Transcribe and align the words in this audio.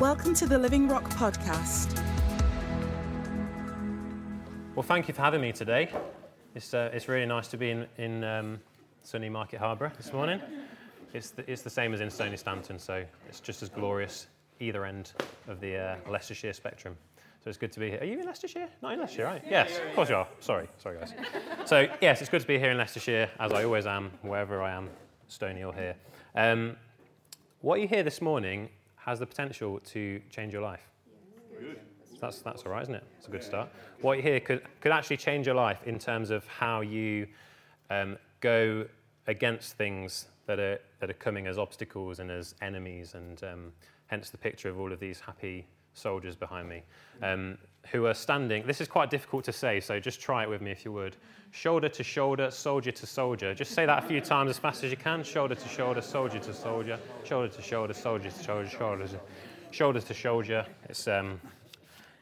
Welcome 0.00 0.32
to 0.34 0.46
the 0.46 0.56
Living 0.56 0.86
Rock 0.86 1.10
podcast. 1.10 2.00
Well, 4.76 4.84
thank 4.84 5.08
you 5.08 5.14
for 5.14 5.22
having 5.22 5.40
me 5.40 5.50
today. 5.50 5.90
It's, 6.54 6.72
uh, 6.72 6.90
it's 6.92 7.08
really 7.08 7.26
nice 7.26 7.48
to 7.48 7.56
be 7.56 7.70
in, 7.70 7.84
in 7.96 8.22
um, 8.22 8.60
sunny 9.02 9.28
Market 9.28 9.58
Harborough 9.58 9.90
this 9.96 10.12
morning. 10.12 10.40
It's 11.14 11.30
the, 11.30 11.50
it's 11.50 11.62
the 11.62 11.70
same 11.70 11.94
as 11.94 12.00
in 12.00 12.10
Stoney 12.10 12.36
Stanton, 12.36 12.78
so 12.78 13.04
it's 13.28 13.40
just 13.40 13.60
as 13.64 13.70
glorious 13.70 14.28
either 14.60 14.84
end 14.84 15.14
of 15.48 15.58
the 15.58 15.76
uh, 15.76 15.96
Leicestershire 16.08 16.52
spectrum. 16.52 16.96
So 17.42 17.48
it's 17.48 17.58
good 17.58 17.72
to 17.72 17.80
be 17.80 17.90
here. 17.90 17.98
Are 18.00 18.06
you 18.06 18.20
in 18.20 18.26
Leicestershire? 18.26 18.68
Not 18.80 18.92
in 18.92 19.00
Leicestershire, 19.00 19.24
right? 19.24 19.42
Yes, 19.50 19.80
of 19.84 19.96
course 19.96 20.10
you 20.10 20.14
are. 20.14 20.28
Sorry, 20.38 20.68
sorry 20.78 20.98
guys. 20.98 21.12
So 21.64 21.88
yes, 22.00 22.20
it's 22.20 22.30
good 22.30 22.42
to 22.42 22.46
be 22.46 22.60
here 22.60 22.70
in 22.70 22.78
Leicestershire, 22.78 23.30
as 23.40 23.52
I 23.52 23.64
always 23.64 23.86
am, 23.86 24.12
wherever 24.22 24.62
I 24.62 24.74
am, 24.74 24.90
Stoney 25.26 25.64
or 25.64 25.74
here. 25.74 25.96
Um, 26.36 26.76
what 27.62 27.80
you 27.80 27.88
hear 27.88 28.04
this 28.04 28.22
morning 28.22 28.68
has 29.08 29.18
the 29.20 29.26
potential 29.26 29.80
to 29.86 30.20
change 30.28 30.52
your 30.52 30.60
life. 30.60 30.82
That's, 32.20 32.40
that's 32.40 32.64
all 32.64 32.72
right, 32.72 32.82
isn't 32.82 32.94
it? 32.94 33.04
It's 33.16 33.26
a 33.26 33.30
good 33.30 33.42
start. 33.42 33.70
What 34.02 34.18
you 34.18 34.22
hear 34.22 34.38
could, 34.38 34.60
could 34.80 34.92
actually 34.92 35.16
change 35.16 35.46
your 35.46 35.54
life 35.54 35.82
in 35.86 35.98
terms 35.98 36.28
of 36.30 36.46
how 36.46 36.82
you 36.82 37.26
um, 37.88 38.18
go 38.40 38.84
against 39.26 39.74
things 39.74 40.26
that 40.46 40.58
are, 40.58 40.78
that 41.00 41.08
are 41.08 41.14
coming 41.14 41.46
as 41.46 41.56
obstacles 41.56 42.18
and 42.18 42.30
as 42.30 42.54
enemies, 42.60 43.14
and 43.14 43.42
um, 43.44 43.72
hence 44.08 44.28
the 44.28 44.36
picture 44.36 44.68
of 44.68 44.78
all 44.78 44.92
of 44.92 45.00
these 45.00 45.20
happy 45.20 45.66
soldiers 45.94 46.36
behind 46.36 46.68
me 46.68 46.82
um, 47.22 47.58
who 47.90 48.06
are 48.06 48.14
standing. 48.14 48.66
This 48.66 48.80
is 48.80 48.88
quite 48.88 49.10
difficult 49.10 49.44
to 49.44 49.52
say, 49.52 49.80
so 49.80 49.98
just 49.98 50.20
try 50.20 50.42
it 50.42 50.48
with 50.48 50.60
me 50.60 50.70
if 50.70 50.84
you 50.84 50.92
would. 50.92 51.16
Shoulder 51.50 51.88
to 51.88 52.02
shoulder, 52.02 52.50
soldier 52.50 52.92
to 52.92 53.06
soldier. 53.06 53.54
Just 53.54 53.72
say 53.72 53.86
that 53.86 54.04
a 54.04 54.06
few 54.06 54.20
times 54.20 54.50
as 54.50 54.58
fast 54.58 54.84
as 54.84 54.90
you 54.90 54.96
can. 54.96 55.22
Shoulder 55.22 55.54
to 55.54 55.68
shoulder, 55.68 56.02
soldier 56.02 56.38
to 56.38 56.52
soldier, 56.52 56.98
shoulder 57.24 57.48
to 57.48 57.62
shoulder, 57.62 57.94
soldier 57.94 58.30
to 58.30 58.42
shoulder, 58.42 58.68
shoulder 58.68 59.06
to 59.08 59.20
shoulder 59.70 60.00
to 60.00 60.14
shoulder. 60.14 60.66
It's 60.88 61.08
um, 61.08 61.40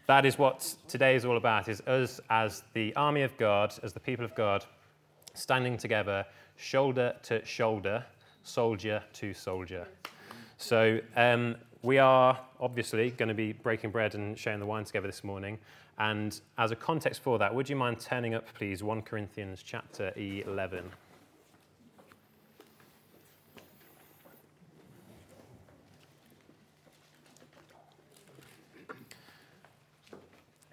that 0.07 0.25
is 0.25 0.39
what 0.39 0.75
today 0.87 1.17
is 1.17 1.25
all 1.25 1.37
about. 1.37 1.69
Is 1.69 1.81
us 1.83 2.21
as 2.31 2.63
the 2.73 2.95
army 2.95 3.23
of 3.23 3.37
God, 3.37 3.75
as 3.83 3.93
the 3.93 4.01
people 4.01 4.25
of 4.25 4.35
God, 4.37 4.65
standing 5.35 5.77
together, 5.77 6.25
shoulder 6.57 7.15
to 7.25 7.45
shoulder, 7.45 8.05
soldier 8.45 9.03
to 9.15 9.35
soldier. 9.35 9.87
So 10.59 11.01
um, 11.17 11.57
we 11.83 11.99
are 11.99 12.41
obviously 12.61 13.11
going 13.11 13.29
to 13.29 13.35
be 13.35 13.53
breaking 13.53 13.91
bread 13.91 14.15
and 14.15 14.39
sharing 14.39 14.61
the 14.61 14.67
wine 14.67 14.85
together 14.85 15.07
this 15.07 15.23
morning. 15.23 15.59
And 15.99 16.39
as 16.59 16.71
a 16.71 16.77
context 16.77 17.23
for 17.23 17.39
that, 17.39 17.55
would 17.55 17.69
you 17.69 17.77
mind 17.77 18.01
turning 18.01 18.35
up, 18.35 18.47
please, 18.55 18.83
1 18.83 19.03
Corinthians 19.03 19.63
chapter 19.63 20.13
11? 20.17 20.91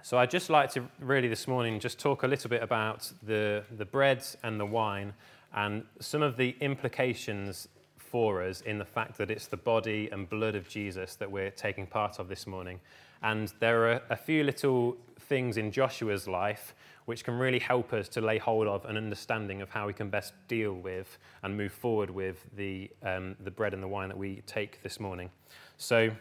So 0.01 0.17
I'd 0.17 0.29
just 0.29 0.49
like 0.49 0.71
to 0.73 0.83
really 0.99 1.27
this 1.27 1.47
morning 1.47 1.79
just 1.79 1.97
talk 1.97 2.23
a 2.23 2.27
little 2.27 2.49
bit 2.49 2.61
about 2.61 3.11
the, 3.23 3.63
the 3.77 3.85
bread 3.85 4.25
and 4.43 4.59
the 4.59 4.65
wine 4.65 5.13
and 5.53 5.83
some 5.99 6.21
of 6.21 6.35
the 6.35 6.55
implications 6.59 7.67
for 8.13 8.43
us 8.43 8.61
in 8.61 8.77
the 8.77 8.85
fact 8.85 9.17
that 9.17 9.31
it's 9.31 9.47
the 9.47 9.57
body 9.57 10.07
and 10.11 10.29
blood 10.29 10.53
of 10.53 10.69
Jesus 10.69 11.15
that 11.15 11.31
we're 11.31 11.49
taking 11.49 11.87
part 11.87 12.19
of 12.19 12.27
this 12.29 12.45
morning. 12.45 12.79
And 13.23 13.51
there 13.59 13.91
are 13.91 14.03
a 14.11 14.15
few 14.15 14.43
little 14.43 14.95
things 15.21 15.57
in 15.57 15.71
Joshua's 15.71 16.27
life 16.27 16.75
which 17.05 17.23
can 17.23 17.39
really 17.39 17.57
help 17.57 17.91
us 17.91 18.07
to 18.09 18.21
lay 18.21 18.37
hold 18.37 18.67
of 18.67 18.85
an 18.85 18.97
understanding 18.97 19.63
of 19.63 19.71
how 19.71 19.87
we 19.87 19.93
can 19.93 20.11
best 20.11 20.35
deal 20.47 20.73
with 20.73 21.17
and 21.41 21.57
move 21.57 21.71
forward 21.73 22.11
with 22.11 22.45
the, 22.55 22.87
um, 23.01 23.35
the 23.43 23.49
bread 23.49 23.73
and 23.73 23.81
the 23.81 23.87
wine 23.87 24.09
that 24.09 24.17
we 24.17 24.43
take 24.45 24.83
this 24.83 24.99
morning. 24.99 25.31
So 25.77 26.11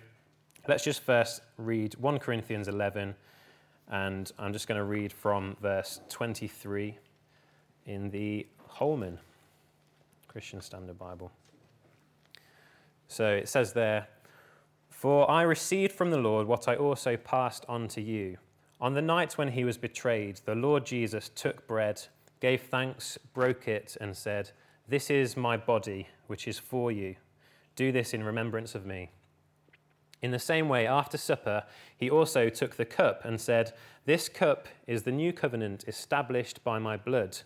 let's 0.66 0.84
just 0.84 1.02
first 1.02 1.42
read 1.58 1.94
1 1.96 2.18
Corinthians 2.20 2.68
11, 2.68 3.14
and 3.90 4.32
I'm 4.38 4.54
just 4.54 4.66
going 4.66 4.78
to 4.78 4.84
read 4.84 5.12
from 5.12 5.58
verse 5.60 6.00
23 6.08 6.96
in 7.84 8.08
the 8.08 8.46
Holman 8.66 9.18
Christian 10.26 10.62
Standard 10.62 10.98
Bible. 10.98 11.30
So 13.12 13.28
it 13.28 13.46
says 13.46 13.74
there, 13.74 14.08
For 14.88 15.30
I 15.30 15.42
received 15.42 15.92
from 15.92 16.10
the 16.10 16.16
Lord 16.16 16.46
what 16.46 16.66
I 16.66 16.76
also 16.76 17.18
passed 17.18 17.66
on 17.68 17.86
to 17.88 18.00
you. 18.00 18.38
On 18.80 18.94
the 18.94 19.02
night 19.02 19.36
when 19.36 19.48
he 19.48 19.64
was 19.64 19.76
betrayed, 19.76 20.40
the 20.46 20.54
Lord 20.54 20.86
Jesus 20.86 21.28
took 21.28 21.66
bread, 21.66 22.00
gave 22.40 22.62
thanks, 22.62 23.18
broke 23.34 23.68
it, 23.68 23.98
and 24.00 24.16
said, 24.16 24.52
This 24.88 25.10
is 25.10 25.36
my 25.36 25.58
body, 25.58 26.08
which 26.26 26.48
is 26.48 26.58
for 26.58 26.90
you. 26.90 27.16
Do 27.76 27.92
this 27.92 28.14
in 28.14 28.24
remembrance 28.24 28.74
of 28.74 28.86
me. 28.86 29.10
In 30.22 30.30
the 30.30 30.38
same 30.38 30.70
way, 30.70 30.86
after 30.86 31.18
supper, 31.18 31.64
he 31.94 32.08
also 32.08 32.48
took 32.48 32.76
the 32.76 32.86
cup 32.86 33.26
and 33.26 33.38
said, 33.38 33.74
This 34.06 34.30
cup 34.30 34.68
is 34.86 35.02
the 35.02 35.12
new 35.12 35.34
covenant 35.34 35.84
established 35.86 36.64
by 36.64 36.78
my 36.78 36.96
blood. 36.96 37.40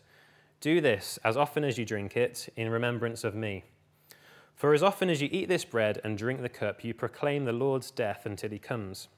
Do 0.60 0.80
this 0.80 1.18
as 1.24 1.36
often 1.36 1.64
as 1.64 1.76
you 1.76 1.84
drink 1.84 2.16
it 2.16 2.52
in 2.54 2.70
remembrance 2.70 3.24
of 3.24 3.34
me. 3.34 3.64
For 4.56 4.72
as 4.72 4.82
often 4.82 5.10
as 5.10 5.20
you 5.20 5.28
eat 5.30 5.48
this 5.48 5.66
bread 5.66 6.00
and 6.02 6.16
drink 6.16 6.40
the 6.40 6.48
cup, 6.48 6.82
you 6.82 6.94
proclaim 6.94 7.44
the 7.44 7.52
Lord's 7.52 7.90
death 7.90 8.24
until 8.24 8.48
he 8.48 8.58
comes. 8.58 9.08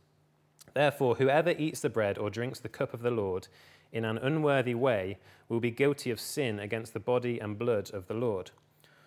Therefore, 0.75 1.15
whoever 1.15 1.51
eats 1.51 1.81
the 1.81 1.89
bread 1.89 2.19
or 2.19 2.29
drinks 2.29 2.59
the 2.59 2.69
cup 2.69 2.93
of 2.93 3.03
the 3.03 3.13
Lord 3.13 3.47
in 3.93 4.05
an 4.05 4.19
unworthy 4.19 4.75
way 4.75 5.19
will 5.49 5.61
be 5.61 5.71
guilty 5.71 6.11
of 6.11 6.19
sin 6.19 6.59
against 6.59 6.93
the 6.93 7.01
body 7.01 7.39
and 7.39 7.57
blood 7.57 7.89
of 7.93 8.09
the 8.09 8.15
Lord. 8.15 8.51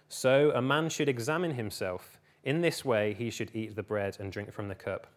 So 0.07 0.53
a 0.55 0.61
man 0.61 0.87
should 0.87 1.09
examine 1.09 1.55
himself. 1.55 2.17
In 2.45 2.61
this 2.61 2.85
way, 2.85 3.13
he 3.13 3.29
should 3.29 3.53
eat 3.53 3.75
the 3.75 3.83
bread 3.83 4.15
and 4.17 4.31
drink 4.31 4.53
from 4.53 4.69
the 4.69 4.75
cup. 4.75 5.07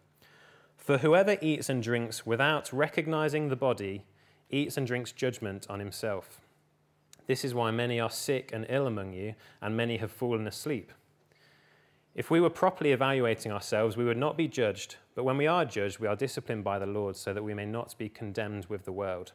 For 0.75 0.97
whoever 0.97 1.37
eats 1.41 1.69
and 1.69 1.81
drinks 1.81 2.25
without 2.25 2.73
recognizing 2.73 3.47
the 3.47 3.55
body 3.55 4.03
eats 4.49 4.75
and 4.75 4.85
drinks 4.85 5.13
judgment 5.13 5.65
on 5.69 5.79
himself. 5.79 6.41
This 7.25 7.45
is 7.45 7.55
why 7.55 7.71
many 7.71 8.01
are 8.01 8.11
sick 8.11 8.51
and 8.53 8.65
ill 8.67 8.85
among 8.85 9.13
you, 9.13 9.33
and 9.61 9.77
many 9.77 9.97
have 9.97 10.11
fallen 10.11 10.45
asleep. 10.45 10.91
If 12.15 12.31
we 12.31 12.39
were 12.39 12.49
properly 12.49 12.93
evaluating 12.93 13.51
ourselves, 13.51 13.97
we 13.97 14.05
would 14.05 14.15
not 14.17 14.37
be 14.37 14.47
judged, 14.47 14.95
but 15.15 15.25
when 15.25 15.35
we 15.35 15.47
are 15.47 15.65
judged, 15.65 15.99
we 15.99 16.07
are 16.07 16.15
disciplined 16.15 16.63
by 16.63 16.79
the 16.79 16.85
Lord 16.85 17.17
so 17.17 17.33
that 17.33 17.43
we 17.43 17.53
may 17.53 17.65
not 17.65 17.93
be 17.97 18.07
condemned 18.07 18.67
with 18.67 18.85
the 18.85 18.93
world. 18.93 19.33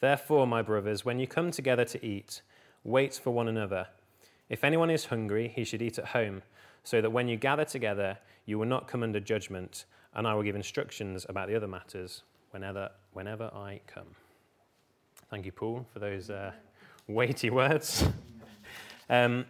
Therefore, 0.00 0.46
my 0.46 0.60
brothers, 0.60 1.06
when 1.06 1.18
you 1.18 1.26
come 1.26 1.50
together 1.50 1.86
to 1.86 2.06
eat, 2.06 2.42
wait 2.84 3.14
for 3.14 3.30
one 3.30 3.48
another. 3.48 3.86
If 4.50 4.64
anyone 4.64 4.90
is 4.90 5.06
hungry, 5.06 5.50
he 5.54 5.64
should 5.64 5.80
eat 5.80 5.98
at 5.98 6.08
home, 6.08 6.42
so 6.82 7.00
that 7.00 7.10
when 7.10 7.26
you 7.26 7.38
gather 7.38 7.64
together, 7.64 8.18
you 8.44 8.58
will 8.58 8.66
not 8.66 8.86
come 8.86 9.02
under 9.02 9.18
judgment, 9.18 9.86
and 10.12 10.26
I 10.26 10.34
will 10.34 10.42
give 10.42 10.56
instructions 10.56 11.24
about 11.26 11.48
the 11.48 11.56
other 11.56 11.66
matters 11.66 12.22
whenever, 12.50 12.90
whenever 13.14 13.44
I 13.54 13.80
come. 13.86 14.08
Thank 15.30 15.46
you, 15.46 15.52
Paul, 15.52 15.86
for 15.90 16.00
those 16.00 16.28
uh, 16.28 16.52
weighty 17.08 17.48
words. 17.48 18.04
Um, 19.10 19.44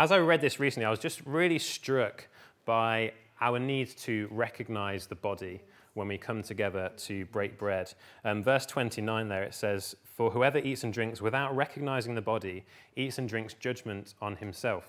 as 0.00 0.10
I 0.10 0.16
read 0.16 0.40
this 0.40 0.58
recently, 0.58 0.86
I 0.86 0.90
was 0.90 0.98
just 0.98 1.20
really 1.26 1.58
struck 1.58 2.26
by 2.64 3.12
our 3.42 3.58
need 3.58 3.88
to 3.98 4.28
recognize 4.30 5.06
the 5.06 5.14
body 5.14 5.60
when 5.92 6.08
we 6.08 6.16
come 6.16 6.42
together 6.42 6.90
to 6.96 7.26
break 7.26 7.58
bread. 7.58 7.92
Um, 8.24 8.42
verse 8.42 8.64
29 8.64 9.28
there, 9.28 9.42
it 9.42 9.52
says, 9.52 9.94
For 10.06 10.30
whoever 10.30 10.56
eats 10.56 10.84
and 10.84 10.92
drinks 10.92 11.20
without 11.20 11.54
recognizing 11.54 12.14
the 12.14 12.22
body 12.22 12.64
eats 12.96 13.18
and 13.18 13.28
drinks 13.28 13.52
judgment 13.52 14.14
on 14.22 14.36
himself. 14.36 14.84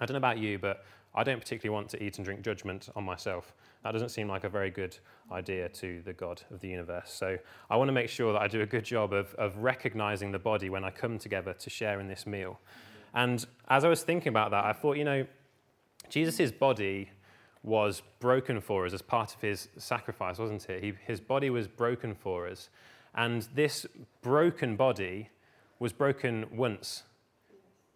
I 0.00 0.06
don't 0.06 0.14
know 0.14 0.18
about 0.18 0.38
you, 0.38 0.56
but 0.56 0.84
I 1.16 1.24
don't 1.24 1.40
particularly 1.40 1.74
want 1.74 1.88
to 1.88 2.00
eat 2.00 2.18
and 2.18 2.24
drink 2.24 2.42
judgment 2.42 2.90
on 2.94 3.02
myself. 3.02 3.52
That 3.82 3.90
doesn't 3.90 4.10
seem 4.10 4.28
like 4.28 4.44
a 4.44 4.48
very 4.48 4.70
good 4.70 4.96
idea 5.32 5.68
to 5.70 6.00
the 6.02 6.12
God 6.12 6.42
of 6.52 6.60
the 6.60 6.68
universe. 6.68 7.12
So 7.12 7.38
I 7.68 7.76
want 7.76 7.88
to 7.88 7.92
make 7.92 8.08
sure 8.08 8.32
that 8.34 8.42
I 8.42 8.46
do 8.46 8.60
a 8.60 8.66
good 8.66 8.84
job 8.84 9.12
of, 9.12 9.34
of 9.34 9.56
recognizing 9.56 10.30
the 10.30 10.38
body 10.38 10.70
when 10.70 10.84
I 10.84 10.92
come 10.92 11.18
together 11.18 11.54
to 11.54 11.70
share 11.70 11.98
in 11.98 12.06
this 12.06 12.24
meal. 12.24 12.60
And 13.14 13.44
as 13.68 13.84
I 13.84 13.88
was 13.88 14.02
thinking 14.02 14.28
about 14.28 14.50
that, 14.50 14.64
I 14.64 14.72
thought, 14.72 14.96
you 14.96 15.04
know, 15.04 15.26
Jesus' 16.08 16.50
body 16.50 17.10
was 17.62 18.02
broken 18.20 18.60
for 18.60 18.86
us 18.86 18.92
as 18.92 19.02
part 19.02 19.34
of 19.34 19.40
his 19.40 19.68
sacrifice, 19.76 20.38
wasn't 20.38 20.68
it? 20.70 20.82
He, 20.82 20.94
his 21.06 21.20
body 21.20 21.50
was 21.50 21.68
broken 21.68 22.14
for 22.14 22.48
us. 22.48 22.70
And 23.14 23.42
this 23.54 23.86
broken 24.22 24.76
body 24.76 25.30
was 25.78 25.92
broken 25.92 26.46
once. 26.52 27.02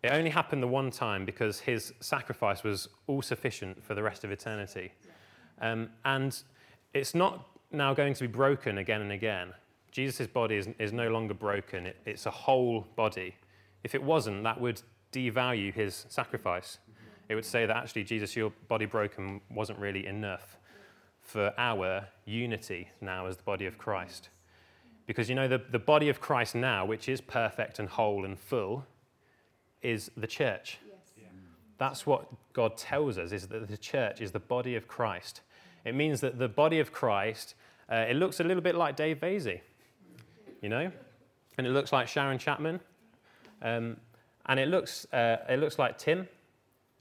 It 0.02 0.10
only 0.10 0.30
happened 0.30 0.62
the 0.62 0.68
one 0.68 0.90
time 0.90 1.24
because 1.24 1.60
his 1.60 1.92
sacrifice 2.00 2.64
was 2.64 2.88
all 3.06 3.22
sufficient 3.22 3.84
for 3.84 3.94
the 3.94 4.02
rest 4.02 4.24
of 4.24 4.32
eternity. 4.32 4.92
Um, 5.60 5.90
and 6.04 6.36
it's 6.92 7.14
not 7.14 7.46
now 7.70 7.94
going 7.94 8.14
to 8.14 8.20
be 8.20 8.26
broken 8.26 8.78
again 8.78 9.00
and 9.00 9.12
again. 9.12 9.52
Jesus' 9.92 10.26
body 10.26 10.56
is, 10.56 10.68
is 10.78 10.92
no 10.92 11.08
longer 11.08 11.34
broken, 11.34 11.86
it, 11.86 11.96
it's 12.04 12.26
a 12.26 12.30
whole 12.30 12.86
body. 12.96 13.36
If 13.84 13.94
it 13.94 14.02
wasn't, 14.02 14.42
that 14.44 14.60
would 14.60 14.82
devalue 15.12 15.72
his 15.72 16.06
sacrifice. 16.08 16.78
It 17.28 17.34
would 17.34 17.44
say 17.44 17.66
that 17.66 17.76
actually, 17.76 18.04
Jesus, 18.04 18.36
your 18.36 18.52
body 18.68 18.86
broken 18.86 19.40
wasn't 19.50 19.78
really 19.78 20.06
enough 20.06 20.58
for 21.20 21.54
our 21.56 22.06
unity 22.24 22.88
now 23.00 23.26
as 23.26 23.36
the 23.36 23.42
body 23.42 23.66
of 23.66 23.78
Christ. 23.78 24.28
Because 25.06 25.28
you 25.28 25.34
know, 25.34 25.48
the, 25.48 25.62
the 25.70 25.78
body 25.78 26.08
of 26.08 26.20
Christ 26.20 26.54
now, 26.54 26.84
which 26.84 27.08
is 27.08 27.20
perfect 27.20 27.78
and 27.78 27.88
whole 27.88 28.24
and 28.24 28.38
full, 28.38 28.84
is 29.82 30.10
the 30.16 30.26
church. 30.26 30.78
Yes. 30.86 31.26
That's 31.78 32.06
what 32.06 32.26
God 32.52 32.76
tells 32.76 33.18
us, 33.18 33.32
is 33.32 33.46
that 33.48 33.68
the 33.68 33.76
church 33.76 34.20
is 34.20 34.32
the 34.32 34.38
body 34.40 34.76
of 34.76 34.86
Christ. 34.86 35.40
It 35.84 35.94
means 35.94 36.20
that 36.20 36.38
the 36.38 36.48
body 36.48 36.78
of 36.78 36.92
Christ, 36.92 37.54
uh, 37.90 38.06
it 38.08 38.14
looks 38.14 38.40
a 38.40 38.44
little 38.44 38.62
bit 38.62 38.74
like 38.74 38.94
Dave 38.94 39.18
Vasey, 39.18 39.60
you 40.60 40.68
know? 40.68 40.90
And 41.58 41.66
it 41.66 41.70
looks 41.70 41.92
like 41.92 42.08
Sharon 42.08 42.38
Chapman. 42.38 42.80
Um, 43.60 43.96
and 44.46 44.58
it 44.58 44.68
looks, 44.68 45.06
uh, 45.12 45.36
it 45.48 45.58
looks 45.58 45.78
like 45.78 45.98
Tim. 45.98 46.28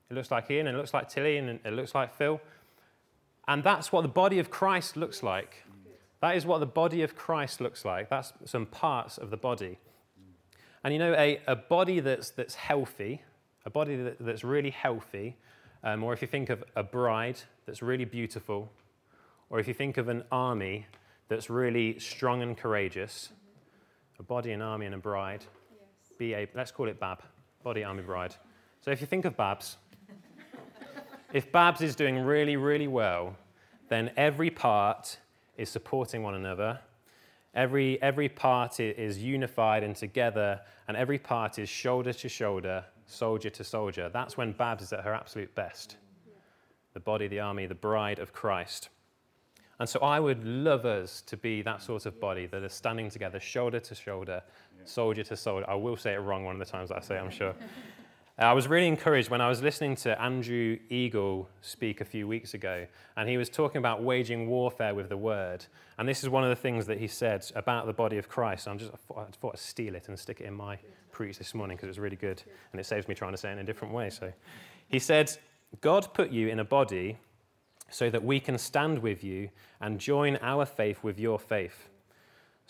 It 0.10 0.14
looks 0.14 0.30
like 0.30 0.52
Ian, 0.52 0.68
it 0.68 0.74
looks 0.74 0.94
like 0.94 1.08
Tilly, 1.08 1.38
and 1.38 1.60
it 1.64 1.74
looks 1.74 1.96
like 1.96 2.14
Phil. 2.14 2.42
And 3.48 3.64
that's 3.64 3.92
what 3.92 4.02
the 4.02 4.10
body 4.10 4.40
of 4.40 4.50
Christ 4.50 4.98
looks 4.98 5.24
like. 5.24 5.64
That 6.22 6.36
is 6.36 6.46
what 6.46 6.60
the 6.60 6.66
body 6.66 7.02
of 7.02 7.16
Christ 7.16 7.62
looks 7.62 7.84
like. 7.86 8.10
That's 8.10 8.34
some 8.46 8.66
parts 8.66 9.18
of 9.18 9.32
the 9.32 9.38
body. 9.38 9.80
And 10.84 10.94
you 10.94 11.00
know, 11.00 11.14
a, 11.14 11.40
a 11.48 11.56
body 11.56 12.00
that's, 12.00 12.30
that's 12.32 12.56
healthy, 12.56 13.22
a 13.66 13.70
body 13.70 13.96
that, 13.96 14.18
that's 14.20 14.44
really 14.44 14.70
healthy, 14.70 15.38
um, 15.84 16.04
or 16.04 16.14
if 16.14 16.22
you 16.22 16.28
think 16.28 16.50
of 16.50 16.64
a 16.76 16.84
bride 16.84 17.40
that's 17.66 17.82
really 17.82 18.06
beautiful, 18.06 18.72
or 19.50 19.60
if 19.60 19.68
you 19.68 19.74
think 19.74 19.98
of 19.98 20.10
an 20.10 20.24
army 20.32 20.88
that's 21.28 21.50
really 21.50 21.98
strong 22.00 22.42
and 22.42 22.58
courageous, 22.58 23.30
a 24.20 24.24
body, 24.24 24.52
an 24.52 24.62
army, 24.62 24.86
and 24.86 24.96
a 24.96 25.00
bride, 25.00 25.46
yes. 26.30 26.38
be 26.38 26.44
a, 26.44 26.58
let's 26.58 26.72
call 26.72 26.88
it 26.88 27.00
BAB, 27.00 27.22
body, 27.64 27.84
army, 27.84 28.04
bride. 28.04 28.36
So 28.82 28.92
if 28.92 29.02
you 29.02 29.08
think 29.08 29.26
of 29.26 29.38
Babs, 29.38 29.78
if 31.34 31.52
Babs 31.52 31.82
is 31.82 31.96
doing 31.96 32.18
really, 32.20 32.58
really 32.58 32.88
well, 32.88 33.36
then 33.90 34.12
every 34.18 34.50
part 34.50 35.18
is 35.58 35.70
supporting 35.70 36.24
one 36.24 36.36
another. 36.36 36.80
Every, 37.54 38.02
every 38.02 38.30
part 38.30 38.80
is 38.80 39.22
unified 39.22 39.84
and 39.84 39.96
together, 39.96 40.62
and 40.88 40.96
every 40.96 41.20
part 41.20 41.60
is 41.60 41.68
shoulder 41.68 42.14
to 42.14 42.30
shoulder, 42.30 42.86
soldier 43.06 43.50
to 43.50 43.64
soldier. 43.64 44.10
That's 44.12 44.38
when 44.38 44.54
Babs 44.54 44.84
is 44.84 44.94
at 44.94 45.04
her 45.04 45.14
absolute 45.14 45.54
best. 45.54 45.98
The 46.94 47.00
body, 47.00 47.28
the 47.28 47.42
army, 47.42 47.68
the 47.68 47.76
bride 47.76 48.20
of 48.20 48.32
Christ. 48.32 48.90
And 49.80 49.90
so 49.90 50.00
I 50.02 50.20
would 50.20 50.46
love 50.46 50.86
us 50.86 51.22
to 51.24 51.36
be 51.36 51.62
that 51.64 51.82
sort 51.82 52.06
of 52.06 52.20
body 52.20 52.46
that 52.46 52.64
is 52.64 52.72
standing 52.72 53.10
together, 53.10 53.40
shoulder 53.40 53.80
to 53.80 53.96
shoulder, 53.96 54.44
soldier 54.86 55.24
to 55.24 55.36
soldier. 55.36 55.70
I 55.70 55.76
will 55.76 55.98
say 55.98 56.14
it 56.14 56.20
wrong 56.20 56.46
one 56.46 56.60
of 56.60 56.60
the 56.60 56.72
times 56.72 56.92
I 56.92 57.00
say 57.00 57.16
it, 57.16 57.20
I'm 57.20 57.30
sure. 57.32 57.54
Uh, 58.40 58.46
I 58.46 58.54
was 58.54 58.68
really 58.68 58.88
encouraged 58.88 59.30
when 59.30 59.42
I 59.42 59.50
was 59.50 59.62
listening 59.62 59.96
to 59.98 60.20
Andrew 60.20 60.80
Eagle 60.90 61.50
speak 61.62 62.02
a 62.02 62.06
few 62.06 62.28
weeks 62.28 62.54
ago, 62.54 62.88
and 63.16 63.30
he 63.30 63.38
was 63.38 63.50
talking 63.50 63.78
about 63.78 64.04
waging 64.04 64.48
warfare 64.48 64.96
with 64.96 65.10
the 65.10 65.18
word. 65.18 65.66
And 65.98 66.08
this 66.08 66.24
is 66.24 66.30
one 66.30 66.44
of 66.44 66.50
the 66.50 66.56
things 66.56 66.88
that 66.88 66.98
he 66.98 67.08
said 67.08 67.46
about 67.56 67.86
the 67.86 67.94
body 67.94 68.18
of 68.18 68.28
Christ. 68.28 68.68
I'm 68.68 68.80
just, 68.80 68.92
I 68.92 68.98
thought, 68.98 69.28
I 69.28 69.32
thought 69.32 69.54
I'd 69.54 69.60
steal 69.60 69.96
it 69.96 70.08
and 70.08 70.18
stick 70.18 70.42
it 70.42 70.46
in 70.46 70.54
my 70.54 70.80
preach 71.12 71.38
this 71.38 71.54
morning 71.54 71.78
because 71.78 71.88
it 71.88 71.92
was 71.92 72.00
really 72.00 72.16
good, 72.16 72.42
and 72.72 72.80
it 72.80 72.86
saves 72.86 73.08
me 73.08 73.16
trying 73.16 73.34
to 73.34 73.38
say 73.38 73.50
it 73.50 73.54
in 73.54 73.60
a 73.60 73.64
different 73.64 73.94
way. 73.94 74.10
So 74.10 74.32
he 74.88 74.98
said, 74.98 75.32
God 75.82 76.14
put 76.14 76.32
you 76.32 76.48
in 76.48 76.60
a 76.60 76.66
body 76.66 77.18
so 77.90 78.10
that 78.10 78.24
we 78.24 78.40
can 78.40 78.58
stand 78.58 79.00
with 79.00 79.24
you 79.24 79.50
and 79.82 80.00
join 80.00 80.38
our 80.42 80.66
faith 80.66 81.04
with 81.04 81.20
your 81.20 81.38
faith. 81.38 81.90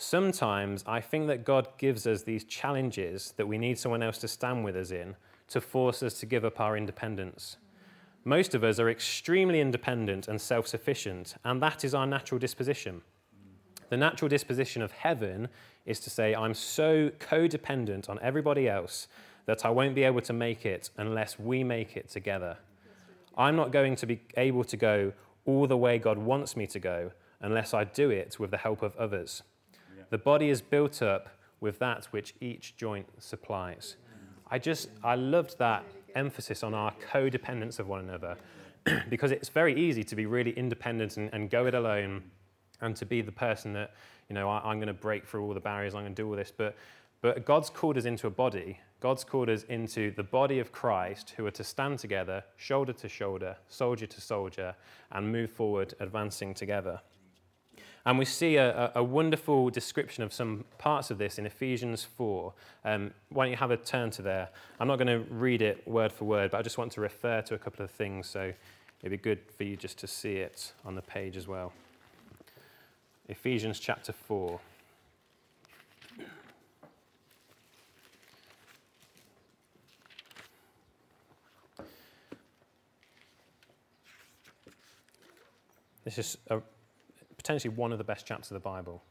Sometimes 0.03 0.83
I 0.87 0.99
think 0.99 1.27
that 1.27 1.45
God 1.45 1.67
gives 1.77 2.07
us 2.07 2.23
these 2.23 2.43
challenges 2.45 3.35
that 3.37 3.47
we 3.47 3.59
need 3.59 3.77
someone 3.77 4.01
else 4.01 4.17
to 4.17 4.27
stand 4.27 4.65
with 4.65 4.75
us 4.75 4.89
in 4.89 5.15
to 5.49 5.61
force 5.61 6.01
us 6.01 6.15
to 6.21 6.25
give 6.25 6.43
up 6.43 6.59
our 6.59 6.75
independence. 6.75 7.57
Most 8.25 8.55
of 8.55 8.63
us 8.63 8.79
are 8.79 8.89
extremely 8.89 9.61
independent 9.61 10.27
and 10.27 10.41
self 10.41 10.65
sufficient, 10.65 11.35
and 11.45 11.61
that 11.61 11.83
is 11.83 11.93
our 11.93 12.07
natural 12.07 12.39
disposition. 12.39 13.03
The 13.89 13.97
natural 13.97 14.27
disposition 14.27 14.81
of 14.81 14.91
heaven 14.91 15.49
is 15.85 15.99
to 15.99 16.09
say, 16.09 16.33
I'm 16.33 16.55
so 16.55 17.11
codependent 17.19 18.09
on 18.09 18.17
everybody 18.23 18.67
else 18.67 19.07
that 19.45 19.63
I 19.65 19.69
won't 19.69 19.93
be 19.93 20.03
able 20.03 20.21
to 20.21 20.33
make 20.33 20.65
it 20.65 20.89
unless 20.97 21.37
we 21.37 21.63
make 21.63 21.95
it 21.95 22.09
together. 22.09 22.57
I'm 23.37 23.55
not 23.55 23.71
going 23.71 23.95
to 23.97 24.07
be 24.07 24.21
able 24.35 24.63
to 24.63 24.77
go 24.77 25.13
all 25.45 25.67
the 25.67 25.77
way 25.77 25.99
God 25.99 26.17
wants 26.17 26.57
me 26.57 26.65
to 26.65 26.79
go 26.79 27.11
unless 27.39 27.75
I 27.75 27.83
do 27.83 28.09
it 28.09 28.39
with 28.39 28.49
the 28.49 28.57
help 28.57 28.81
of 28.81 28.95
others. 28.95 29.43
The 30.11 30.17
body 30.17 30.49
is 30.49 30.61
built 30.61 31.01
up 31.01 31.29
with 31.61 31.79
that 31.79 32.05
which 32.07 32.35
each 32.41 32.75
joint 32.75 33.07
supplies. 33.17 33.95
I 34.49 34.59
just, 34.59 34.89
I 35.01 35.15
loved 35.15 35.57
that 35.59 35.85
emphasis 36.15 36.63
on 36.63 36.73
our 36.73 36.91
codependence 37.13 37.79
of 37.79 37.87
one 37.87 38.01
another 38.01 38.35
because 39.09 39.31
it's 39.31 39.47
very 39.47 39.73
easy 39.73 40.03
to 40.03 40.15
be 40.17 40.25
really 40.25 40.51
independent 40.51 41.15
and, 41.15 41.33
and, 41.33 41.49
go 41.49 41.65
it 41.65 41.73
alone 41.73 42.23
and 42.81 42.93
to 42.97 43.05
be 43.05 43.21
the 43.21 43.31
person 43.31 43.71
that, 43.71 43.93
you 44.27 44.33
know, 44.33 44.49
I, 44.49 44.69
am 44.69 44.79
going 44.79 44.87
to 44.87 44.93
break 44.93 45.25
through 45.25 45.45
all 45.45 45.53
the 45.53 45.61
barriers, 45.61 45.95
I'm 45.95 46.01
going 46.01 46.13
to 46.13 46.21
do 46.21 46.27
all 46.27 46.35
this. 46.35 46.51
But, 46.51 46.75
but 47.21 47.45
God's 47.45 47.69
called 47.69 47.97
us 47.97 48.03
into 48.03 48.27
a 48.27 48.31
body. 48.31 48.81
God's 48.99 49.23
called 49.23 49.49
us 49.49 49.63
into 49.63 50.11
the 50.11 50.23
body 50.23 50.59
of 50.59 50.73
Christ 50.73 51.35
who 51.37 51.45
are 51.45 51.51
to 51.51 51.63
stand 51.63 51.99
together, 51.99 52.43
shoulder 52.57 52.91
to 52.91 53.07
shoulder, 53.07 53.55
soldier 53.69 54.07
to 54.07 54.19
soldier, 54.19 54.75
and 55.13 55.31
move 55.31 55.51
forward, 55.51 55.93
advancing 56.01 56.53
together. 56.53 56.99
And 58.05 58.17
we 58.17 58.25
see 58.25 58.55
a, 58.55 58.91
a, 58.95 59.03
wonderful 59.03 59.69
description 59.69 60.23
of 60.23 60.33
some 60.33 60.65
parts 60.79 61.11
of 61.11 61.19
this 61.19 61.37
in 61.37 61.45
Ephesians 61.45 62.03
4. 62.03 62.51
Um, 62.83 63.11
why 63.29 63.45
don't 63.45 63.51
you 63.51 63.57
have 63.57 63.69
a 63.69 63.77
turn 63.77 64.09
to 64.11 64.23
there? 64.23 64.49
I'm 64.79 64.87
not 64.87 64.97
going 64.97 65.07
to 65.07 65.19
read 65.31 65.61
it 65.61 65.87
word 65.87 66.11
for 66.11 66.25
word, 66.25 66.51
but 66.51 66.57
I 66.57 66.61
just 66.63 66.79
want 66.79 66.91
to 66.93 67.01
refer 67.01 67.41
to 67.43 67.53
a 67.53 67.59
couple 67.59 67.85
of 67.85 67.91
things, 67.91 68.27
so 68.27 68.51
it'd 69.01 69.11
be 69.11 69.17
good 69.17 69.39
for 69.55 69.63
you 69.65 69.77
just 69.77 69.99
to 69.99 70.07
see 70.07 70.37
it 70.37 70.73
on 70.83 70.95
the 70.95 71.01
page 71.03 71.37
as 71.37 71.47
well. 71.47 71.73
Ephesians 73.27 73.79
chapter 73.79 74.13
4. 74.13 74.59
This 86.03 86.17
is 86.17 86.37
a 86.49 86.61
potentially 87.51 87.75
one 87.75 87.91
of 87.91 87.97
the 87.97 88.03
best 88.05 88.25
chapters 88.25 88.49
of 88.49 88.55
the 88.55 88.61
Bible. 88.61 89.03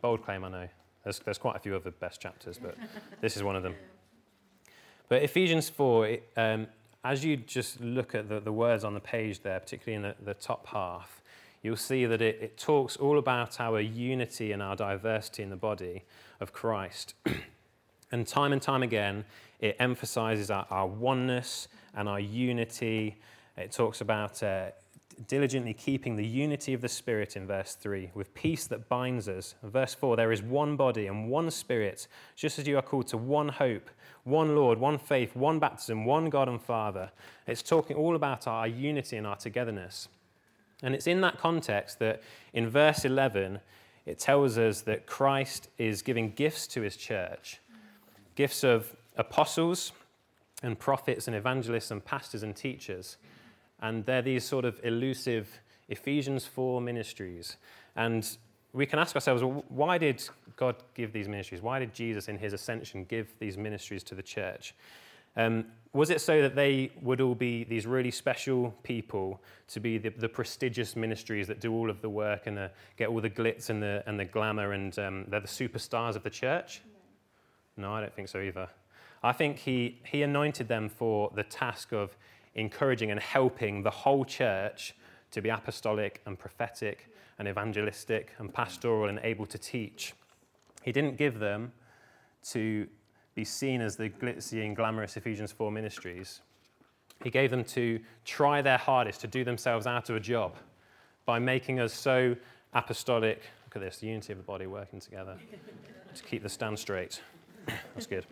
Bold 0.00 0.24
claim, 0.24 0.44
I 0.44 0.48
know. 0.50 0.68
There's, 1.02 1.18
there's 1.18 1.38
quite 1.38 1.56
a 1.56 1.58
few 1.58 1.74
other 1.74 1.90
best 1.90 2.20
chapters, 2.20 2.60
but 2.62 2.76
this 3.20 3.36
is 3.36 3.42
one 3.42 3.56
of 3.56 3.64
them. 3.64 3.74
But 5.08 5.24
Ephesians 5.24 5.68
4, 5.68 6.06
it, 6.06 6.30
um, 6.36 6.68
as 7.02 7.24
you 7.24 7.36
just 7.36 7.80
look 7.80 8.14
at 8.14 8.28
the, 8.28 8.38
the 8.38 8.52
words 8.52 8.84
on 8.84 8.94
the 8.94 9.00
page 9.00 9.42
there, 9.42 9.58
particularly 9.58 9.96
in 9.96 10.02
the, 10.02 10.24
the 10.24 10.34
top 10.34 10.68
half, 10.68 11.22
you'll 11.62 11.76
see 11.76 12.06
that 12.06 12.22
it, 12.22 12.38
it 12.40 12.56
talks 12.56 12.96
all 12.96 13.18
about 13.18 13.60
our 13.60 13.80
unity 13.80 14.52
and 14.52 14.62
our 14.62 14.76
diversity 14.76 15.42
in 15.42 15.50
the 15.50 15.56
body 15.56 16.04
of 16.40 16.52
Christ. 16.52 17.14
and 18.12 18.28
time 18.28 18.52
and 18.52 18.62
time 18.62 18.84
again, 18.84 19.24
it 19.58 19.74
emphasizes 19.80 20.52
our, 20.52 20.66
our 20.70 20.86
oneness 20.86 21.66
and 21.96 22.08
our 22.08 22.20
unity. 22.20 23.16
It 23.56 23.72
talks 23.72 24.00
about 24.00 24.40
uh, 24.40 24.70
diligently 25.26 25.74
keeping 25.74 26.16
the 26.16 26.26
unity 26.26 26.74
of 26.74 26.80
the 26.80 26.88
Spirit 26.88 27.36
in 27.36 27.46
verse 27.46 27.74
3, 27.74 28.10
with 28.14 28.34
peace 28.34 28.66
that 28.66 28.88
binds 28.88 29.28
us. 29.28 29.54
Verse 29.62 29.94
4, 29.94 30.16
there 30.16 30.32
is 30.32 30.42
one 30.42 30.76
body 30.76 31.06
and 31.06 31.28
one 31.28 31.50
Spirit, 31.50 32.06
just 32.36 32.58
as 32.58 32.66
you 32.66 32.76
are 32.76 32.82
called 32.82 33.06
to 33.08 33.16
one 33.16 33.48
hope, 33.48 33.90
one 34.24 34.54
Lord, 34.54 34.78
one 34.78 34.98
faith, 34.98 35.36
one 35.36 35.58
baptism, 35.58 36.04
one 36.04 36.30
God 36.30 36.48
and 36.48 36.60
Father. 36.60 37.10
It's 37.46 37.62
talking 37.62 37.96
all 37.96 38.16
about 38.16 38.46
our 38.46 38.66
unity 38.66 39.16
and 39.16 39.26
our 39.26 39.36
togetherness. 39.36 40.08
And 40.82 40.94
it's 40.94 41.06
in 41.06 41.20
that 41.22 41.38
context 41.38 41.98
that 42.00 42.22
in 42.52 42.68
verse 42.68 43.04
11, 43.04 43.60
it 44.06 44.18
tells 44.18 44.58
us 44.58 44.82
that 44.82 45.06
Christ 45.06 45.68
is 45.78 46.02
giving 46.02 46.32
gifts 46.32 46.66
to 46.68 46.82
his 46.82 46.96
church 46.96 47.60
gifts 48.34 48.64
of 48.64 48.96
apostles 49.16 49.92
and 50.62 50.78
prophets 50.78 51.28
and 51.28 51.36
evangelists 51.36 51.90
and 51.90 52.04
pastors 52.04 52.42
and 52.42 52.56
teachers. 52.56 53.16
And 53.84 54.06
they're 54.06 54.22
these 54.22 54.44
sort 54.44 54.64
of 54.64 54.80
elusive 54.82 55.60
Ephesians 55.90 56.46
4 56.46 56.80
ministries. 56.80 57.58
And 57.96 58.26
we 58.72 58.86
can 58.86 58.98
ask 58.98 59.14
ourselves, 59.14 59.42
well, 59.42 59.62
why 59.68 59.98
did 59.98 60.26
God 60.56 60.76
give 60.94 61.12
these 61.12 61.28
ministries? 61.28 61.60
Why 61.60 61.78
did 61.78 61.92
Jesus, 61.92 62.28
in 62.28 62.38
his 62.38 62.54
ascension, 62.54 63.04
give 63.04 63.38
these 63.38 63.58
ministries 63.58 64.02
to 64.04 64.14
the 64.14 64.22
church? 64.22 64.74
Um, 65.36 65.66
was 65.92 66.08
it 66.08 66.22
so 66.22 66.40
that 66.40 66.56
they 66.56 66.92
would 67.02 67.20
all 67.20 67.34
be 67.34 67.64
these 67.64 67.86
really 67.86 68.10
special 68.10 68.74
people 68.84 69.42
to 69.68 69.80
be 69.80 69.98
the, 69.98 70.08
the 70.08 70.30
prestigious 70.30 70.96
ministries 70.96 71.46
that 71.48 71.60
do 71.60 71.70
all 71.70 71.90
of 71.90 72.00
the 72.00 72.08
work 72.08 72.46
and 72.46 72.58
uh, 72.58 72.68
get 72.96 73.10
all 73.10 73.20
the 73.20 73.28
glitz 73.28 73.68
and 73.68 73.82
the, 73.82 74.02
and 74.06 74.18
the 74.18 74.24
glamour 74.24 74.72
and 74.72 74.98
um, 74.98 75.26
they're 75.28 75.40
the 75.40 75.46
superstars 75.46 76.16
of 76.16 76.22
the 76.22 76.30
church? 76.30 76.80
No. 77.76 77.88
no, 77.88 77.94
I 77.94 78.00
don't 78.00 78.14
think 78.14 78.28
so 78.28 78.40
either. 78.40 78.66
I 79.22 79.32
think 79.32 79.58
he, 79.58 80.00
he 80.04 80.22
anointed 80.22 80.68
them 80.68 80.88
for 80.88 81.30
the 81.34 81.42
task 81.42 81.92
of 81.92 82.16
encouraging 82.54 83.10
and 83.10 83.20
helping 83.20 83.82
the 83.82 83.90
whole 83.90 84.24
church 84.24 84.94
to 85.30 85.42
be 85.42 85.48
apostolic 85.48 86.20
and 86.26 86.38
prophetic 86.38 87.08
and 87.38 87.48
evangelistic 87.48 88.32
and 88.38 88.52
pastoral 88.52 89.08
and 89.08 89.18
able 89.22 89.46
to 89.46 89.58
teach. 89.58 90.14
He 90.82 90.92
didn't 90.92 91.16
give 91.16 91.38
them 91.38 91.72
to 92.50 92.86
be 93.34 93.44
seen 93.44 93.80
as 93.80 93.96
the 93.96 94.08
glitzy 94.08 94.64
and 94.64 94.76
glamorous 94.76 95.16
Ephesians 95.16 95.50
4 95.50 95.72
ministries. 95.72 96.40
He 97.22 97.30
gave 97.30 97.50
them 97.50 97.64
to 97.64 97.98
try 98.24 98.62
their 98.62 98.78
hardest 98.78 99.20
to 99.22 99.26
do 99.26 99.44
themselves 99.44 99.86
out 99.86 100.10
of 100.10 100.16
a 100.16 100.20
job 100.20 100.56
by 101.24 101.38
making 101.38 101.80
us 101.80 101.92
so 101.92 102.36
apostolic. 102.72 103.42
Look 103.66 103.76
at 103.76 103.82
this, 103.82 103.98
the 103.98 104.08
unity 104.08 104.32
of 104.32 104.38
the 104.38 104.44
body 104.44 104.66
working 104.66 105.00
together 105.00 105.36
to 106.14 106.22
keep 106.22 106.42
the 106.42 106.48
stand 106.48 106.78
straight. 106.78 107.20
That's 107.94 108.06
good. 108.06 108.26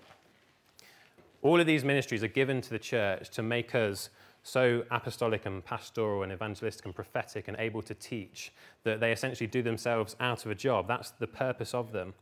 All 1.43 1.61
of 1.61 1.67
these 1.67 1.85
ministries 1.85 2.23
are 2.23 2.29
given 2.29 2.61
to 2.61 2.71
the 2.71 2.79
church 2.79 3.31
to 3.31 3.43
make 3.43 3.75
us 3.75 4.11
so 4.45 4.85
apostolic 4.91 5.47
and 5.47 5.65
pastoral 5.65 6.23
and 6.23 6.33
evangelistic 6.33 6.85
and 6.87 6.95
prophetic 6.95 7.49
and 7.49 7.57
able 7.59 7.83
to 7.83 7.95
teach 7.95 8.53
that 8.85 9.01
they 9.01 9.13
essentially 9.13 9.47
do 9.47 9.63
themselves 9.63 10.17
out 10.21 10.45
of 10.45 10.51
a 10.51 10.55
job. 10.55 10.89
That's 10.89 11.11
the 11.11 11.27
purpose 11.27 11.75
of 11.75 11.93
them. 11.93 12.15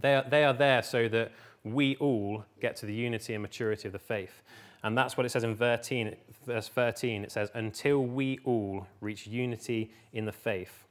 They 0.00 0.14
are, 0.14 0.24
they 0.28 0.44
are 0.44 0.52
there 0.52 0.82
so 0.82 1.08
that 1.08 1.32
we 1.64 1.96
all 1.96 2.44
get 2.60 2.76
to 2.76 2.86
the 2.86 2.94
unity 2.94 3.34
and 3.34 3.42
maturity 3.42 3.88
of 3.88 3.92
the 3.92 3.98
faith. 3.98 4.42
And 4.82 4.96
that's 4.96 5.16
what 5.16 5.26
it 5.26 5.30
says 5.30 5.42
in 5.42 5.56
13, 5.56 6.14
verse 6.46 6.68
13. 6.68 7.24
It 7.24 7.32
says, 7.32 7.50
until 7.54 8.04
we 8.04 8.38
all 8.44 8.86
reach 9.00 9.26
unity 9.26 9.90
in 10.12 10.24
the 10.24 10.32
faith. 10.32 10.86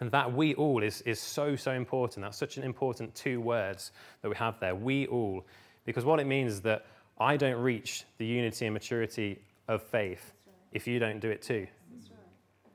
And 0.00 0.10
that 0.12 0.32
we 0.32 0.54
all 0.54 0.82
is, 0.82 1.02
is 1.02 1.20
so, 1.20 1.56
so 1.56 1.72
important. 1.72 2.24
That's 2.24 2.38
such 2.38 2.56
an 2.56 2.62
important 2.62 3.14
two 3.14 3.40
words 3.40 3.90
that 4.22 4.28
we 4.28 4.36
have 4.36 4.60
there. 4.60 4.74
We 4.74 5.06
all. 5.08 5.44
Because 5.88 6.04
what 6.04 6.20
it 6.20 6.26
means 6.26 6.52
is 6.52 6.60
that 6.60 6.84
I 7.18 7.38
don't 7.38 7.58
reach 7.62 8.04
the 8.18 8.26
unity 8.26 8.66
and 8.66 8.74
maturity 8.74 9.40
of 9.68 9.82
faith 9.82 10.34
if 10.70 10.86
you 10.86 10.98
don't 10.98 11.18
do 11.18 11.30
it 11.30 11.40
too. 11.40 11.66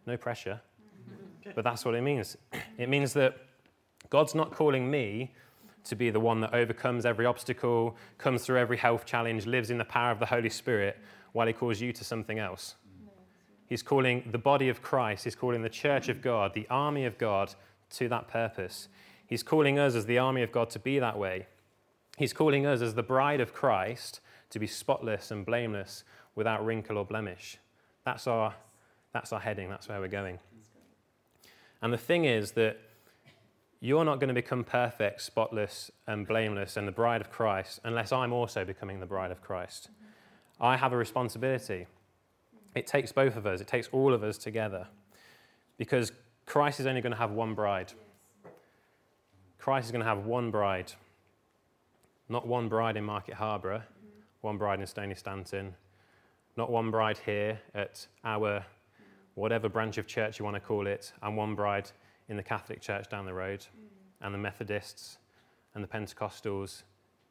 No 0.07 0.17
pressure. 0.17 0.59
Mm-hmm. 0.81 1.51
But 1.53 1.63
that's 1.63 1.85
what 1.85 1.93
it 1.93 2.01
means. 2.01 2.35
It 2.79 2.89
means 2.89 3.13
that 3.13 3.37
God's 4.09 4.33
not 4.33 4.49
calling 4.49 4.89
me 4.89 5.31
to 5.83 5.95
be 5.95 6.09
the 6.09 6.19
one 6.19 6.41
that 6.41 6.55
overcomes 6.55 7.05
every 7.05 7.27
obstacle, 7.27 7.95
comes 8.17 8.43
through 8.43 8.57
every 8.57 8.77
health 8.77 9.05
challenge, 9.05 9.45
lives 9.45 9.69
in 9.69 9.77
the 9.77 9.85
power 9.85 10.09
of 10.09 10.17
the 10.17 10.25
Holy 10.25 10.49
Spirit, 10.49 10.97
while 11.33 11.45
He 11.45 11.53
calls 11.53 11.79
you 11.79 11.93
to 11.93 12.03
something 12.03 12.39
else. 12.39 12.73
He's 13.67 13.83
calling 13.83 14.27
the 14.31 14.39
body 14.39 14.69
of 14.69 14.81
Christ, 14.81 15.23
He's 15.23 15.35
calling 15.35 15.61
the 15.61 15.69
church 15.69 16.09
of 16.09 16.19
God, 16.19 16.55
the 16.55 16.65
army 16.67 17.05
of 17.05 17.19
God, 17.19 17.53
to 17.91 18.09
that 18.09 18.27
purpose. 18.27 18.87
He's 19.27 19.43
calling 19.43 19.77
us 19.77 19.93
as 19.93 20.07
the 20.07 20.17
army 20.17 20.41
of 20.41 20.51
God 20.51 20.71
to 20.71 20.79
be 20.79 20.97
that 20.97 21.19
way. 21.19 21.45
He's 22.17 22.33
calling 22.33 22.65
us 22.65 22.81
as 22.81 22.93
the 22.93 23.03
bride 23.03 23.41
of 23.41 23.53
Christ 23.53 24.19
to 24.51 24.59
be 24.59 24.67
spotless 24.67 25.31
and 25.31 25.45
blameless 25.45 26.03
without 26.35 26.65
wrinkle 26.65 26.97
or 26.97 27.05
blemish. 27.05 27.57
That's 28.05 28.27
our, 28.27 28.53
that's 29.13 29.33
our 29.33 29.39
heading, 29.39 29.69
that's 29.69 29.89
where 29.89 29.99
we're 29.99 30.07
going. 30.07 30.39
And 31.81 31.91
the 31.91 31.97
thing 31.97 32.25
is 32.25 32.51
that 32.51 32.79
you're 33.79 34.05
not 34.05 34.19
going 34.19 34.29
to 34.29 34.33
become 34.33 34.63
perfect, 34.63 35.21
spotless, 35.21 35.91
and 36.07 36.25
blameless 36.25 36.77
and 36.77 36.87
the 36.87 36.91
bride 36.91 37.19
of 37.19 37.29
Christ 37.29 37.81
unless 37.83 38.11
I'm 38.11 38.31
also 38.31 38.63
becoming 38.63 38.99
the 38.99 39.05
bride 39.05 39.31
of 39.31 39.41
Christ. 39.41 39.89
I 40.61 40.77
have 40.77 40.93
a 40.93 40.97
responsibility. 40.97 41.87
It 42.75 42.87
takes 42.87 43.11
both 43.11 43.35
of 43.35 43.45
us, 43.45 43.59
it 43.59 43.67
takes 43.67 43.89
all 43.91 44.13
of 44.13 44.23
us 44.23 44.37
together. 44.37 44.87
Because 45.77 46.11
Christ 46.45 46.79
is 46.79 46.85
only 46.85 47.01
going 47.01 47.11
to 47.11 47.17
have 47.17 47.31
one 47.31 47.55
bride. 47.55 47.91
Christ 49.57 49.85
is 49.85 49.91
going 49.91 50.03
to 50.03 50.07
have 50.07 50.25
one 50.25 50.51
bride. 50.51 50.93
Not 52.33 52.47
one 52.47 52.67
bride 52.67 52.97
in 52.97 53.03
Market 53.03 53.35
Harborough, 53.35 53.83
one 54.41 54.57
bride 54.57 54.79
in 54.79 54.87
Stoney 54.87 55.13
Stanton, 55.13 55.75
not 56.57 56.71
one 56.71 56.89
bride 56.89 57.19
here 57.23 57.59
at 57.75 58.07
our 58.25 58.65
whatever 59.35 59.69
branch 59.69 59.99
of 59.99 60.07
church 60.07 60.39
you 60.39 60.45
want 60.45 60.55
to 60.55 60.59
call 60.59 60.87
it, 60.87 61.13
and 61.21 61.37
one 61.37 61.53
bride 61.53 61.91
in 62.29 62.35
the 62.35 62.41
Catholic 62.41 62.81
Church 62.81 63.07
down 63.07 63.27
the 63.27 63.33
road, 63.35 63.63
and 64.19 64.33
the 64.33 64.39
Methodists 64.39 65.19
and 65.75 65.83
the 65.83 65.87
Pentecostals. 65.87 66.81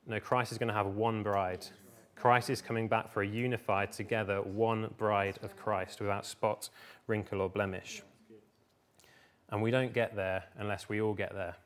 No, 0.07 0.21
Christ 0.21 0.53
is 0.53 0.59
going 0.59 0.69
to 0.69 0.75
have 0.75 0.87
one 0.87 1.25
bride. 1.25 1.67
Christ 2.15 2.49
is 2.49 2.63
coming 2.63 2.87
back 2.87 3.11
for 3.11 3.23
a 3.23 3.27
unified, 3.27 3.91
together, 3.91 4.41
one 4.41 4.95
bride 4.99 5.37
of 5.43 5.57
Christ 5.57 6.01
without 6.01 6.25
spot, 6.25 6.71
wrinkle, 7.09 7.41
or 7.41 7.49
blemish. 7.49 8.03
And 9.51 9.63
we 9.63 9.73
don't 9.73 9.93
get 9.93 10.15
there 10.15 10.45
unless 10.59 10.89
we 10.89 11.01
all 11.01 11.13
get 11.13 11.35
there. 11.35 11.57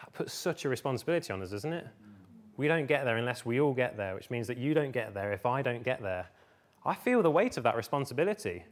That 0.00 0.12
puts 0.12 0.34
such 0.34 0.64
a 0.64 0.68
responsibility 0.68 1.32
on 1.32 1.40
us, 1.40 1.50
doesn't 1.50 1.72
it? 1.72 1.86
We 2.56 2.68
don't 2.68 2.86
get 2.86 3.04
there 3.04 3.16
unless 3.16 3.44
we 3.46 3.60
all 3.60 3.72
get 3.72 3.96
there, 3.96 4.14
which 4.14 4.30
means 4.30 4.46
that 4.46 4.58
you 4.58 4.74
don't 4.74 4.92
get 4.92 5.14
there 5.14 5.32
if 5.32 5.46
I 5.46 5.62
don't 5.62 5.82
get 5.82 6.02
there. 6.02 6.26
I 6.84 6.94
feel 6.94 7.22
the 7.22 7.30
weight 7.30 7.56
of 7.56 7.64
that 7.64 7.76
responsibility. 7.76 8.64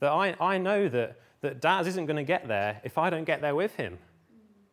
That 0.00 0.10
I, 0.10 0.36
I 0.40 0.58
know 0.58 0.88
that, 0.88 1.20
that 1.40 1.60
Daz 1.60 1.86
isn't 1.86 2.06
going 2.06 2.16
to 2.16 2.24
get 2.24 2.48
there 2.48 2.80
if 2.84 2.98
I 2.98 3.08
don't 3.10 3.24
get 3.24 3.40
there 3.40 3.54
with 3.54 3.76
him. 3.76 3.98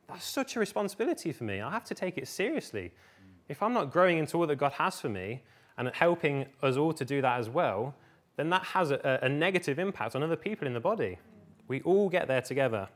That's 0.07 0.25
such 0.25 0.55
a 0.55 0.59
responsibility 0.59 1.31
for 1.31 1.43
me. 1.43 1.61
I 1.61 1.69
have 1.71 1.85
to 1.85 1.93
take 1.93 2.17
it 2.17 2.27
seriously. 2.27 2.91
If 3.47 3.61
I'm 3.61 3.73
not 3.73 3.91
growing 3.91 4.17
into 4.17 4.37
all 4.37 4.47
that 4.47 4.55
God 4.55 4.73
has 4.73 4.99
for 4.99 5.09
me 5.09 5.43
and 5.77 5.89
helping 5.93 6.47
us 6.61 6.77
all 6.77 6.93
to 6.93 7.05
do 7.05 7.21
that 7.21 7.39
as 7.39 7.49
well, 7.49 7.95
then 8.35 8.49
that 8.49 8.63
has 8.63 8.91
a, 8.91 9.19
a 9.21 9.29
negative 9.29 9.79
impact 9.79 10.15
on 10.15 10.23
other 10.23 10.35
people 10.35 10.67
in 10.67 10.73
the 10.73 10.79
body. 10.79 11.19
We 11.67 11.81
all 11.81 12.09
get 12.09 12.27
there 12.27 12.41
together. 12.41 12.89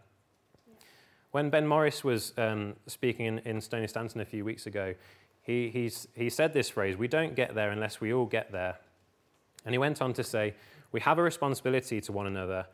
When 1.34 1.50
Ben 1.50 1.66
Morris 1.66 2.04
was 2.04 2.32
um, 2.38 2.76
speaking 2.86 3.26
in, 3.26 3.40
in 3.40 3.60
Stoney 3.60 3.88
Stanton 3.88 4.22
a 4.22 4.26
few 4.26 4.46
weeks 4.46 4.68
ago, 4.68 4.94
he, 5.42 5.90
he 6.14 6.30
said 6.30 6.54
this 6.54 6.70
phrase 6.70 6.96
We 6.96 7.08
don't 7.08 7.34
get 7.34 7.56
there 7.56 7.72
unless 7.72 8.00
we 8.00 8.14
all 8.14 8.28
get 8.28 8.52
there. 8.52 8.78
And 9.66 9.74
he 9.74 9.80
went 9.80 10.00
on 10.00 10.14
to 10.14 10.24
say, 10.24 10.54
We 10.92 11.00
have 11.00 11.18
a 11.18 11.24
responsibility 11.24 12.00
to 12.02 12.12
one 12.12 12.28
another. 12.28 12.68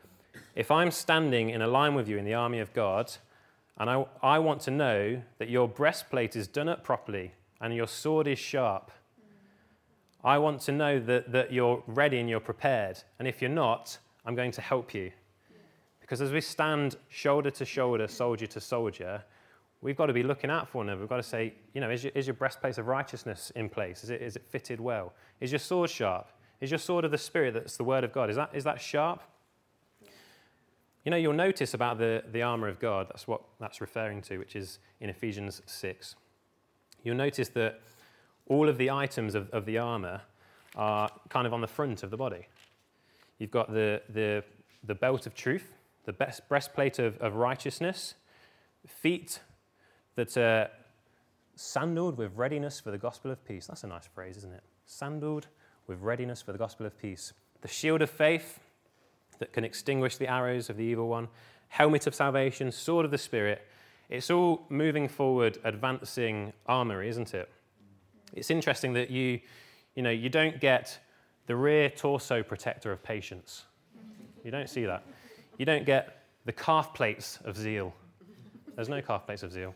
If 0.54 0.70
I'm 0.70 0.90
standing 0.90 1.48
in 1.48 1.62
a 1.62 1.66
line 1.66 1.94
with 1.94 2.06
you 2.06 2.18
in 2.18 2.26
the 2.26 2.34
army 2.34 2.58
of 2.58 2.74
God, 2.74 3.10
and 3.78 3.88
I, 3.88 4.04
I 4.22 4.38
want 4.40 4.60
to 4.62 4.70
know 4.70 5.22
that 5.38 5.48
your 5.48 5.66
breastplate 5.66 6.36
is 6.36 6.46
done 6.46 6.68
up 6.68 6.84
properly 6.84 7.32
and 7.62 7.74
your 7.74 7.88
sword 7.88 8.26
is 8.26 8.38
sharp, 8.38 8.90
I 10.22 10.36
want 10.36 10.60
to 10.62 10.72
know 10.72 11.00
that, 11.00 11.32
that 11.32 11.50
you're 11.50 11.82
ready 11.86 12.18
and 12.18 12.28
you're 12.28 12.40
prepared. 12.40 12.98
And 13.18 13.26
if 13.26 13.40
you're 13.40 13.50
not, 13.50 13.96
I'm 14.26 14.34
going 14.34 14.52
to 14.52 14.60
help 14.60 14.92
you. 14.92 15.12
Because 16.10 16.22
as 16.22 16.32
we 16.32 16.40
stand 16.40 16.96
shoulder 17.08 17.52
to 17.52 17.64
shoulder, 17.64 18.08
soldier 18.08 18.48
to 18.48 18.60
soldier, 18.60 19.22
we've 19.80 19.96
got 19.96 20.06
to 20.06 20.12
be 20.12 20.24
looking 20.24 20.50
out 20.50 20.68
for 20.68 20.78
one 20.78 20.88
another. 20.88 21.02
We've 21.02 21.08
got 21.08 21.18
to 21.18 21.22
say, 21.22 21.54
you 21.72 21.80
know, 21.80 21.88
is 21.88 22.02
your, 22.02 22.12
is 22.16 22.26
your 22.26 22.34
breastplate 22.34 22.78
of 22.78 22.88
righteousness 22.88 23.52
in 23.54 23.68
place? 23.68 24.02
Is 24.02 24.10
it, 24.10 24.20
is 24.20 24.34
it 24.34 24.42
fitted 24.48 24.80
well? 24.80 25.12
Is 25.40 25.52
your 25.52 25.60
sword 25.60 25.88
sharp? 25.88 26.26
Is 26.60 26.68
your 26.72 26.78
sword 26.78 27.04
of 27.04 27.12
the 27.12 27.18
Spirit, 27.18 27.54
that's 27.54 27.76
the 27.76 27.84
word 27.84 28.02
of 28.02 28.12
God, 28.12 28.28
is 28.28 28.34
that, 28.34 28.50
is 28.52 28.64
that 28.64 28.80
sharp? 28.80 29.22
You 31.04 31.12
know, 31.12 31.16
you'll 31.16 31.32
notice 31.32 31.74
about 31.74 31.98
the, 31.98 32.24
the 32.32 32.42
armour 32.42 32.66
of 32.66 32.80
God, 32.80 33.06
that's 33.08 33.28
what 33.28 33.42
that's 33.60 33.80
referring 33.80 34.20
to, 34.22 34.38
which 34.38 34.56
is 34.56 34.80
in 35.00 35.10
Ephesians 35.10 35.62
6. 35.64 36.16
You'll 37.04 37.14
notice 37.14 37.50
that 37.50 37.82
all 38.48 38.68
of 38.68 38.78
the 38.78 38.90
items 38.90 39.36
of, 39.36 39.48
of 39.50 39.64
the 39.64 39.78
armour 39.78 40.22
are 40.74 41.08
kind 41.28 41.46
of 41.46 41.54
on 41.54 41.60
the 41.60 41.68
front 41.68 42.02
of 42.02 42.10
the 42.10 42.16
body. 42.16 42.48
You've 43.38 43.52
got 43.52 43.72
the, 43.72 44.02
the, 44.08 44.42
the 44.82 44.96
belt 44.96 45.28
of 45.28 45.36
truth, 45.36 45.76
the 46.10 46.16
best 46.16 46.48
breastplate 46.48 46.98
of, 46.98 47.16
of 47.18 47.36
righteousness, 47.36 48.14
feet 48.84 49.38
that 50.16 50.36
are 50.36 50.68
sandaled 51.54 52.18
with 52.18 52.34
readiness 52.34 52.80
for 52.80 52.90
the 52.90 52.98
gospel 52.98 53.30
of 53.30 53.44
peace. 53.46 53.68
That's 53.68 53.84
a 53.84 53.86
nice 53.86 54.08
phrase, 54.12 54.36
isn't 54.38 54.52
it? 54.52 54.64
Sandaled 54.86 55.46
with 55.86 56.00
readiness 56.00 56.42
for 56.42 56.50
the 56.50 56.58
gospel 56.58 56.84
of 56.84 56.98
peace. 56.98 57.32
The 57.60 57.68
shield 57.68 58.02
of 58.02 58.10
faith 58.10 58.58
that 59.38 59.52
can 59.52 59.62
extinguish 59.62 60.16
the 60.16 60.26
arrows 60.26 60.68
of 60.68 60.76
the 60.76 60.82
evil 60.82 61.06
one, 61.06 61.28
helmet 61.68 62.08
of 62.08 62.14
salvation, 62.16 62.72
sword 62.72 63.04
of 63.04 63.12
the 63.12 63.18
Spirit. 63.18 63.62
It's 64.08 64.32
all 64.32 64.66
moving 64.68 65.06
forward, 65.06 65.58
advancing 65.62 66.52
armory, 66.66 67.08
isn't 67.08 67.34
it? 67.34 67.48
It's 68.32 68.50
interesting 68.50 68.94
that 68.94 69.10
you, 69.10 69.38
you 69.94 70.02
know, 70.02 70.10
you 70.10 70.28
don't 70.28 70.60
get 70.60 70.98
the 71.46 71.54
rear 71.54 71.88
torso 71.88 72.42
protector 72.42 72.90
of 72.90 73.00
patience. 73.00 73.64
You 74.44 74.50
don't 74.50 74.68
see 74.68 74.86
that. 74.86 75.04
You 75.60 75.66
don't 75.66 75.84
get 75.84 76.22
the 76.46 76.54
calf 76.54 76.94
plates 76.94 77.38
of 77.44 77.54
zeal. 77.54 77.92
There's 78.76 78.88
no 78.88 79.02
calf 79.02 79.26
plates 79.26 79.42
of 79.42 79.52
zeal. 79.52 79.74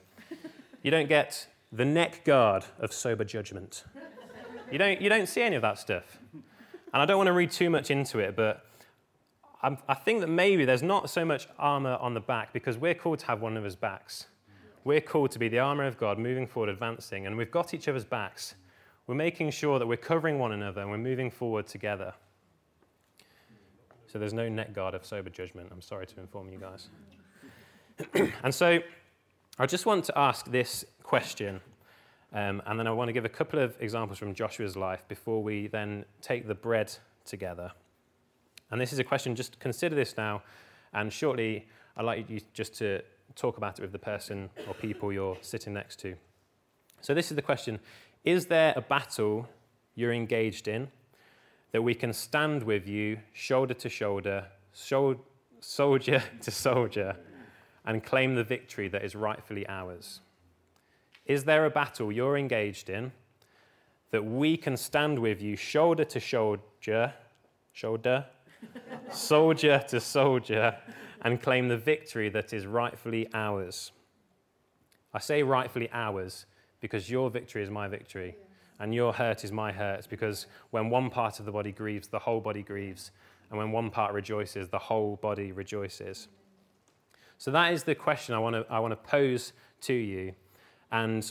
You 0.83 0.91
don't 0.91 1.11
get 1.11 1.47
the 1.73 1.85
neck 1.85 2.25
guard 2.25 2.65
of 2.79 2.91
sober 2.91 3.23
judgment. 3.23 3.85
You 4.73 4.79
don't, 4.79 5.03
you 5.03 5.11
don't 5.11 5.29
see 5.29 5.43
any 5.43 5.57
of 5.57 5.61
that 5.61 5.79
stuff. 5.79 6.19
And 6.33 7.03
I 7.03 7.05
don't 7.05 7.19
want 7.19 7.27
to 7.27 7.35
read 7.35 7.51
too 7.51 7.69
much 7.69 7.91
into 7.91 8.19
it, 8.19 8.35
but 8.35 8.65
I'm, 9.63 9.77
i 9.87 9.93
think 9.93 10.21
that 10.23 10.29
maybe 10.29 10.65
there's 10.65 10.83
not 10.83 11.11
so 11.11 11.23
much 11.23 11.49
armor 11.59 11.99
on 12.01 12.15
the 12.15 12.21
back 12.21 12.55
because 12.55 12.79
we're 12.79 12.95
called 12.95 13.19
to 13.19 13.27
have 13.27 13.43
one 13.43 13.59
of 13.59 13.63
his 13.63 13.77
backs. 13.77 14.29
We're 14.85 15.03
called 15.03 15.33
to 15.33 15.39
be 15.39 15.51
the 15.51 15.59
armor 15.59 15.85
of 15.85 15.99
God, 15.99 16.19
moving 16.19 16.47
forward, 16.47 16.71
advancing, 16.71 17.27
and 17.27 17.37
we've 17.37 17.51
got 17.51 17.75
each 17.75 17.89
other's 17.89 18.07
backs. 18.07 18.55
We're 19.07 19.17
making 19.17 19.51
sure 19.51 19.79
that 19.79 19.87
we're 19.87 19.99
covering 19.99 20.39
one 20.39 20.53
another 20.53 20.81
and 20.81 20.91
we're 20.91 20.97
moving 20.97 21.31
forward 21.31 21.67
together. 21.67 22.15
So 24.15 24.21
there's 24.21 24.33
no 24.33 24.49
net 24.49 24.73
guard 24.73 24.95
of 24.95 25.05
sober 25.05 25.29
judgment. 25.29 25.71
I'm 25.73 25.83
sorry 25.83 26.07
to 26.07 26.21
inform 26.21 26.49
you 26.49 26.61
guys. 26.61 26.89
and 28.45 28.55
so 28.55 28.79
I 29.59 29.67
just 29.67 29.87
want 29.87 30.05
to 30.05 30.17
ask 30.17 30.49
this 30.49 30.85
question 31.03 31.61
um, 32.33 32.63
and 32.65 32.79
then 32.79 32.87
I 32.87 32.93
want 32.93 33.09
to 33.09 33.13
give 33.13 33.25
a 33.25 33.29
couple 33.29 33.59
of 33.59 33.75
examples 33.81 34.21
from 34.21 34.33
Joshua's 34.33 34.77
life 34.77 35.03
before 35.09 35.43
we 35.43 35.67
then 35.67 36.05
take 36.23 36.47
the 36.47 36.55
bread 36.55 36.97
together. 37.25 37.73
And 38.71 38.81
this 38.81 38.93
is 38.93 39.01
a 39.01 39.05
question, 39.05 39.35
just 39.35 39.59
consider 39.59 39.97
this 39.97 40.17
now, 40.17 40.45
and 40.93 41.13
shortly 41.13 41.67
I'd 41.97 42.05
like 42.05 42.31
you 42.31 42.41
just 42.53 42.77
to 42.77 43.03
talk 43.35 43.57
about 43.57 43.81
it 43.81 43.83
with 43.83 43.91
the 43.91 43.99
person 43.99 44.49
or 44.69 44.75
people 44.75 45.13
you're 45.13 45.39
sitting 45.41 45.75
next 45.75 45.99
to. 46.03 46.15
So, 47.01 47.15
this 47.15 47.33
is 47.33 47.35
the 47.35 47.43
question 47.43 47.81
Is 48.23 48.47
there 48.47 48.75
a 48.77 48.81
battle 48.81 49.49
you're 49.97 50.13
engaged 50.13 50.69
in 50.69 50.89
that 51.75 51.83
we 51.83 51.93
can 51.93 52.13
stand 52.13 52.63
with 52.63 52.87
you, 52.87 53.19
shoulder 53.33 53.75
to 53.75 53.89
shoulder, 53.89 54.47
soldier 54.73 56.23
to 56.41 56.51
soldier, 56.53 57.17
and 57.85 58.05
claim 58.05 58.37
the 58.37 58.45
victory 58.45 58.87
that 58.87 59.03
is 59.03 59.17
rightfully 59.17 59.69
ours? 59.69 60.21
Is 61.27 61.43
there 61.43 61.67
a 61.67 61.71
battle 61.71 62.13
you're 62.13 62.39
engaged 62.39 62.91
in 62.91 63.11
that 64.13 64.25
we 64.25 64.57
can 64.57 64.77
stand 64.77 65.19
with 65.19 65.43
you 65.43 65.57
shoulder 65.57 66.05
to 66.05 66.21
shoulder, 66.21 67.13
shoulder, 67.73 68.25
soldier 69.11 69.83
to 69.89 69.99
soldier, 69.99 70.77
and 71.23 71.43
claim 71.43 71.67
the 71.67 71.77
victory 71.77 72.29
that 72.29 72.53
is 72.53 72.67
rightfully 72.67 73.27
ours. 73.35 73.91
I 75.13 75.19
say 75.19 75.43
rightfully 75.43 75.91
ours 75.93 76.47
because 76.81 77.11
your 77.11 77.31
victory 77.31 77.65
is 77.65 77.71
my 77.71 77.89
victory, 77.89 78.37
and 78.81 78.95
your 78.95 79.13
hurt 79.13 79.45
is 79.45 79.53
my 79.53 79.73
hurt, 79.73 80.09
because 80.09 80.47
when 80.71 80.91
one 80.91 81.11
part 81.11 81.39
of 81.39 81.47
the 81.47 81.53
body 81.53 81.73
grieves, 81.73 82.09
the 82.09 82.19
whole 82.19 82.41
body 82.41 82.63
grieves, 82.63 83.11
and 83.51 83.59
when 83.59 83.71
one 83.73 83.91
part 83.91 84.13
rejoices, 84.13 84.69
the 84.69 84.79
whole 84.79 85.17
body 85.17 85.53
rejoices. 85.53 86.29
So 87.39 87.51
that 87.51 87.73
is 87.73 87.85
the 87.85 87.95
question 87.95 88.35
I 88.35 88.39
want 88.39 88.57
to, 88.57 88.67
I 88.73 88.79
want 88.81 88.93
to 88.93 88.97
pose 88.97 89.53
to 89.83 89.95
you. 89.95 90.35
And 90.91 91.31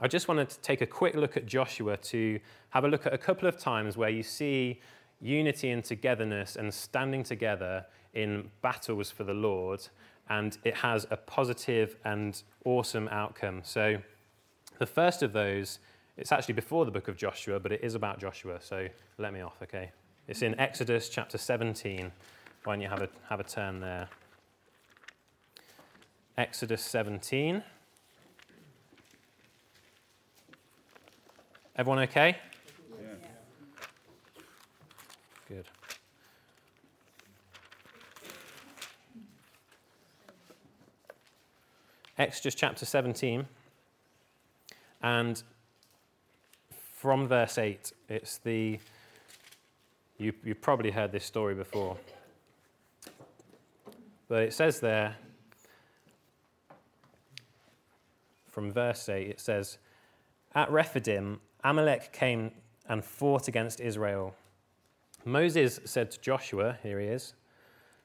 I 0.00 0.08
just 0.08 0.28
wanted 0.28 0.48
to 0.50 0.60
take 0.60 0.80
a 0.80 0.86
quick 0.86 1.14
look 1.14 1.36
at 1.36 1.46
Joshua 1.46 1.96
to 1.96 2.40
have 2.70 2.84
a 2.84 2.88
look 2.88 3.06
at 3.06 3.12
a 3.12 3.18
couple 3.18 3.48
of 3.48 3.58
times 3.58 3.96
where 3.96 4.08
you 4.08 4.22
see 4.22 4.80
unity 5.20 5.70
and 5.70 5.84
togetherness 5.84 6.56
and 6.56 6.72
standing 6.72 7.22
together 7.22 7.84
in 8.14 8.50
battles 8.62 9.10
for 9.10 9.24
the 9.24 9.34
Lord, 9.34 9.86
and 10.28 10.56
it 10.64 10.74
has 10.76 11.06
a 11.10 11.16
positive 11.16 11.96
and 12.04 12.42
awesome 12.64 13.08
outcome. 13.08 13.60
So, 13.62 13.98
the 14.78 14.86
first 14.86 15.22
of 15.22 15.32
those, 15.32 15.78
it's 16.20 16.32
actually 16.32 16.52
before 16.52 16.84
the 16.84 16.90
book 16.90 17.08
of 17.08 17.16
Joshua, 17.16 17.58
but 17.58 17.72
it 17.72 17.82
is 17.82 17.94
about 17.94 18.20
Joshua, 18.20 18.58
so 18.60 18.86
let 19.16 19.32
me 19.32 19.40
off, 19.40 19.56
okay? 19.62 19.90
It's 20.28 20.42
in 20.42 20.58
Exodus 20.60 21.08
chapter 21.08 21.38
17. 21.38 22.12
Why 22.64 22.74
don't 22.74 22.82
you 22.82 22.88
have 22.88 23.00
a, 23.00 23.08
have 23.30 23.40
a 23.40 23.44
turn 23.44 23.80
there? 23.80 24.06
Exodus 26.36 26.82
17. 26.82 27.62
Everyone 31.76 32.00
okay? 32.00 32.36
Yeah. 33.00 33.06
Good. 35.48 35.64
Exodus 42.18 42.54
chapter 42.54 42.84
17. 42.84 43.46
And 45.02 45.42
from 47.00 47.26
verse 47.26 47.56
8, 47.56 47.92
it's 48.10 48.36
the. 48.36 48.78
You, 50.18 50.34
you've 50.44 50.60
probably 50.60 50.90
heard 50.90 51.12
this 51.12 51.24
story 51.24 51.54
before. 51.54 51.96
But 54.28 54.42
it 54.42 54.52
says 54.52 54.80
there, 54.80 55.16
from 58.50 58.70
verse 58.70 59.08
8, 59.08 59.28
it 59.28 59.40
says, 59.40 59.78
At 60.54 60.70
Rephidim, 60.70 61.40
Amalek 61.64 62.12
came 62.12 62.50
and 62.86 63.02
fought 63.02 63.48
against 63.48 63.80
Israel. 63.80 64.34
Moses 65.24 65.80
said 65.86 66.10
to 66.10 66.20
Joshua, 66.20 66.76
here 66.82 67.00
he 67.00 67.06
is, 67.06 67.32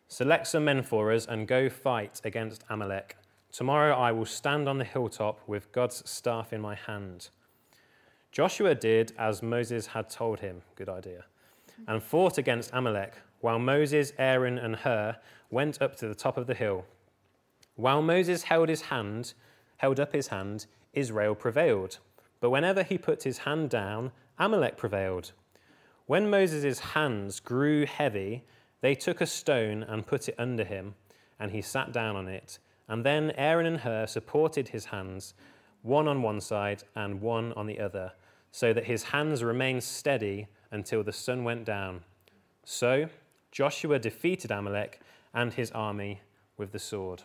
Select 0.08 0.48
some 0.48 0.64
men 0.64 0.84
for 0.84 1.12
us 1.12 1.25
and 1.25 1.50
go 1.50 1.70
fight 1.70 2.22
against 2.24 2.64
Amalek. 2.70 3.18
Tomorrow 3.52 3.94
I 3.94 4.14
will 4.14 4.25
stand 4.25 4.70
on 4.70 4.78
the 4.78 4.86
hilltop 4.86 5.42
with 5.48 5.74
God's 5.74 6.10
staff 6.10 6.54
in 6.54 6.62
my 6.62 6.75
hand. 6.75 7.28
Joshua 8.36 8.75
did 8.75 9.13
as 9.18 9.42
Moses 9.42 9.88
had 9.88 10.10
told 10.10 10.42
him, 10.42 10.62
good 10.75 10.89
idea, 10.89 11.24
and 11.88 12.04
fought 12.04 12.38
against 12.38 12.70
Amalek, 12.74 13.13
while 13.39 13.60
Moses, 13.60 14.12
Aaron, 14.18 14.58
and 14.58 14.75
Hur 14.75 15.15
went 15.50 15.82
up 15.82 15.96
to 15.96 16.08
the 16.10 16.15
top 16.15 16.36
of 16.36 16.46
the 16.46 16.54
hill. 16.54 16.84
While 17.77 18.01
Moses 18.01 18.44
held 18.44 18.68
his 18.68 18.82
hand, 18.82 19.36
held 19.77 20.01
up 20.01 20.12
his 20.12 20.27
hand, 20.27 20.65
Israel 20.92 21.34
prevailed. 21.34 22.00
But 22.42 22.50
whenever 22.50 22.84
he 22.84 22.98
put 22.98 23.24
his 23.24 23.38
hand 23.38 23.70
down, 23.70 24.12
Amalek 24.38 24.75
prevailed. 24.75 25.32
When 26.06 26.30
Moses' 26.30 26.80
hands 26.80 27.39
grew 27.39 27.86
heavy, 27.86 28.44
they 28.82 28.96
took 28.96 29.22
a 29.22 29.27
stone 29.27 29.82
and 29.82 30.06
put 30.06 30.27
it 30.27 30.36
under 30.38 30.65
him, 30.65 30.96
and 31.39 31.54
he 31.54 31.62
sat 31.62 31.94
down 31.94 32.18
on 32.18 32.27
it. 32.27 32.60
And 32.89 33.05
then 33.05 33.31
Aaron 33.38 33.66
and 33.66 33.79
Hur 33.79 34.07
supported 34.07 34.68
his 34.68 34.88
hands, 34.88 35.36
one 35.83 36.10
on 36.10 36.22
one 36.22 36.42
side 36.42 36.83
and 36.98 37.22
one 37.22 37.53
on 37.53 37.68
the 37.68 37.79
other, 37.79 38.12
so 38.55 38.72
that 38.72 38.85
his 38.85 39.03
hands 39.03 39.44
remained 39.44 39.83
steady 39.83 40.48
until 40.72 41.03
the 41.03 41.11
sun 41.11 41.44
went 41.44 41.65
down. 41.65 42.00
So 42.63 43.09
Joshua 43.51 44.00
defeated 44.00 44.50
Amalek 44.50 45.01
and 45.33 45.51
his 45.51 45.72
army 45.72 46.22
with 46.55 46.72
the 46.72 46.79
sword. 46.79 47.24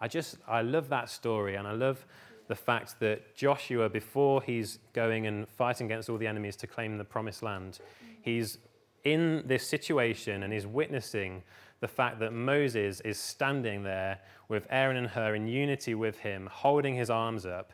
I 0.00 0.08
just, 0.08 0.38
I 0.48 0.62
love 0.62 0.88
that 0.88 1.08
story, 1.08 1.54
and 1.54 1.68
I 1.68 1.72
love 1.74 2.04
the 2.48 2.56
fact 2.56 2.98
that 2.98 3.36
Joshua, 3.36 3.88
before 3.88 4.42
he's 4.42 4.80
going 4.92 5.28
and 5.28 5.48
fighting 5.48 5.86
against 5.86 6.10
all 6.10 6.18
the 6.18 6.26
enemies 6.26 6.56
to 6.56 6.66
claim 6.66 6.98
the 6.98 7.04
promised 7.04 7.44
land, 7.44 7.78
he's 8.22 8.58
in 9.04 9.44
this 9.46 9.64
situation 9.64 10.42
and 10.42 10.52
he's 10.52 10.66
witnessing 10.66 11.44
the 11.78 11.86
fact 11.86 12.18
that 12.18 12.32
Moses 12.32 13.00
is 13.02 13.20
standing 13.20 13.84
there 13.84 14.18
with 14.48 14.66
Aaron 14.68 14.96
and 14.96 15.06
Hur 15.06 15.36
in 15.36 15.46
unity 15.46 15.94
with 15.94 16.18
him, 16.18 16.48
holding 16.50 16.96
his 16.96 17.08
arms 17.08 17.46
up, 17.46 17.72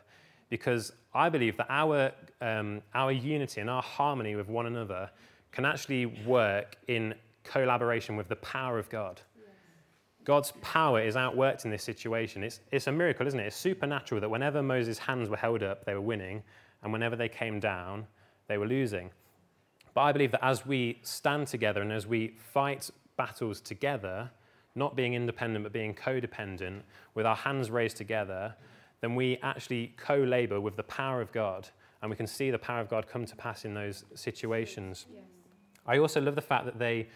because 0.49 0.91
I 1.13 1.29
believe 1.29 1.57
that 1.57 1.67
our, 1.69 2.11
um, 2.41 2.81
our 2.93 3.11
unity 3.11 3.61
and 3.61 3.69
our 3.69 3.81
harmony 3.81 4.35
with 4.35 4.47
one 4.47 4.65
another 4.65 5.09
can 5.51 5.65
actually 5.65 6.05
work 6.05 6.77
in 6.87 7.13
collaboration 7.43 8.15
with 8.15 8.27
the 8.27 8.35
power 8.37 8.77
of 8.77 8.89
God. 8.89 9.21
God's 10.25 10.51
power 10.61 11.01
is 11.01 11.15
outworked 11.15 11.65
in 11.65 11.71
this 11.71 11.83
situation. 11.83 12.43
It's, 12.43 12.59
it's 12.71 12.87
a 12.87 12.91
miracle, 12.91 13.25
isn't 13.25 13.39
it? 13.39 13.47
It's 13.47 13.55
supernatural 13.55 14.21
that 14.21 14.29
whenever 14.29 14.61
Moses' 14.61 14.99
hands 14.99 15.29
were 15.29 15.37
held 15.37 15.63
up, 15.63 15.85
they 15.85 15.93
were 15.93 16.01
winning, 16.01 16.43
and 16.83 16.93
whenever 16.93 17.15
they 17.15 17.29
came 17.29 17.59
down, 17.59 18.05
they 18.47 18.57
were 18.57 18.67
losing. 18.67 19.09
But 19.93 20.01
I 20.01 20.11
believe 20.11 20.31
that 20.31 20.45
as 20.45 20.65
we 20.65 20.99
stand 21.01 21.47
together 21.47 21.81
and 21.81 21.91
as 21.91 22.05
we 22.05 22.35
fight 22.53 22.89
battles 23.17 23.59
together, 23.59 24.29
not 24.75 24.95
being 24.95 25.13
independent 25.13 25.63
but 25.63 25.73
being 25.73 25.95
codependent, 25.95 26.81
with 27.15 27.25
our 27.25 27.35
hands 27.35 27.71
raised 27.71 27.97
together, 27.97 28.53
then 29.01 29.15
we 29.15 29.37
actually 29.41 29.93
co 29.97 30.17
labor 30.17 30.59
with 30.59 30.75
the 30.75 30.83
power 30.83 31.21
of 31.21 31.31
God 31.31 31.69
and 32.01 32.09
we 32.09 32.15
can 32.15 32.27
see 32.27 32.51
the 32.51 32.59
power 32.59 32.79
of 32.79 32.89
God 32.89 33.07
come 33.07 33.25
to 33.25 33.35
pass 33.35 33.65
in 33.65 33.73
those 33.73 34.05
situations. 34.15 35.05
Yes. 35.13 35.23
I 35.85 35.97
also 35.97 36.21
love 36.21 36.35
the 36.35 36.41
fact 36.41 36.65
that 36.65 36.79
they, 36.79 37.07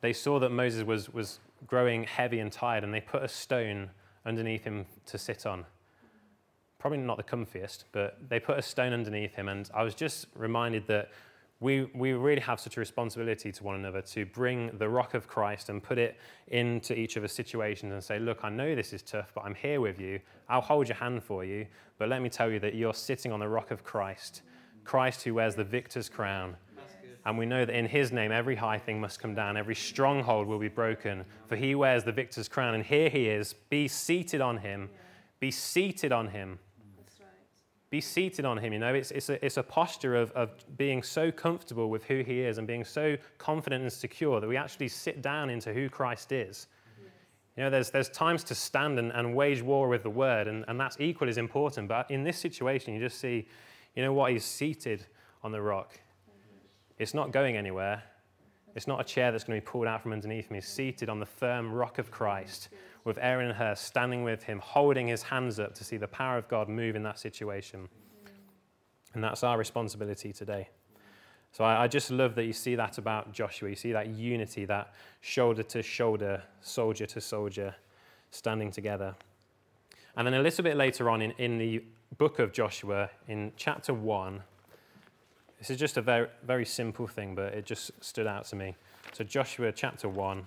they 0.00 0.12
saw 0.12 0.38
that 0.40 0.50
Moses 0.50 0.84
was, 0.84 1.12
was 1.12 1.40
growing 1.66 2.04
heavy 2.04 2.40
and 2.40 2.50
tired 2.50 2.84
and 2.84 2.92
they 2.92 3.00
put 3.00 3.22
a 3.22 3.28
stone 3.28 3.90
underneath 4.24 4.64
him 4.64 4.86
to 5.06 5.18
sit 5.18 5.46
on. 5.46 5.64
Probably 6.78 6.98
not 6.98 7.16
the 7.16 7.24
comfiest, 7.24 7.84
but 7.92 8.18
they 8.28 8.38
put 8.38 8.58
a 8.58 8.62
stone 8.62 8.92
underneath 8.92 9.34
him. 9.34 9.48
And 9.48 9.68
I 9.74 9.82
was 9.82 9.94
just 9.94 10.26
reminded 10.34 10.86
that 10.86 11.10
we, 11.60 11.90
we 11.94 12.12
really 12.12 12.40
have 12.40 12.60
such 12.60 12.76
a 12.76 12.80
responsibility 12.80 13.50
to 13.50 13.64
one 13.64 13.74
another 13.74 14.00
to 14.00 14.24
bring 14.26 14.70
the 14.78 14.88
rock 14.88 15.14
of 15.14 15.26
Christ 15.26 15.70
and 15.70 15.82
put 15.82 15.98
it 15.98 16.16
into 16.46 16.96
each 16.96 17.16
of 17.16 17.24
us 17.24 17.32
situations 17.32 17.92
and 17.92 18.02
say, 18.02 18.20
Look, 18.20 18.40
I 18.44 18.48
know 18.48 18.76
this 18.76 18.92
is 18.92 19.02
tough, 19.02 19.32
but 19.34 19.44
I'm 19.44 19.56
here 19.56 19.80
with 19.80 20.00
you. 20.00 20.20
I'll 20.48 20.60
hold 20.60 20.86
your 20.86 20.96
hand 20.96 21.24
for 21.24 21.44
you. 21.44 21.66
But 21.98 22.08
let 22.08 22.22
me 22.22 22.28
tell 22.28 22.50
you 22.50 22.60
that 22.60 22.76
you're 22.76 22.94
sitting 22.94 23.32
on 23.32 23.40
the 23.40 23.48
rock 23.48 23.72
of 23.72 23.82
Christ, 23.82 24.42
Christ 24.84 25.24
who 25.24 25.34
wears 25.34 25.56
the 25.56 25.64
victor's 25.64 26.08
crown. 26.08 26.56
And 27.26 27.36
we 27.36 27.44
know 27.44 27.64
that 27.64 27.74
in 27.74 27.86
his 27.86 28.12
name, 28.12 28.30
every 28.30 28.54
high 28.54 28.78
thing 28.78 29.00
must 29.00 29.20
come 29.20 29.34
down, 29.34 29.56
every 29.56 29.74
stronghold 29.74 30.46
will 30.46 30.60
be 30.60 30.68
broken, 30.68 31.24
for 31.46 31.56
he 31.56 31.74
wears 31.74 32.04
the 32.04 32.12
victor's 32.12 32.48
crown. 32.48 32.74
And 32.74 32.84
here 32.84 33.10
he 33.10 33.28
is. 33.28 33.52
Be 33.68 33.88
seated 33.88 34.40
on 34.40 34.58
him. 34.58 34.88
Be 35.40 35.50
seated 35.50 36.12
on 36.12 36.28
him 36.28 36.60
be 37.90 38.00
seated 38.00 38.44
on 38.44 38.58
him. 38.58 38.72
You 38.72 38.78
know, 38.78 38.94
it's, 38.94 39.10
it's, 39.10 39.28
a, 39.30 39.44
it's 39.44 39.56
a 39.56 39.62
posture 39.62 40.14
of, 40.14 40.30
of 40.32 40.50
being 40.76 41.02
so 41.02 41.30
comfortable 41.30 41.88
with 41.88 42.04
who 42.04 42.22
he 42.22 42.40
is 42.40 42.58
and 42.58 42.66
being 42.66 42.84
so 42.84 43.16
confident 43.38 43.82
and 43.82 43.92
secure 43.92 44.40
that 44.40 44.48
we 44.48 44.56
actually 44.56 44.88
sit 44.88 45.22
down 45.22 45.48
into 45.48 45.72
who 45.72 45.88
Christ 45.88 46.32
is. 46.32 46.66
You 47.56 47.64
know, 47.64 47.70
there's, 47.70 47.90
there's 47.90 48.08
times 48.10 48.44
to 48.44 48.54
stand 48.54 49.00
and, 49.00 49.10
and 49.12 49.34
wage 49.34 49.62
war 49.62 49.88
with 49.88 50.04
the 50.04 50.10
word, 50.10 50.46
and, 50.46 50.64
and 50.68 50.78
that's 50.78 50.96
equally 51.00 51.30
as 51.30 51.38
important. 51.38 51.88
But 51.88 52.08
in 52.08 52.22
this 52.22 52.38
situation, 52.38 52.94
you 52.94 53.00
just 53.00 53.18
see, 53.18 53.48
you 53.96 54.02
know 54.02 54.12
what, 54.12 54.30
he's 54.30 54.44
seated 54.44 55.04
on 55.42 55.50
the 55.50 55.60
rock. 55.60 55.98
It's 56.98 57.14
not 57.14 57.32
going 57.32 57.56
anywhere. 57.56 58.02
It's 58.76 58.86
not 58.86 59.00
a 59.00 59.04
chair 59.04 59.32
that's 59.32 59.42
going 59.42 59.60
to 59.60 59.64
be 59.64 59.68
pulled 59.68 59.88
out 59.88 60.02
from 60.02 60.12
underneath 60.12 60.52
me. 60.52 60.58
He's 60.58 60.68
seated 60.68 61.08
on 61.08 61.18
the 61.18 61.26
firm 61.26 61.72
rock 61.72 61.98
of 61.98 62.12
Christ 62.12 62.68
with 63.04 63.18
Aaron 63.20 63.48
and 63.48 63.56
Hur 63.56 63.74
standing 63.74 64.24
with 64.24 64.42
him, 64.42 64.58
holding 64.58 65.06
his 65.08 65.22
hands 65.22 65.58
up 65.58 65.74
to 65.74 65.84
see 65.84 65.96
the 65.96 66.08
power 66.08 66.38
of 66.38 66.48
God 66.48 66.68
move 66.68 66.96
in 66.96 67.02
that 67.04 67.18
situation. 67.18 67.88
And 69.14 69.24
that's 69.24 69.42
our 69.42 69.58
responsibility 69.58 70.32
today. 70.32 70.68
So 71.52 71.64
I, 71.64 71.84
I, 71.84 71.88
just 71.88 72.10
love 72.10 72.34
that 72.34 72.44
you 72.44 72.52
see 72.52 72.74
that 72.74 72.98
about 72.98 73.32
Joshua. 73.32 73.70
You 73.70 73.74
see 73.74 73.92
that 73.92 74.08
unity, 74.08 74.66
that 74.66 74.92
shoulder 75.22 75.62
to 75.64 75.82
shoulder, 75.82 76.42
soldier 76.60 77.06
to 77.06 77.20
soldier, 77.20 77.74
standing 78.30 78.70
together. 78.70 79.14
And 80.16 80.26
then 80.26 80.34
a 80.34 80.42
little 80.42 80.62
bit 80.62 80.76
later 80.76 81.08
on 81.08 81.22
in, 81.22 81.32
in 81.38 81.58
the 81.58 81.82
book 82.18 82.38
of 82.38 82.52
Joshua, 82.52 83.10
in 83.28 83.52
chapter 83.56 83.94
1, 83.94 84.42
this 85.58 85.70
is 85.70 85.78
just 85.78 85.96
a 85.96 86.02
very, 86.02 86.28
very 86.44 86.64
simple 86.64 87.06
thing, 87.06 87.34
but 87.34 87.54
it 87.54 87.64
just 87.64 87.92
stood 88.04 88.26
out 88.26 88.44
to 88.46 88.56
me. 88.56 88.76
So, 89.12 89.24
Joshua 89.24 89.72
chapter 89.72 90.08
1. 90.08 90.44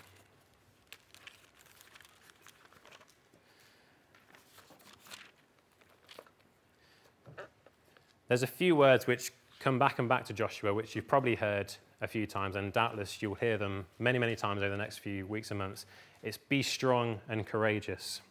There's 8.31 8.43
a 8.43 8.47
few 8.47 8.77
words 8.77 9.07
which 9.07 9.33
come 9.59 9.77
back 9.77 9.99
and 9.99 10.07
back 10.07 10.23
to 10.27 10.31
Joshua, 10.31 10.73
which 10.73 10.95
you've 10.95 11.05
probably 11.05 11.35
heard 11.35 11.73
a 11.99 12.07
few 12.07 12.25
times, 12.25 12.55
and 12.55 12.71
doubtless 12.71 13.21
you'll 13.21 13.35
hear 13.35 13.57
them 13.57 13.85
many, 13.99 14.19
many 14.19 14.37
times 14.37 14.61
over 14.61 14.69
the 14.69 14.77
next 14.77 14.99
few 14.99 15.27
weeks 15.27 15.51
and 15.51 15.57
months. 15.57 15.85
It's 16.23 16.37
be 16.37 16.63
strong 16.63 17.19
and 17.27 17.45
courageous. 17.45 18.21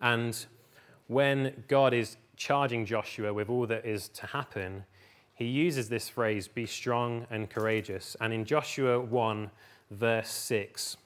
And 0.00 0.46
when 1.08 1.64
God 1.66 1.92
is 1.92 2.18
charging 2.36 2.86
Joshua 2.86 3.34
with 3.34 3.50
all 3.50 3.66
that 3.66 3.84
is 3.84 4.08
to 4.10 4.28
happen, 4.28 4.84
he 5.34 5.46
uses 5.46 5.88
this 5.88 6.08
phrase, 6.08 6.46
be 6.46 6.64
strong 6.64 7.26
and 7.30 7.50
courageous. 7.50 8.16
And 8.20 8.32
in 8.32 8.44
Joshua 8.44 9.00
1, 9.00 9.50
verse 9.90 10.30
6, 10.30 10.98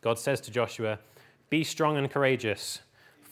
God 0.00 0.18
says 0.18 0.40
to 0.40 0.50
Joshua, 0.50 0.98
Be 1.50 1.64
strong 1.64 1.98
and 1.98 2.10
courageous, 2.10 2.80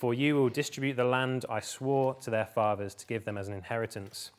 for 0.02 0.12
you 0.12 0.34
will 0.34 0.48
distribute 0.48 0.94
the 0.94 1.04
land 1.04 1.44
I 1.48 1.60
swore 1.60 2.14
to 2.22 2.28
their 2.28 2.46
fathers 2.46 2.92
to 2.96 3.06
give 3.06 3.24
them 3.24 3.38
as 3.38 3.46
an 3.46 3.54
inheritance. 3.54 4.32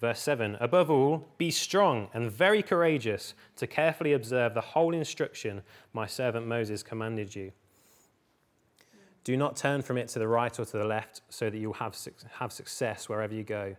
Verse 0.00 0.18
7 0.18 0.56
Above 0.60 0.90
all, 0.90 1.28
be 1.36 1.50
strong 1.50 2.08
and 2.14 2.32
very 2.32 2.62
courageous 2.62 3.34
to 3.56 3.66
carefully 3.66 4.14
observe 4.14 4.54
the 4.54 4.62
whole 4.62 4.94
instruction 4.94 5.60
my 5.92 6.06
servant 6.06 6.46
Moses 6.46 6.82
commanded 6.82 7.36
you. 7.36 7.52
Do 9.24 9.36
not 9.36 9.56
turn 9.56 9.82
from 9.82 9.98
it 9.98 10.08
to 10.08 10.18
the 10.18 10.26
right 10.26 10.58
or 10.58 10.64
to 10.64 10.78
the 10.78 10.86
left, 10.86 11.20
so 11.28 11.50
that 11.50 11.58
you'll 11.58 11.74
have, 11.74 11.94
have 12.38 12.50
success 12.50 13.06
wherever 13.06 13.34
you 13.34 13.42
go. 13.44 13.76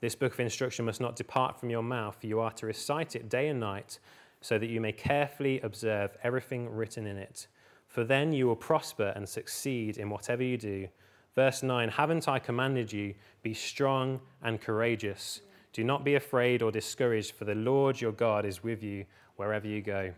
This 0.00 0.14
book 0.14 0.32
of 0.32 0.38
instruction 0.38 0.84
must 0.84 1.00
not 1.00 1.16
depart 1.16 1.58
from 1.58 1.70
your 1.70 1.82
mouth, 1.82 2.18
you 2.22 2.38
are 2.38 2.52
to 2.52 2.66
recite 2.66 3.16
it 3.16 3.28
day 3.28 3.48
and 3.48 3.58
night, 3.58 3.98
so 4.40 4.60
that 4.60 4.70
you 4.70 4.80
may 4.80 4.92
carefully 4.92 5.60
observe 5.62 6.16
everything 6.22 6.70
written 6.70 7.04
in 7.08 7.16
it. 7.16 7.48
For 7.92 8.04
then 8.04 8.32
you 8.32 8.46
will 8.46 8.56
prosper 8.56 9.12
and 9.14 9.28
succeed 9.28 9.98
in 9.98 10.08
whatever 10.08 10.42
you 10.42 10.56
do. 10.56 10.88
Verse 11.34 11.62
9 11.62 11.90
Haven't 11.90 12.26
I 12.26 12.38
commanded 12.38 12.90
you, 12.90 13.12
be 13.42 13.52
strong 13.52 14.18
and 14.42 14.58
courageous? 14.58 15.42
Do 15.74 15.84
not 15.84 16.02
be 16.02 16.14
afraid 16.14 16.62
or 16.62 16.72
discouraged, 16.72 17.32
for 17.32 17.44
the 17.44 17.54
Lord 17.54 18.00
your 18.00 18.12
God 18.12 18.46
is 18.46 18.62
with 18.62 18.82
you 18.82 19.04
wherever 19.36 19.66
you 19.66 19.82
go. 19.82 20.10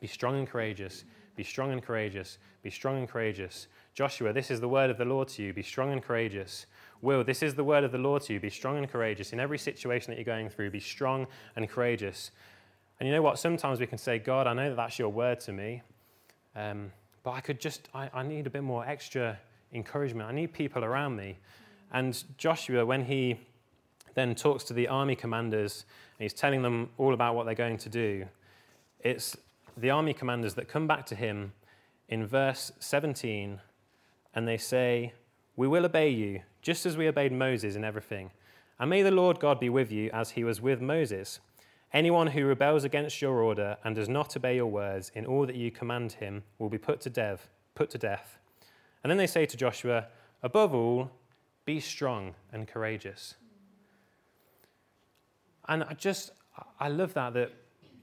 Be 0.00 0.08
strong 0.08 0.40
and 0.40 0.48
courageous. 0.48 1.04
Be 1.36 1.44
strong 1.44 1.70
and 1.70 1.80
courageous. 1.80 2.38
Be 2.64 2.70
strong 2.70 2.98
and 2.98 3.08
courageous. 3.08 3.68
Joshua, 3.94 4.32
this 4.32 4.50
is 4.50 4.58
the 4.58 4.68
word 4.68 4.90
of 4.90 4.98
the 4.98 5.04
Lord 5.04 5.28
to 5.28 5.42
you. 5.44 5.52
Be 5.52 5.62
strong 5.62 5.92
and 5.92 6.02
courageous. 6.02 6.66
Will, 7.00 7.22
this 7.22 7.44
is 7.44 7.54
the 7.54 7.62
word 7.62 7.84
of 7.84 7.92
the 7.92 7.98
Lord 7.98 8.22
to 8.22 8.32
you. 8.32 8.40
Be 8.40 8.50
strong 8.50 8.76
and 8.76 8.90
courageous. 8.90 9.32
In 9.32 9.38
every 9.38 9.58
situation 9.58 10.10
that 10.10 10.16
you're 10.16 10.24
going 10.24 10.50
through, 10.50 10.72
be 10.72 10.80
strong 10.80 11.28
and 11.54 11.68
courageous. 11.68 12.32
And 12.98 13.08
you 13.08 13.14
know 13.14 13.22
what? 13.22 13.38
Sometimes 13.38 13.78
we 13.78 13.86
can 13.86 13.98
say, 13.98 14.18
God, 14.18 14.48
I 14.48 14.52
know 14.52 14.70
that 14.70 14.76
that's 14.76 14.98
your 14.98 15.10
word 15.10 15.38
to 15.40 15.52
me, 15.52 15.82
um, 16.58 16.90
but 17.22 17.32
I 17.32 17.40
could 17.40 17.60
just, 17.60 17.88
I, 17.94 18.10
I 18.12 18.22
need 18.22 18.46
a 18.46 18.50
bit 18.50 18.62
more 18.64 18.84
extra 18.84 19.38
encouragement. 19.72 20.28
I 20.28 20.32
need 20.32 20.52
people 20.52 20.84
around 20.84 21.14
me. 21.14 21.38
And 21.92 22.22
Joshua, 22.36 22.84
when 22.84 23.04
he 23.04 23.38
then 24.14 24.34
talks 24.34 24.64
to 24.64 24.74
the 24.74 24.88
army 24.88 25.14
commanders 25.14 25.84
and 26.18 26.24
he's 26.24 26.32
telling 26.32 26.62
them 26.62 26.90
all 26.98 27.14
about 27.14 27.36
what 27.36 27.46
they're 27.46 27.54
going 27.54 27.78
to 27.78 27.88
do, 27.88 28.26
it's 29.00 29.36
the 29.76 29.90
army 29.90 30.12
commanders 30.12 30.54
that 30.54 30.68
come 30.68 30.88
back 30.88 31.06
to 31.06 31.14
him 31.14 31.52
in 32.08 32.26
verse 32.26 32.72
17 32.80 33.60
and 34.34 34.48
they 34.48 34.56
say, 34.56 35.12
We 35.56 35.68
will 35.68 35.84
obey 35.84 36.10
you 36.10 36.40
just 36.60 36.86
as 36.86 36.96
we 36.96 37.06
obeyed 37.06 37.32
Moses 37.32 37.76
in 37.76 37.84
everything. 37.84 38.30
And 38.80 38.90
may 38.90 39.02
the 39.02 39.10
Lord 39.10 39.38
God 39.38 39.60
be 39.60 39.68
with 39.68 39.92
you 39.92 40.10
as 40.12 40.30
he 40.30 40.42
was 40.42 40.60
with 40.60 40.80
Moses. 40.80 41.38
Anyone 41.92 42.26
who 42.26 42.44
rebels 42.44 42.84
against 42.84 43.22
your 43.22 43.40
order 43.42 43.78
and 43.82 43.94
does 43.96 44.08
not 44.08 44.36
obey 44.36 44.56
your 44.56 44.66
words 44.66 45.10
in 45.14 45.24
all 45.24 45.46
that 45.46 45.56
you 45.56 45.70
command 45.70 46.12
him 46.12 46.42
will 46.58 46.68
be 46.68 46.78
put 46.78 47.00
to 47.02 47.10
death, 47.10 47.48
put 47.74 47.90
to 47.90 47.98
death. 47.98 48.38
And 49.02 49.10
then 49.10 49.16
they 49.16 49.26
say 49.26 49.46
to 49.46 49.56
Joshua, 49.56 50.06
above 50.42 50.74
all, 50.74 51.10
be 51.64 51.80
strong 51.80 52.34
and 52.52 52.68
courageous. 52.68 53.34
And 55.68 55.84
I 55.84 55.94
just 55.94 56.32
I 56.80 56.88
love 56.88 57.14
that 57.14 57.34
that 57.34 57.52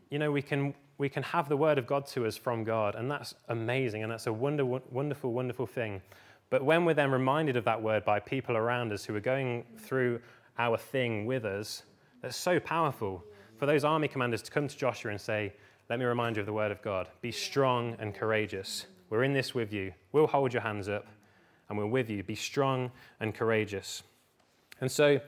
you 0.10 0.19
know 0.19 0.32
we 0.32 0.41
can 0.41 0.74
we 0.98 1.10
can 1.10 1.24
have 1.24 1.50
the 1.50 1.58
word 1.58 1.78
of 1.78 1.88
God 1.88 2.08
to 2.08 2.26
us 2.26 2.38
from 2.38 2.63
God 2.63 2.95
and 2.95 3.10
that's 3.10 3.34
amazing 3.50 4.04
and 4.04 4.12
that's 4.12 4.28
a 4.28 4.34
wonder, 4.34 4.65
wonderful 4.65 5.34
wonderful 5.34 5.65
thing. 5.65 6.02
But 6.50 6.63
when 6.63 6.86
we're 6.86 6.93
then 6.93 7.12
reminded 7.12 7.58
of 7.58 7.65
that 7.65 7.82
word 7.82 8.06
by 8.06 8.19
people 8.19 8.56
around 8.56 8.93
us 8.93 9.04
who 9.04 9.15
are 9.15 9.19
going 9.19 9.65
through 9.78 10.21
our 10.58 10.78
thing 10.78 11.26
with 11.26 11.43
us, 11.43 11.84
that's 12.21 12.38
so 12.38 12.60
powerful. 12.60 13.24
For 13.57 13.65
those 13.65 13.85
army 13.85 14.07
commanders 14.07 14.41
to 14.43 14.51
come 14.51 14.67
to 14.67 14.77
Joshua 14.77 15.11
and 15.11 15.19
say, 15.19 15.53
Let 15.89 15.99
me 15.99 16.05
remind 16.05 16.35
you 16.35 16.41
of 16.41 16.45
the 16.45 16.53
word 16.53 16.71
of 16.71 16.81
God. 16.81 17.07
Be 17.21 17.31
strong 17.31 17.95
and 17.99 18.13
courageous. 18.13 18.85
We're 19.09 19.23
in 19.23 19.33
this 19.33 19.53
with 19.53 19.71
you. 19.71 19.93
We'll 20.11 20.27
hold 20.27 20.51
your 20.51 20.61
hands 20.61 20.89
up 20.89 21.07
and 21.69 21.77
we're 21.77 21.85
with 21.85 22.09
you. 22.09 22.21
Be 22.23 22.35
strong 22.35 22.91
and 23.19 23.33
courageous. 23.33 24.03
And 24.81 24.91
so, 24.91 25.21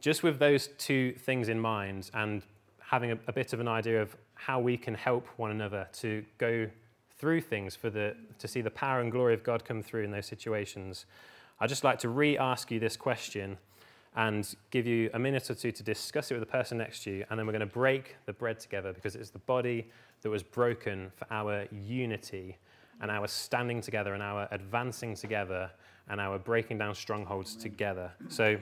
just 0.00 0.22
with 0.22 0.38
those 0.38 0.68
two 0.78 1.12
things 1.12 1.48
in 1.48 1.58
mind 1.58 2.10
and 2.12 2.42
having 2.78 3.12
a, 3.12 3.18
a 3.26 3.32
bit 3.32 3.52
of 3.52 3.60
an 3.60 3.68
idea 3.68 4.02
of 4.02 4.14
how 4.34 4.60
we 4.60 4.76
can 4.76 4.94
help 4.94 5.26
one 5.38 5.50
another 5.50 5.88
to 5.94 6.24
go 6.36 6.68
through 7.18 7.40
things 7.40 7.74
for 7.74 7.88
the, 7.88 8.14
to 8.38 8.46
see 8.46 8.60
the 8.60 8.70
power 8.70 9.00
and 9.00 9.10
glory 9.10 9.32
of 9.32 9.42
God 9.42 9.64
come 9.64 9.82
through 9.82 10.04
in 10.04 10.10
those 10.10 10.26
situations, 10.26 11.06
I'd 11.58 11.70
just 11.70 11.84
like 11.84 11.98
to 12.00 12.10
re 12.10 12.36
ask 12.36 12.70
you 12.70 12.78
this 12.78 12.96
question 12.96 13.56
and 14.16 14.56
give 14.70 14.86
you 14.86 15.10
a 15.12 15.18
minute 15.18 15.50
or 15.50 15.54
two 15.54 15.70
to 15.70 15.82
discuss 15.82 16.30
it 16.30 16.34
with 16.34 16.40
the 16.40 16.50
person 16.50 16.78
next 16.78 17.04
to 17.04 17.10
you. 17.10 17.24
And 17.28 17.38
then 17.38 17.46
we're 17.46 17.52
going 17.52 17.60
to 17.60 17.66
break 17.66 18.16
the 18.24 18.32
bread 18.32 18.58
together 18.58 18.92
because 18.92 19.14
it's 19.14 19.30
the 19.30 19.38
body 19.40 19.86
that 20.22 20.30
was 20.30 20.42
broken 20.42 21.12
for 21.14 21.26
our 21.30 21.66
unity 21.70 22.56
and 23.02 23.10
our 23.10 23.28
standing 23.28 23.82
together 23.82 24.14
and 24.14 24.22
our 24.22 24.48
advancing 24.50 25.14
together 25.14 25.70
and 26.08 26.18
our 26.18 26.38
breaking 26.38 26.78
down 26.78 26.94
strongholds 26.94 27.54
together. 27.56 28.10
So, 28.28 28.56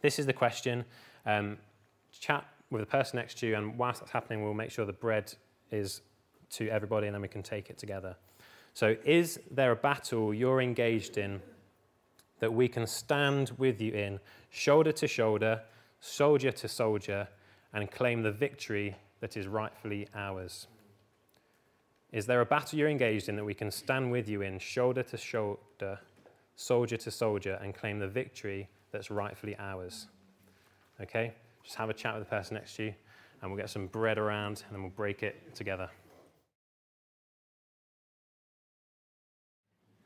this 0.00 0.20
is 0.20 0.26
the 0.26 0.32
question. 0.32 0.84
Um, 1.26 1.58
chat 2.12 2.46
with 2.70 2.80
the 2.80 2.86
person 2.86 3.16
next 3.16 3.38
to 3.38 3.48
you, 3.48 3.56
and 3.56 3.76
whilst 3.76 4.00
that's 4.00 4.12
happening, 4.12 4.44
we'll 4.44 4.54
make 4.54 4.70
sure 4.70 4.84
the 4.84 4.92
bread 4.92 5.34
is 5.72 6.02
to 6.50 6.68
everybody 6.68 7.08
and 7.08 7.14
then 7.14 7.22
we 7.22 7.28
can 7.28 7.42
take 7.42 7.68
it 7.68 7.78
together. 7.78 8.14
So, 8.74 8.96
is 9.04 9.40
there 9.50 9.72
a 9.72 9.76
battle 9.76 10.32
you're 10.32 10.60
engaged 10.60 11.18
in 11.18 11.42
that 12.40 12.52
we 12.52 12.68
can 12.68 12.86
stand 12.86 13.52
with 13.58 13.80
you 13.80 13.92
in, 13.92 14.20
shoulder 14.50 14.92
to 14.92 15.06
shoulder, 15.06 15.62
soldier 16.00 16.52
to 16.52 16.68
soldier, 16.68 17.28
and 17.72 17.90
claim 17.90 18.22
the 18.22 18.32
victory 18.32 18.96
that 19.20 19.36
is 19.36 19.46
rightfully 19.46 20.08
ours? 20.14 20.66
Is 22.12 22.26
there 22.26 22.40
a 22.40 22.46
battle 22.46 22.78
you're 22.78 22.88
engaged 22.88 23.28
in 23.28 23.36
that 23.36 23.44
we 23.44 23.54
can 23.54 23.70
stand 23.70 24.10
with 24.10 24.28
you 24.28 24.42
in, 24.42 24.58
shoulder 24.58 25.02
to 25.02 25.16
shoulder, 25.16 25.98
soldier 26.56 26.96
to 26.96 27.10
soldier, 27.10 27.58
and 27.62 27.74
claim 27.74 27.98
the 27.98 28.08
victory 28.08 28.68
that's 28.90 29.10
rightfully 29.10 29.56
ours? 29.58 30.06
Okay? 31.00 31.34
Just 31.62 31.76
have 31.76 31.90
a 31.90 31.94
chat 31.94 32.14
with 32.14 32.24
the 32.24 32.30
person 32.30 32.54
next 32.54 32.76
to 32.76 32.84
you, 32.84 32.94
and 33.42 33.50
we'll 33.50 33.60
get 33.60 33.68
some 33.68 33.88
bread 33.88 34.16
around, 34.16 34.62
and 34.66 34.74
then 34.74 34.82
we'll 34.82 34.90
break 34.90 35.22
it 35.22 35.54
together. 35.54 35.90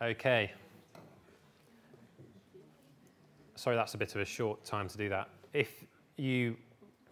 Okay. 0.02 0.50
Sorry, 3.62 3.76
that's 3.76 3.94
a 3.94 3.96
bit 3.96 4.12
of 4.16 4.20
a 4.20 4.24
short 4.24 4.64
time 4.64 4.88
to 4.88 4.98
do 4.98 5.08
that. 5.10 5.28
If 5.52 5.84
you 6.16 6.56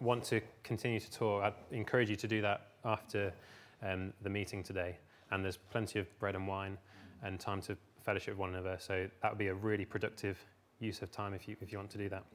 want 0.01 0.21
to 0.25 0.41
continue 0.63 0.99
to 0.99 1.09
talk, 1.09 1.43
I'd 1.43 1.53
encourage 1.73 2.09
you 2.09 2.17
to 2.17 2.27
do 2.27 2.41
that 2.41 2.71
after 2.83 3.31
um, 3.81 4.11
the 4.21 4.29
meeting 4.29 4.61
today. 4.61 4.97
And 5.31 5.45
there's 5.45 5.55
plenty 5.55 5.97
of 5.97 6.19
bread 6.19 6.35
and 6.35 6.45
wine 6.45 6.77
and 7.23 7.39
time 7.39 7.61
to 7.61 7.77
fellowship 8.03 8.33
with 8.33 8.39
one 8.39 8.49
another. 8.49 8.75
So 8.81 9.07
that 9.21 9.31
would 9.31 9.37
be 9.37 9.47
a 9.47 9.53
really 9.53 9.85
productive 9.85 10.37
use 10.81 11.01
of 11.01 11.09
time 11.09 11.33
if 11.33 11.47
you, 11.47 11.55
if 11.61 11.71
you 11.71 11.77
want 11.77 11.89
to 11.91 11.97
do 11.97 12.09
that. 12.09 12.25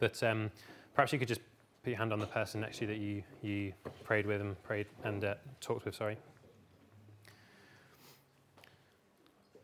But 0.00 0.20
um, 0.24 0.50
perhaps 0.92 1.12
you 1.12 1.20
could 1.20 1.28
just 1.28 1.42
put 1.84 1.90
your 1.90 1.98
hand 1.98 2.12
on 2.12 2.18
the 2.18 2.26
person 2.26 2.60
next 2.60 2.78
to 2.78 2.86
you 2.86 2.88
that 2.88 2.98
you, 2.98 3.22
you 3.40 3.72
prayed 4.02 4.26
with 4.26 4.40
and 4.40 4.60
prayed 4.64 4.86
and 5.04 5.24
uh, 5.24 5.34
talked 5.60 5.84
with, 5.84 5.94
sorry. 5.94 6.18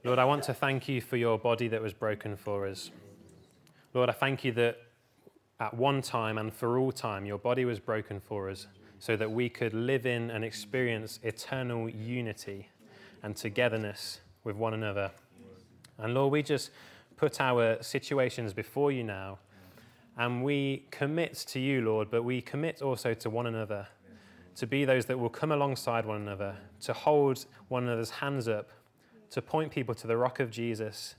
Lord, 0.04 0.20
I 0.20 0.24
want 0.26 0.44
to 0.44 0.54
thank 0.54 0.88
you 0.88 1.00
for 1.00 1.16
your 1.16 1.40
body 1.40 1.66
that 1.66 1.82
was 1.82 1.92
broken 1.92 2.36
for 2.36 2.68
us. 2.68 2.92
Lord, 3.94 4.10
I 4.10 4.12
thank 4.12 4.42
you 4.42 4.50
that 4.52 4.78
at 5.60 5.72
one 5.72 6.02
time 6.02 6.36
and 6.36 6.52
for 6.52 6.78
all 6.78 6.90
time, 6.90 7.24
your 7.24 7.38
body 7.38 7.64
was 7.64 7.78
broken 7.78 8.18
for 8.18 8.50
us 8.50 8.66
so 8.98 9.14
that 9.16 9.30
we 9.30 9.48
could 9.48 9.72
live 9.72 10.04
in 10.04 10.32
and 10.32 10.44
experience 10.44 11.20
eternal 11.22 11.88
unity 11.88 12.68
and 13.22 13.36
togetherness 13.36 14.20
with 14.42 14.56
one 14.56 14.74
another. 14.74 15.12
And 15.98 16.12
Lord, 16.12 16.32
we 16.32 16.42
just 16.42 16.70
put 17.16 17.40
our 17.40 17.80
situations 17.84 18.52
before 18.52 18.90
you 18.90 19.04
now 19.04 19.38
and 20.16 20.42
we 20.42 20.86
commit 20.90 21.34
to 21.48 21.60
you, 21.60 21.82
Lord, 21.82 22.10
but 22.10 22.24
we 22.24 22.40
commit 22.40 22.82
also 22.82 23.14
to 23.14 23.30
one 23.30 23.46
another 23.46 23.86
to 24.56 24.66
be 24.66 24.84
those 24.84 25.04
that 25.06 25.20
will 25.20 25.30
come 25.30 25.52
alongside 25.52 26.04
one 26.04 26.20
another, 26.20 26.56
to 26.80 26.92
hold 26.92 27.46
one 27.68 27.84
another's 27.84 28.10
hands 28.10 28.48
up 28.48 28.70
to 29.30 29.40
point 29.40 29.70
people 29.70 29.94
to 29.94 30.08
the 30.08 30.16
rock 30.16 30.40
of 30.40 30.50
Jesus, 30.50 31.14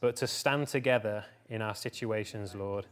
but 0.00 0.16
to 0.16 0.26
stand 0.26 0.66
together 0.66 1.24
in 1.48 1.62
our 1.62 1.74
situations, 1.74 2.54
Lord. 2.54 2.86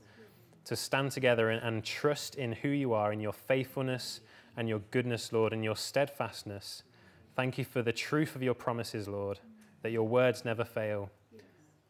To 0.66 0.76
stand 0.76 1.10
together 1.10 1.50
and, 1.50 1.62
and 1.62 1.84
trust 1.84 2.36
in 2.36 2.52
who 2.52 2.68
you 2.68 2.92
are, 2.92 3.12
in 3.12 3.20
your 3.20 3.32
faithfulness 3.32 4.20
and 4.56 4.68
your 4.68 4.80
goodness, 4.90 5.32
Lord, 5.32 5.52
and 5.52 5.64
your 5.64 5.76
steadfastness. 5.76 6.82
Thank 7.34 7.58
you 7.58 7.64
for 7.64 7.82
the 7.82 7.92
truth 7.92 8.36
of 8.36 8.42
your 8.42 8.54
promises, 8.54 9.08
Lord, 9.08 9.40
that 9.82 9.90
your 9.90 10.06
words 10.06 10.44
never 10.44 10.64
fail. 10.64 11.10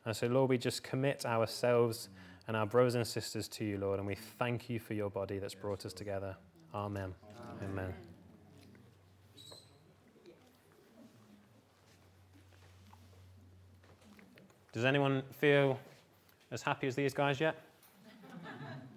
And 0.05 0.16
so, 0.16 0.27
Lord, 0.27 0.51
we 0.51 0.59
just 0.59 0.83
commit 0.83 1.27
ourselves 1.27 2.09
and 2.48 2.57
our 2.57 2.66
brothers 2.66 2.94
and 2.94 3.07
sisters 3.07 3.46
to 3.48 3.64
you, 3.64 3.79
Lord, 3.79 3.98
and 3.98 4.07
we 4.07 4.14
thank 4.14 4.68
you 4.68 4.79
for 4.81 4.94
your 4.94 5.11
body 5.11 5.38
that's 5.38 5.55
brought 5.55 5.87
us 5.87 5.92
together. 5.92 6.37
Amen. 6.75 7.14
Amen. 7.62 7.70
Amen. 7.70 7.94
Does 14.72 14.85
anyone 14.87 15.22
feel 15.38 15.79
as 16.53 16.62
happy 16.62 16.87
as 16.87 16.95
these 16.95 17.15
guys 17.15 17.41
yet? 17.41 17.57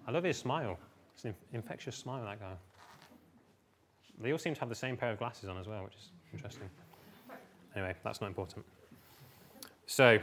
I 0.08 0.12
love 0.12 0.24
his 0.24 0.38
smile. 0.38 0.78
It's 1.16 1.26
an 1.26 1.34
infectious 1.54 1.96
smile, 1.96 2.24
that 2.26 2.40
guy. 2.40 2.54
They 4.22 4.32
all 4.32 4.38
seem 4.38 4.54
to 4.54 4.60
have 4.60 4.70
the 4.70 4.76
same 4.76 4.96
pair 4.96 5.12
of 5.12 5.18
glasses 5.18 5.50
on 5.50 5.58
as 5.58 5.68
well, 5.68 5.84
which 5.84 5.96
is 5.96 6.10
interesting. 6.34 6.70
Anyway, 7.76 7.96
that's 8.04 8.22
not 8.22 8.28
important. 8.28 8.66
So, 9.88 10.20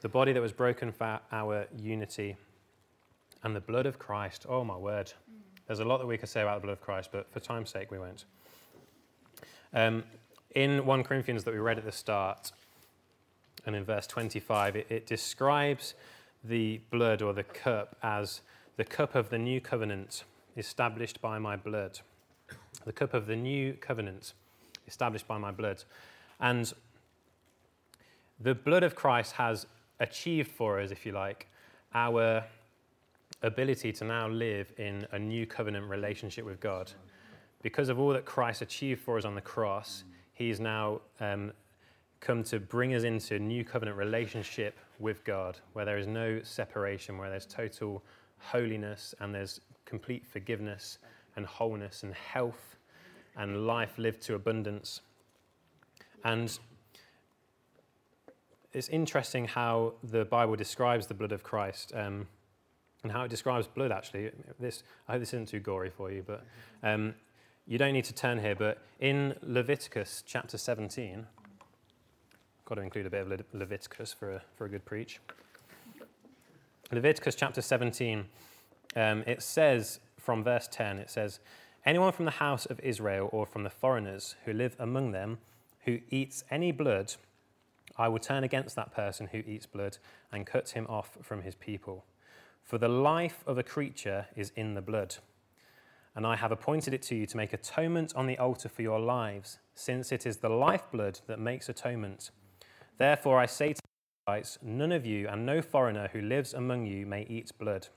the 0.00 0.08
body 0.08 0.32
that 0.32 0.40
was 0.40 0.52
broken 0.52 0.92
for 0.92 1.20
our 1.32 1.66
unity 1.76 2.36
and 3.42 3.54
the 3.54 3.60
blood 3.60 3.86
of 3.86 3.98
Christ. 3.98 4.46
Oh, 4.48 4.64
my 4.64 4.76
word. 4.76 5.12
There's 5.66 5.80
a 5.80 5.84
lot 5.84 5.98
that 5.98 6.06
we 6.06 6.16
could 6.16 6.28
say 6.28 6.42
about 6.42 6.60
the 6.60 6.66
blood 6.66 6.72
of 6.72 6.80
Christ, 6.80 7.10
but 7.12 7.30
for 7.32 7.40
time's 7.40 7.70
sake, 7.70 7.90
we 7.90 7.98
won't. 7.98 8.24
Um, 9.74 10.04
in 10.54 10.86
1 10.86 11.04
Corinthians 11.04 11.44
that 11.44 11.52
we 11.52 11.60
read 11.60 11.78
at 11.78 11.84
the 11.84 11.92
start, 11.92 12.52
and 13.66 13.74
in 13.74 13.84
verse 13.84 14.06
25, 14.06 14.76
it, 14.76 14.86
it 14.88 15.06
describes 15.06 15.94
the 16.44 16.80
blood 16.90 17.22
or 17.22 17.32
the 17.32 17.44
cup 17.44 17.96
as 18.02 18.40
the 18.76 18.84
cup 18.84 19.14
of 19.14 19.30
the 19.30 19.38
new 19.38 19.60
covenant 19.60 20.24
established 20.56 21.20
by 21.20 21.38
my 21.38 21.56
blood. 21.56 22.00
The 22.84 22.92
cup 22.92 23.14
of 23.14 23.26
the 23.26 23.36
new 23.36 23.74
covenant 23.74 24.34
established 24.86 25.26
by 25.26 25.38
my 25.38 25.50
blood. 25.50 25.84
And 26.40 26.72
the 28.40 28.54
blood 28.54 28.82
of 28.82 28.94
Christ 28.94 29.32
has 29.32 29.66
achieved 30.00 30.50
for 30.50 30.80
us, 30.80 30.90
if 30.90 31.04
you 31.04 31.12
like, 31.12 31.48
our 31.94 32.44
ability 33.42 33.92
to 33.92 34.04
now 34.04 34.28
live 34.28 34.72
in 34.78 35.06
a 35.12 35.18
new 35.18 35.46
covenant 35.46 35.88
relationship 35.88 36.44
with 36.44 36.60
God. 36.60 36.92
Because 37.62 37.88
of 37.88 37.98
all 37.98 38.10
that 38.10 38.24
Christ 38.24 38.62
achieved 38.62 39.00
for 39.00 39.18
us 39.18 39.24
on 39.24 39.34
the 39.34 39.40
cross, 39.40 40.04
He's 40.32 40.60
now 40.60 41.00
um, 41.18 41.52
come 42.20 42.42
to 42.44 42.58
bring 42.58 42.94
us 42.94 43.04
into 43.04 43.36
a 43.36 43.38
new 43.38 43.64
covenant 43.64 43.96
relationship 43.96 44.76
with 44.98 45.24
God, 45.24 45.58
where 45.72 45.84
there 45.84 45.98
is 45.98 46.06
no 46.06 46.40
separation, 46.42 47.18
where 47.18 47.30
there's 47.30 47.46
total 47.46 48.02
holiness 48.38 49.14
and 49.20 49.34
there's 49.34 49.60
complete 49.84 50.26
forgiveness 50.26 50.98
and 51.36 51.46
wholeness 51.46 52.02
and 52.02 52.14
health 52.14 52.76
and 53.36 53.66
life 53.66 53.98
lived 53.98 54.20
to 54.22 54.34
abundance. 54.34 55.00
And 56.24 56.58
it's 58.72 58.88
interesting 58.88 59.46
how 59.46 59.94
the 60.02 60.24
Bible 60.24 60.56
describes 60.56 61.06
the 61.06 61.14
blood 61.14 61.32
of 61.32 61.42
Christ 61.42 61.92
um, 61.94 62.26
and 63.02 63.12
how 63.12 63.22
it 63.22 63.28
describes 63.28 63.66
blood, 63.66 63.92
actually. 63.92 64.30
This, 64.58 64.82
I 65.08 65.12
hope 65.12 65.20
this 65.20 65.30
isn't 65.30 65.48
too 65.48 65.60
gory 65.60 65.90
for 65.90 66.10
you, 66.10 66.24
but 66.26 66.44
um, 66.82 67.14
you 67.66 67.78
don't 67.78 67.92
need 67.92 68.04
to 68.04 68.14
turn 68.14 68.40
here. 68.40 68.56
But 68.56 68.82
in 68.98 69.36
Leviticus 69.42 70.24
chapter 70.26 70.58
17, 70.58 71.26
got 72.68 72.74
to 72.74 72.82
include 72.82 73.06
a 73.06 73.10
bit 73.10 73.22
of 73.22 73.28
Le- 73.28 73.58
Leviticus 73.58 74.12
for 74.12 74.32
a, 74.32 74.42
for 74.54 74.66
a 74.66 74.68
good 74.68 74.84
preach. 74.84 75.20
Leviticus 76.92 77.34
chapter 77.34 77.62
17, 77.62 78.26
um, 78.94 79.24
it 79.26 79.42
says 79.42 80.00
from 80.18 80.44
verse 80.44 80.68
10, 80.70 80.98
it 80.98 81.08
says, 81.08 81.40
Anyone 81.86 82.12
from 82.12 82.26
the 82.26 82.32
house 82.32 82.66
of 82.66 82.78
Israel 82.80 83.30
or 83.32 83.46
from 83.46 83.62
the 83.62 83.70
foreigners 83.70 84.36
who 84.44 84.52
live 84.52 84.76
among 84.78 85.12
them 85.12 85.38
who 85.86 86.00
eats 86.10 86.44
any 86.50 86.70
blood, 86.70 87.14
I 87.96 88.08
will 88.08 88.18
turn 88.18 88.44
against 88.44 88.76
that 88.76 88.94
person 88.94 89.28
who 89.32 89.38
eats 89.38 89.64
blood 89.64 89.96
and 90.30 90.46
cut 90.46 90.68
him 90.70 90.86
off 90.90 91.16
from 91.22 91.42
his 91.42 91.54
people. 91.54 92.04
For 92.62 92.76
the 92.76 92.88
life 92.88 93.42
of 93.46 93.56
a 93.56 93.62
creature 93.62 94.26
is 94.36 94.52
in 94.54 94.74
the 94.74 94.82
blood. 94.82 95.16
And 96.14 96.26
I 96.26 96.36
have 96.36 96.52
appointed 96.52 96.92
it 96.92 97.00
to 97.04 97.14
you 97.14 97.24
to 97.24 97.36
make 97.38 97.54
atonement 97.54 98.12
on 98.14 98.26
the 98.26 98.36
altar 98.36 98.68
for 98.68 98.82
your 98.82 99.00
lives, 99.00 99.58
since 99.74 100.12
it 100.12 100.26
is 100.26 100.38
the 100.38 100.50
lifeblood 100.50 101.20
that 101.28 101.38
makes 101.38 101.70
atonement. 101.70 102.30
Therefore, 102.98 103.38
I 103.38 103.46
say 103.46 103.72
to 103.72 103.80
the 103.80 104.30
Israelites, 104.30 104.58
none 104.60 104.92
of 104.92 105.06
you 105.06 105.28
and 105.28 105.46
no 105.46 105.62
foreigner 105.62 106.08
who 106.12 106.20
lives 106.20 106.52
among 106.52 106.86
you 106.86 107.06
may 107.06 107.22
eat 107.22 107.50
blood. 107.58 107.88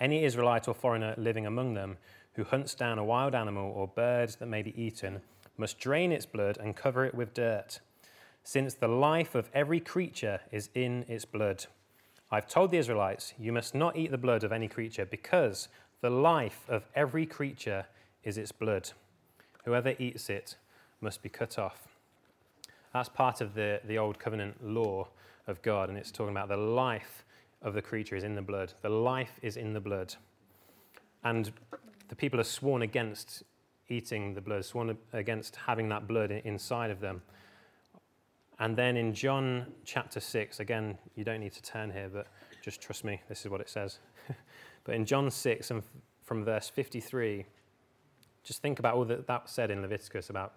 Any 0.00 0.24
Israelite 0.24 0.66
or 0.66 0.74
foreigner 0.74 1.14
living 1.16 1.46
among 1.46 1.74
them 1.74 1.96
who 2.34 2.44
hunts 2.44 2.74
down 2.74 2.98
a 2.98 3.04
wild 3.04 3.34
animal 3.34 3.72
or 3.74 3.86
bird 3.86 4.34
that 4.40 4.46
may 4.46 4.62
be 4.62 4.80
eaten 4.80 5.22
must 5.56 5.78
drain 5.78 6.10
its 6.10 6.26
blood 6.26 6.58
and 6.58 6.74
cover 6.74 7.04
it 7.04 7.14
with 7.14 7.34
dirt, 7.34 7.78
since 8.42 8.74
the 8.74 8.88
life 8.88 9.34
of 9.34 9.48
every 9.54 9.78
creature 9.78 10.40
is 10.50 10.70
in 10.74 11.04
its 11.08 11.24
blood. 11.24 11.66
I've 12.30 12.48
told 12.48 12.70
the 12.70 12.78
Israelites, 12.78 13.34
You 13.38 13.52
must 13.52 13.74
not 13.74 13.96
eat 13.96 14.10
the 14.10 14.18
blood 14.18 14.42
of 14.42 14.50
any 14.50 14.66
creature, 14.66 15.04
because 15.04 15.68
the 16.00 16.10
life 16.10 16.64
of 16.68 16.88
every 16.96 17.26
creature 17.26 17.86
is 18.24 18.38
its 18.38 18.50
blood. 18.50 18.90
Whoever 19.64 19.94
eats 19.98 20.28
it 20.28 20.56
must 21.00 21.22
be 21.22 21.28
cut 21.28 21.58
off. 21.58 21.91
That's 22.92 23.08
part 23.08 23.40
of 23.40 23.54
the, 23.54 23.80
the 23.84 23.98
old 23.98 24.18
covenant 24.18 24.64
law 24.64 25.08
of 25.46 25.62
God, 25.62 25.88
and 25.88 25.98
it's 25.98 26.10
talking 26.10 26.32
about 26.32 26.48
the 26.48 26.56
life 26.56 27.24
of 27.62 27.74
the 27.74 27.82
creature 27.82 28.16
is 28.16 28.24
in 28.24 28.34
the 28.34 28.42
blood. 28.42 28.72
The 28.82 28.88
life 28.88 29.38
is 29.42 29.56
in 29.56 29.72
the 29.72 29.80
blood. 29.80 30.14
And 31.24 31.52
the 32.08 32.16
people 32.16 32.40
are 32.40 32.44
sworn 32.44 32.82
against 32.82 33.44
eating 33.88 34.34
the 34.34 34.40
blood, 34.40 34.64
sworn 34.64 34.96
against 35.12 35.56
having 35.56 35.88
that 35.90 36.06
blood 36.06 36.30
inside 36.30 36.90
of 36.90 37.00
them. 37.00 37.22
And 38.58 38.76
then 38.76 38.96
in 38.96 39.14
John 39.14 39.66
chapter 39.84 40.20
6, 40.20 40.60
again, 40.60 40.98
you 41.16 41.24
don't 41.24 41.40
need 41.40 41.52
to 41.52 41.62
turn 41.62 41.90
here, 41.90 42.10
but 42.12 42.26
just 42.62 42.80
trust 42.80 43.04
me, 43.04 43.20
this 43.28 43.40
is 43.40 43.50
what 43.50 43.60
it 43.60 43.68
says. 43.68 43.98
but 44.84 44.94
in 44.94 45.04
John 45.04 45.30
6, 45.30 45.70
and 45.70 45.82
from 46.24 46.44
verse 46.44 46.68
53, 46.68 47.44
just 48.44 48.62
think 48.62 48.78
about 48.78 48.94
all 48.94 49.04
that 49.04 49.26
that 49.26 49.48
said 49.48 49.70
in 49.70 49.82
Leviticus 49.82 50.30
about 50.30 50.54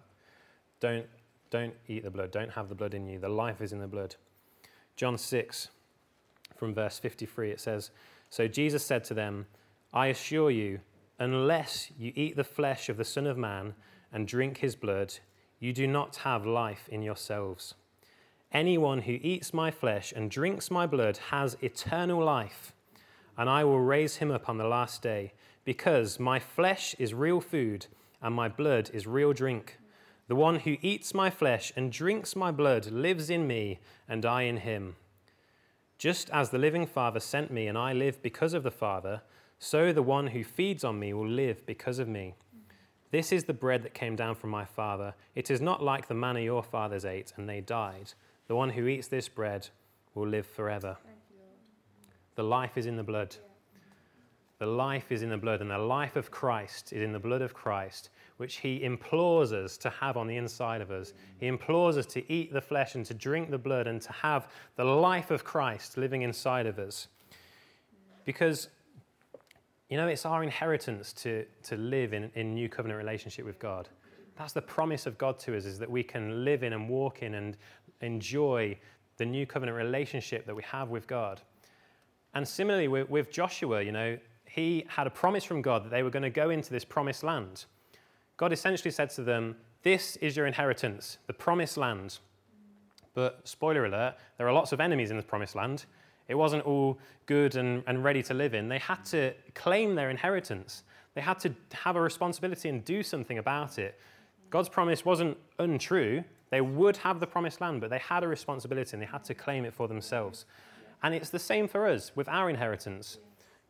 don't 0.80 1.06
don't 1.50 1.74
eat 1.88 2.04
the 2.04 2.10
blood. 2.10 2.30
Don't 2.30 2.52
have 2.52 2.68
the 2.68 2.74
blood 2.74 2.94
in 2.94 3.06
you. 3.06 3.18
The 3.18 3.28
life 3.28 3.60
is 3.60 3.72
in 3.72 3.80
the 3.80 3.86
blood. 3.86 4.16
John 4.96 5.18
6, 5.18 5.68
from 6.56 6.74
verse 6.74 6.98
53, 6.98 7.50
it 7.50 7.60
says 7.60 7.90
So 8.30 8.48
Jesus 8.48 8.84
said 8.84 9.04
to 9.04 9.14
them, 9.14 9.46
I 9.92 10.06
assure 10.08 10.50
you, 10.50 10.80
unless 11.18 11.90
you 11.98 12.12
eat 12.14 12.36
the 12.36 12.44
flesh 12.44 12.88
of 12.88 12.96
the 12.96 13.04
Son 13.04 13.26
of 13.26 13.38
Man 13.38 13.74
and 14.12 14.26
drink 14.26 14.58
his 14.58 14.76
blood, 14.76 15.14
you 15.58 15.72
do 15.72 15.86
not 15.86 16.16
have 16.16 16.46
life 16.46 16.88
in 16.90 17.02
yourselves. 17.02 17.74
Anyone 18.52 19.02
who 19.02 19.18
eats 19.22 19.52
my 19.52 19.70
flesh 19.70 20.12
and 20.14 20.30
drinks 20.30 20.70
my 20.70 20.86
blood 20.86 21.18
has 21.30 21.56
eternal 21.60 22.22
life, 22.22 22.72
and 23.36 23.50
I 23.50 23.64
will 23.64 23.80
raise 23.80 24.16
him 24.16 24.30
up 24.30 24.48
on 24.48 24.58
the 24.58 24.68
last 24.68 25.02
day, 25.02 25.32
because 25.64 26.20
my 26.20 26.38
flesh 26.38 26.94
is 26.98 27.12
real 27.12 27.40
food 27.40 27.86
and 28.22 28.34
my 28.34 28.48
blood 28.48 28.90
is 28.94 29.06
real 29.06 29.32
drink. 29.32 29.78
The 30.28 30.36
one 30.36 30.60
who 30.60 30.76
eats 30.82 31.14
my 31.14 31.30
flesh 31.30 31.72
and 31.76 31.92
drinks 31.92 32.34
my 32.34 32.50
blood 32.50 32.86
lives 32.86 33.30
in 33.30 33.46
me, 33.46 33.78
and 34.08 34.26
I 34.26 34.42
in 34.42 34.58
him. 34.58 34.96
Just 35.98 36.28
as 36.30 36.50
the 36.50 36.58
living 36.58 36.86
Father 36.86 37.20
sent 37.20 37.50
me, 37.50 37.68
and 37.68 37.78
I 37.78 37.92
live 37.92 38.20
because 38.22 38.52
of 38.52 38.64
the 38.64 38.70
Father, 38.70 39.22
so 39.58 39.92
the 39.92 40.02
one 40.02 40.28
who 40.28 40.42
feeds 40.42 40.82
on 40.82 40.98
me 40.98 41.12
will 41.12 41.28
live 41.28 41.64
because 41.64 41.98
of 41.98 42.08
me. 42.08 42.34
This 43.12 43.30
is 43.30 43.44
the 43.44 43.54
bread 43.54 43.84
that 43.84 43.94
came 43.94 44.16
down 44.16 44.34
from 44.34 44.50
my 44.50 44.64
Father. 44.64 45.14
It 45.36 45.50
is 45.50 45.60
not 45.60 45.82
like 45.82 46.08
the 46.08 46.14
manna 46.14 46.40
your 46.40 46.62
fathers 46.62 47.04
ate, 47.04 47.32
and 47.36 47.48
they 47.48 47.60
died. 47.60 48.12
The 48.48 48.56
one 48.56 48.70
who 48.70 48.88
eats 48.88 49.06
this 49.06 49.28
bread 49.28 49.68
will 50.14 50.26
live 50.26 50.46
forever. 50.46 50.96
The 52.34 52.42
life 52.42 52.76
is 52.76 52.86
in 52.86 52.96
the 52.96 53.04
blood. 53.04 53.36
The 54.58 54.66
life 54.66 55.12
is 55.12 55.22
in 55.22 55.30
the 55.30 55.36
blood, 55.36 55.60
and 55.60 55.70
the 55.70 55.78
life 55.78 56.16
of 56.16 56.32
Christ 56.32 56.92
is 56.92 57.02
in 57.02 57.12
the 57.12 57.18
blood 57.20 57.42
of 57.42 57.54
Christ 57.54 58.10
which 58.36 58.56
he 58.56 58.82
implores 58.82 59.52
us 59.52 59.76
to 59.78 59.90
have 59.90 60.16
on 60.16 60.26
the 60.26 60.36
inside 60.36 60.80
of 60.80 60.90
us. 60.90 61.12
He 61.38 61.46
implores 61.46 61.96
us 61.96 62.06
to 62.06 62.32
eat 62.32 62.52
the 62.52 62.60
flesh 62.60 62.94
and 62.94 63.04
to 63.06 63.14
drink 63.14 63.50
the 63.50 63.58
blood 63.58 63.86
and 63.86 64.00
to 64.02 64.12
have 64.12 64.48
the 64.76 64.84
life 64.84 65.30
of 65.30 65.44
Christ 65.44 65.96
living 65.96 66.22
inside 66.22 66.66
of 66.66 66.78
us. 66.78 67.08
Because, 68.24 68.68
you 69.88 69.96
know, 69.96 70.08
it's 70.08 70.26
our 70.26 70.42
inheritance 70.42 71.12
to, 71.14 71.46
to 71.64 71.76
live 71.76 72.12
in, 72.12 72.30
in 72.34 72.54
new 72.54 72.68
covenant 72.68 72.98
relationship 72.98 73.46
with 73.46 73.58
God. 73.58 73.88
That's 74.36 74.52
the 74.52 74.62
promise 74.62 75.06
of 75.06 75.16
God 75.16 75.38
to 75.40 75.56
us, 75.56 75.64
is 75.64 75.78
that 75.78 75.90
we 75.90 76.02
can 76.02 76.44
live 76.44 76.62
in 76.62 76.74
and 76.74 76.88
walk 76.88 77.22
in 77.22 77.34
and 77.34 77.56
enjoy 78.02 78.76
the 79.16 79.24
new 79.24 79.46
covenant 79.46 79.78
relationship 79.78 80.44
that 80.44 80.54
we 80.54 80.62
have 80.64 80.90
with 80.90 81.06
God. 81.06 81.40
And 82.34 82.46
similarly 82.46 82.88
with, 82.88 83.08
with 83.08 83.30
Joshua, 83.30 83.82
you 83.82 83.92
know, 83.92 84.18
he 84.44 84.84
had 84.88 85.06
a 85.06 85.10
promise 85.10 85.42
from 85.42 85.62
God 85.62 85.84
that 85.84 85.90
they 85.90 86.02
were 86.02 86.10
going 86.10 86.22
to 86.22 86.30
go 86.30 86.50
into 86.50 86.70
this 86.70 86.84
promised 86.84 87.22
land. 87.22 87.64
God 88.36 88.52
essentially 88.52 88.90
said 88.90 89.10
to 89.10 89.22
them, 89.22 89.56
This 89.82 90.16
is 90.16 90.36
your 90.36 90.46
inheritance, 90.46 91.18
the 91.26 91.32
promised 91.32 91.76
land. 91.76 92.18
But 93.14 93.40
spoiler 93.48 93.86
alert, 93.86 94.16
there 94.36 94.46
are 94.46 94.52
lots 94.52 94.72
of 94.72 94.80
enemies 94.80 95.10
in 95.10 95.16
the 95.16 95.22
promised 95.22 95.54
land. 95.54 95.86
It 96.28 96.34
wasn't 96.34 96.66
all 96.66 96.98
good 97.24 97.56
and, 97.56 97.82
and 97.86 98.04
ready 98.04 98.22
to 98.24 98.34
live 98.34 98.52
in. 98.52 98.68
They 98.68 98.78
had 98.78 99.04
to 99.06 99.32
claim 99.54 99.94
their 99.94 100.10
inheritance, 100.10 100.82
they 101.14 101.22
had 101.22 101.38
to 101.40 101.54
have 101.72 101.96
a 101.96 102.00
responsibility 102.00 102.68
and 102.68 102.84
do 102.84 103.02
something 103.02 103.38
about 103.38 103.78
it. 103.78 103.98
God's 104.50 104.68
promise 104.68 105.04
wasn't 105.04 105.38
untrue. 105.58 106.22
They 106.50 106.60
would 106.60 106.98
have 106.98 107.20
the 107.20 107.26
promised 107.26 107.60
land, 107.60 107.80
but 107.80 107.90
they 107.90 107.98
had 107.98 108.22
a 108.22 108.28
responsibility 108.28 108.90
and 108.92 109.02
they 109.02 109.06
had 109.06 109.24
to 109.24 109.34
claim 109.34 109.64
it 109.64 109.74
for 109.74 109.88
themselves. 109.88 110.44
And 111.02 111.14
it's 111.14 111.30
the 111.30 111.38
same 111.38 111.68
for 111.68 111.88
us 111.88 112.12
with 112.14 112.28
our 112.28 112.50
inheritance. 112.50 113.18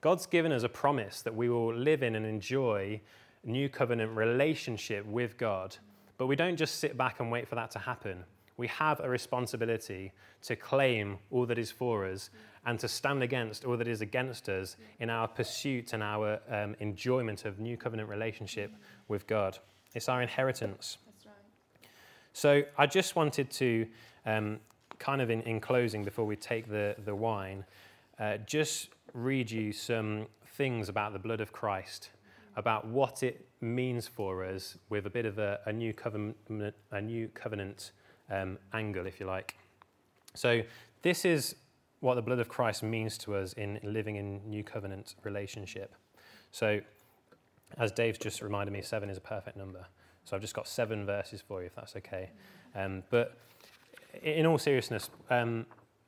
God's 0.01 0.27
given 0.27 0.53
us 0.53 0.65
a 0.65 0.69
promise 0.69 1.23
that 1.23 1.35
we 1.35 1.49
will 1.49 1.73
live 1.73 2.03
in 2.03 2.17
and 2.17 2.27
enjoy 2.27 3.01
new 3.47 3.69
covenant 3.69 4.17
relationship 4.17 5.07
with 5.07 5.39
God. 5.39 5.77
But 6.19 6.27
we 6.27 6.37
don't 6.37 6.57
just 6.57 6.79
sit 6.81 6.97
back 6.97 7.21
and 7.21 7.31
wait 7.31 7.49
for 7.49 7.55
that 7.55 7.71
to 7.73 7.79
happen. 7.79 8.25
We 8.57 8.67
have 8.69 9.01
a 9.01 9.09
responsibility 9.09 10.13
to 10.43 10.57
claim 10.57 11.19
all 11.31 11.47
that 11.47 11.59
is 11.59 11.71
for 11.71 12.07
us 12.07 12.31
and 12.65 12.79
to 12.81 12.89
stand 12.89 13.23
against 13.23 13.65
all 13.65 13.77
that 13.77 13.87
is 13.87 14.01
against 14.01 14.49
us 14.49 14.77
in 14.99 15.11
our 15.11 15.29
pursuit 15.29 15.93
and 15.93 16.03
our 16.03 16.41
um, 16.51 16.75
enjoyment 16.81 17.45
of 17.45 17.61
new 17.61 17.77
covenant 17.77 18.09
relationship 18.09 18.73
with 19.09 19.27
God. 19.27 19.59
It's 19.95 20.09
our 20.09 20.23
inheritance. 20.23 20.99
Right. 21.25 21.35
So 22.33 22.63
I 22.77 22.87
just 22.87 23.15
wanted 23.15 23.51
to, 23.53 23.87
um, 24.25 24.59
kind 24.99 25.21
of 25.21 25.31
in, 25.31 25.43
in 25.43 25.61
closing, 25.61 26.03
before 26.03 26.25
we 26.25 26.37
take 26.37 26.69
the, 26.69 26.97
the 27.05 27.15
wine, 27.15 27.65
uh, 28.19 28.39
just 28.47 28.89
read 29.13 29.51
you 29.51 29.73
some 29.73 30.27
things 30.57 30.89
about 30.89 31.13
the 31.13 31.19
blood 31.19 31.41
of 31.41 31.53
Christ, 31.53 32.11
about 32.57 32.87
what 32.87 33.23
it 33.23 33.47
means 33.61 34.09
for 34.09 34.45
us 34.45 34.77
with 34.89 35.07
a 35.07 35.11
bit 35.11 35.27
of 35.27 35.39
a, 35.39 35.61
a 35.67 35.73
new 35.73 35.93
covenant, 35.93 36.37
a 36.91 37.01
new 37.01 37.29
covenant 37.29 37.93
um, 38.31 38.59
angle, 38.73 39.07
if 39.07 39.21
you 39.21 39.27
like. 39.27 39.57
So 40.35 40.63
this 41.03 41.25
is 41.25 41.57
what 42.01 42.15
the 42.15 42.23
blood 42.23 42.39
of 42.39 42.49
Christ 42.49 42.83
means 42.83 43.19
to 43.19 43.35
us 43.35 43.53
in 43.55 43.79
living 43.83 44.17
in 44.17 44.41
new 44.49 44.63
covenant 44.63 45.15
relationship. 45.23 45.95
So, 46.51 46.81
as 47.79 47.91
Dave's 47.93 48.19
just 48.19 48.43
reminded 48.43 48.73
me, 48.73 48.81
seven 48.83 49.11
is 49.11 49.19
a 49.19 49.21
perfect 49.21 49.57
number. 49.57 49.87
So 50.25 50.35
I've 50.35 50.43
just 50.43 50.55
got 50.55 50.67
seven 50.67 51.07
verses 51.07 51.41
for 51.41 51.61
you, 51.61 51.67
if 51.67 51.75
that's 51.75 51.97
okay. 51.97 52.31
Um, 52.75 53.03
but 53.11 53.37
in 54.23 54.47
all 54.47 54.59
seriousness, 54.59 55.11
um, 55.31 55.67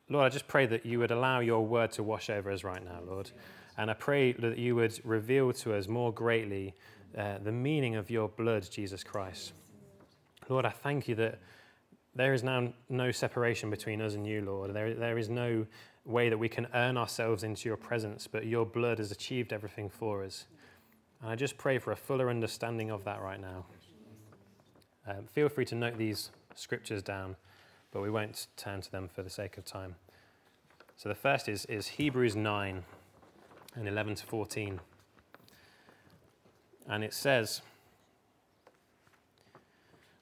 Lord, 0.09 0.25
I 0.25 0.29
just 0.29 0.49
pray 0.49 0.67
that 0.67 0.87
you 0.87 0.99
would 0.99 1.11
allow 1.11 1.41
your 1.41 1.65
word 1.65 1.93
to 1.93 2.03
wash 2.03 2.31
over 2.31 2.51
us 2.51 2.65
right 2.65 2.83
now, 2.85 3.01
Lord. 3.07 3.31
And 3.79 3.93
I 3.93 3.95
pray 3.95 4.33
that 4.33 4.59
you 4.59 4.75
would 4.75 5.01
reveal 5.05 5.53
to 5.53 5.73
us 5.73 5.87
more 5.87 6.13
greatly 6.13 6.75
uh, 7.17 7.39
the 7.39 7.53
meaning 7.53 7.95
of 7.95 8.11
your 8.11 8.29
blood, 8.29 8.69
Jesus 8.69 9.05
Christ. 9.05 9.53
Lord, 10.49 10.67
I 10.67 10.71
thank 10.71 11.07
you 11.07 11.15
that 11.15 11.39
there 12.15 12.35
is 12.35 12.43
now 12.43 12.73
no 12.89 13.13
separation 13.13 13.71
between 13.71 14.03
us 14.03 14.15
and 14.15 14.27
you, 14.27 14.43
Lord. 14.43 14.75
There, 14.75 14.95
there 14.95 15.17
is 15.17 15.29
no 15.29 15.65
way 16.05 16.29
that 16.29 16.39
we 16.39 16.49
can 16.49 16.67
earn 16.75 16.97
ourselves 16.97 17.45
into 17.45 17.69
your 17.69 17.77
presence, 17.77 18.27
but 18.27 18.47
your 18.47 18.67
blood 18.67 18.99
has 18.99 19.13
achieved 19.13 19.53
everything 19.53 19.89
for 19.89 20.25
us. 20.25 20.47
And 21.23 21.31
I 21.31 21.37
just 21.37 21.57
pray 21.57 21.79
for 21.79 21.93
a 21.93 21.97
fuller 21.97 22.29
understanding 22.29 22.91
of 22.91 23.05
that 23.05 23.23
right 23.23 23.41
now. 23.41 23.65
Um, 25.07 25.27
feel 25.33 25.49
free 25.49 25.65
to 25.67 25.77
note 25.77 25.97
these 25.97 26.31
scriptures 26.57 27.03
down, 27.03 27.37
but 27.93 28.03
we 28.03 28.11
won't 28.11 28.49
turn 28.57 28.81
to 28.81 28.91
them 28.91 29.09
for 29.09 29.23
the 29.23 29.31
sake 29.31 29.57
of 29.57 29.65
time. 29.65 29.95
So 30.97 31.09
the 31.09 31.15
first 31.15 31.49
is, 31.49 31.65
is 31.67 31.87
Hebrews 31.87 32.35
9 32.35 32.83
and 33.75 33.89
11 33.89 34.17
to 34.17 34.27
14. 34.27 34.81
And 36.89 37.05
it 37.05 37.13
says, 37.13 37.63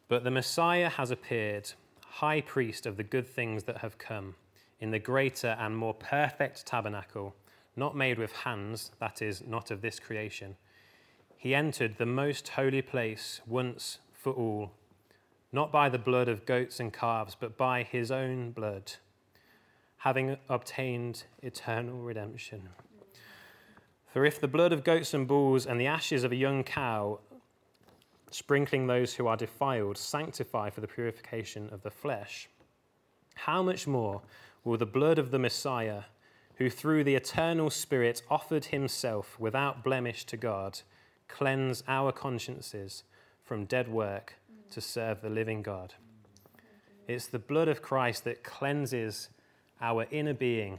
But 0.09 0.25
the 0.25 0.31
Messiah 0.31 0.89
has 0.89 1.11
appeared 1.11 1.73
high 2.17 2.41
priest 2.41 2.87
of 2.87 2.97
the 2.97 3.03
good 3.03 3.27
things 3.27 3.65
that 3.65 3.79
have 3.79 3.99
come, 3.99 4.35
in 4.81 4.91
the 4.91 4.99
greater 4.99 5.57
and 5.59 5.77
more 5.77 5.95
perfect 5.95 6.67
tabernacle, 6.67 7.35
not 7.77 7.95
made 7.95 8.19
with 8.19 8.33
hands, 8.33 8.91
that 8.99 9.21
is, 9.21 9.43
not 9.47 9.71
of 9.71 9.83
this 9.83 10.01
creation. 10.01 10.57
He 11.37 11.55
entered 11.55 11.99
the 11.99 12.07
most 12.07 12.49
holy 12.49 12.83
place 12.83 13.43
once 13.47 13.99
for 14.15 14.33
all, 14.33 14.73
not 15.53 15.71
by 15.71 15.89
the 15.89 15.99
blood 15.99 16.29
of 16.29 16.47
goats 16.47 16.81
and 16.81 16.93
calves, 16.93 17.37
but 17.39 17.57
by 17.57 17.83
his 17.83 18.11
own 18.11 18.51
blood, 18.51 18.95
having 19.99 20.39
obtained 20.49 21.25
eternal 21.43 21.99
redemption. 21.99 22.71
For 24.17 24.25
if 24.25 24.41
the 24.41 24.49
blood 24.49 24.73
of 24.73 24.83
goats 24.83 25.13
and 25.13 25.29
bulls 25.29 25.67
and 25.67 25.79
the 25.79 25.89
ashes 25.89 26.25
of 26.25 26.33
a 26.33 26.37
young 26.37 26.65
cow 26.65 27.19
sprinkling 28.31 28.87
those 28.87 29.13
who 29.13 29.27
are 29.27 29.37
defiled, 29.37 29.99
sanctify 29.99 30.71
for 30.71 30.81
the 30.81 30.89
purification 30.89 31.69
of 31.71 31.83
the 31.83 31.91
flesh. 31.91 32.49
How 33.35 33.63
much 33.63 33.87
more 33.87 34.23
will 34.65 34.79
the 34.79 34.87
blood 34.87 35.19
of 35.19 35.33
the 35.33 35.39
Messiah, 35.39 36.05
who 36.55 36.71
through 36.71 37.05
the 37.05 37.15
eternal 37.15 37.69
Spirit 37.69 38.23
offered 38.31 38.65
himself 38.65 39.39
without 39.39 39.85
blemish 39.85 40.25
to 40.25 40.39
God, 40.39 40.81
cleanse 41.29 41.85
our 41.87 42.11
consciences 42.11 43.03
from 43.45 43.67
dead 43.67 43.87
work 43.87 44.37
to 44.71 44.81
serve 44.81 45.21
the 45.21 45.29
living 45.29 45.61
God? 45.61 45.93
It's 47.07 47.27
the 47.27 47.39
blood 47.39 47.69
of 47.69 47.83
Christ 47.83 48.25
that 48.25 48.43
cleanses 48.43 49.29
our 49.79 50.07
inner 50.11 50.33
being, 50.33 50.79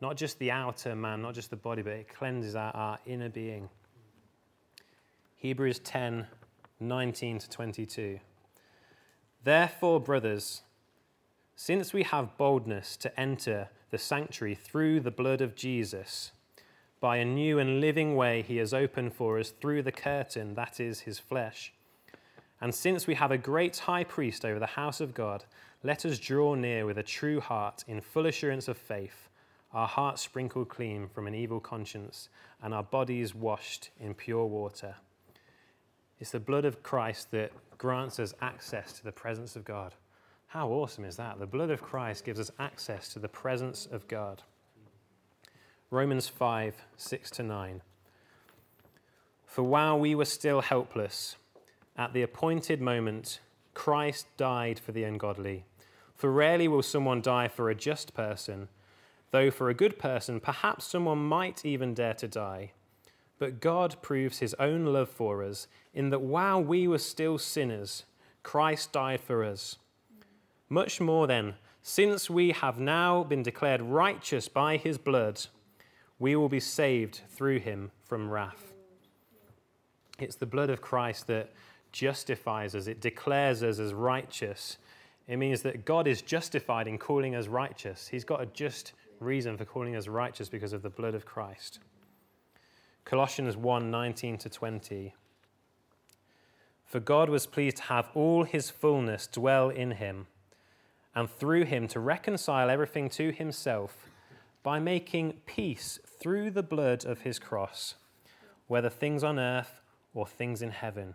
not 0.00 0.16
just 0.16 0.38
the 0.38 0.50
outer 0.50 0.94
man, 0.94 1.22
not 1.22 1.34
just 1.34 1.50
the 1.50 1.56
body, 1.56 1.82
but 1.82 1.92
it 1.92 2.14
cleanses 2.14 2.54
our, 2.54 2.74
our 2.74 2.98
inner 3.06 3.28
being. 3.28 3.68
Hebrews 5.36 5.78
10 5.80 6.26
19 6.80 7.38
to 7.40 7.50
22. 7.50 8.20
Therefore, 9.42 9.98
brothers, 9.98 10.62
since 11.56 11.92
we 11.92 12.04
have 12.04 12.36
boldness 12.36 12.96
to 12.98 13.18
enter 13.18 13.68
the 13.90 13.98
sanctuary 13.98 14.54
through 14.54 15.00
the 15.00 15.10
blood 15.10 15.40
of 15.40 15.56
Jesus, 15.56 16.30
by 17.00 17.16
a 17.16 17.24
new 17.24 17.58
and 17.58 17.80
living 17.80 18.16
way 18.16 18.42
he 18.42 18.56
has 18.56 18.74
opened 18.74 19.14
for 19.14 19.38
us 19.38 19.50
through 19.50 19.82
the 19.82 19.92
curtain, 19.92 20.54
that 20.54 20.80
is 20.80 21.00
his 21.00 21.18
flesh. 21.18 21.72
And 22.60 22.74
since 22.74 23.06
we 23.06 23.14
have 23.14 23.30
a 23.30 23.38
great 23.38 23.76
high 23.78 24.04
priest 24.04 24.44
over 24.44 24.58
the 24.58 24.66
house 24.66 25.00
of 25.00 25.14
God, 25.14 25.44
let 25.84 26.04
us 26.04 26.18
draw 26.18 26.54
near 26.54 26.86
with 26.86 26.98
a 26.98 27.04
true 27.04 27.40
heart 27.40 27.84
in 27.86 28.00
full 28.00 28.26
assurance 28.26 28.66
of 28.66 28.76
faith, 28.76 29.27
our 29.72 29.86
hearts 29.86 30.22
sprinkled 30.22 30.68
clean 30.68 31.08
from 31.08 31.26
an 31.26 31.34
evil 31.34 31.60
conscience, 31.60 32.28
and 32.62 32.72
our 32.72 32.82
bodies 32.82 33.34
washed 33.34 33.90
in 34.00 34.14
pure 34.14 34.46
water. 34.46 34.96
It's 36.18 36.30
the 36.30 36.40
blood 36.40 36.64
of 36.64 36.82
Christ 36.82 37.30
that 37.30 37.52
grants 37.76 38.18
us 38.18 38.34
access 38.40 38.92
to 38.94 39.04
the 39.04 39.12
presence 39.12 39.54
of 39.56 39.64
God. 39.64 39.94
How 40.48 40.68
awesome 40.68 41.04
is 41.04 41.16
that? 41.16 41.38
The 41.38 41.46
blood 41.46 41.70
of 41.70 41.82
Christ 41.82 42.24
gives 42.24 42.40
us 42.40 42.50
access 42.58 43.12
to 43.12 43.18
the 43.18 43.28
presence 43.28 43.86
of 43.90 44.08
God. 44.08 44.42
Romans 45.90 46.28
5 46.28 46.74
6 46.96 47.30
to 47.32 47.42
9. 47.42 47.82
For 49.46 49.62
while 49.62 49.98
we 49.98 50.14
were 50.14 50.24
still 50.24 50.60
helpless, 50.60 51.36
at 51.96 52.12
the 52.12 52.22
appointed 52.22 52.80
moment, 52.80 53.40
Christ 53.74 54.26
died 54.36 54.78
for 54.78 54.92
the 54.92 55.04
ungodly. 55.04 55.64
For 56.14 56.32
rarely 56.32 56.68
will 56.68 56.82
someone 56.82 57.22
die 57.22 57.48
for 57.48 57.70
a 57.70 57.74
just 57.74 58.12
person, 58.14 58.68
though 59.30 59.50
for 59.50 59.68
a 59.68 59.74
good 59.74 59.98
person, 59.98 60.40
perhaps 60.40 60.86
someone 60.86 61.18
might 61.18 61.64
even 61.64 61.94
dare 61.94 62.14
to 62.14 62.28
die. 62.28 62.72
But 63.38 63.60
God 63.60 63.96
proves 64.02 64.38
his 64.38 64.54
own 64.54 64.86
love 64.86 65.08
for 65.08 65.44
us 65.44 65.68
in 65.94 66.10
that 66.10 66.22
while 66.22 66.62
we 66.62 66.88
were 66.88 66.98
still 66.98 67.38
sinners, 67.38 68.04
Christ 68.42 68.92
died 68.92 69.20
for 69.20 69.44
us. 69.44 69.76
Much 70.68 71.00
more 71.00 71.26
then, 71.26 71.54
since 71.82 72.28
we 72.28 72.50
have 72.52 72.78
now 72.78 73.22
been 73.22 73.42
declared 73.42 73.80
righteous 73.80 74.48
by 74.48 74.76
his 74.76 74.98
blood, 74.98 75.46
we 76.18 76.34
will 76.34 76.48
be 76.48 76.60
saved 76.60 77.22
through 77.28 77.60
him 77.60 77.90
from 78.04 78.28
wrath. 78.28 78.72
It's 80.18 80.36
the 80.36 80.46
blood 80.46 80.68
of 80.68 80.80
Christ 80.80 81.28
that 81.28 81.52
justifies 81.92 82.74
us, 82.74 82.86
it 82.86 83.00
declares 83.00 83.62
us 83.62 83.78
as 83.78 83.94
righteous. 83.94 84.78
It 85.28 85.36
means 85.36 85.62
that 85.62 85.84
God 85.84 86.06
is 86.06 86.22
justified 86.22 86.88
in 86.88 86.98
calling 86.98 87.34
us 87.34 87.46
righteous. 87.46 88.08
He's 88.08 88.24
got 88.24 88.42
a 88.42 88.46
just 88.46 88.94
reason 89.20 89.56
for 89.56 89.64
calling 89.64 89.96
us 89.96 90.08
righteous 90.08 90.48
because 90.48 90.72
of 90.72 90.82
the 90.82 90.90
blood 90.90 91.14
of 91.14 91.26
Christ. 91.26 91.80
Colossians 93.04 93.56
1 93.56 93.90
19 93.90 94.38
to 94.38 94.48
20. 94.48 95.14
For 96.84 97.00
God 97.00 97.28
was 97.28 97.46
pleased 97.46 97.78
to 97.78 97.82
have 97.84 98.08
all 98.14 98.44
his 98.44 98.70
fullness 98.70 99.26
dwell 99.26 99.68
in 99.68 99.92
him, 99.92 100.26
and 101.14 101.28
through 101.28 101.64
him 101.64 101.86
to 101.88 102.00
reconcile 102.00 102.70
everything 102.70 103.10
to 103.10 103.30
himself 103.30 104.06
by 104.62 104.78
making 104.78 105.34
peace 105.46 105.98
through 106.06 106.50
the 106.50 106.62
blood 106.62 107.04
of 107.04 107.20
his 107.20 107.38
cross, 107.38 107.94
whether 108.66 108.90
things 108.90 109.22
on 109.22 109.38
earth 109.38 109.80
or 110.14 110.26
things 110.26 110.62
in 110.62 110.70
heaven. 110.70 111.14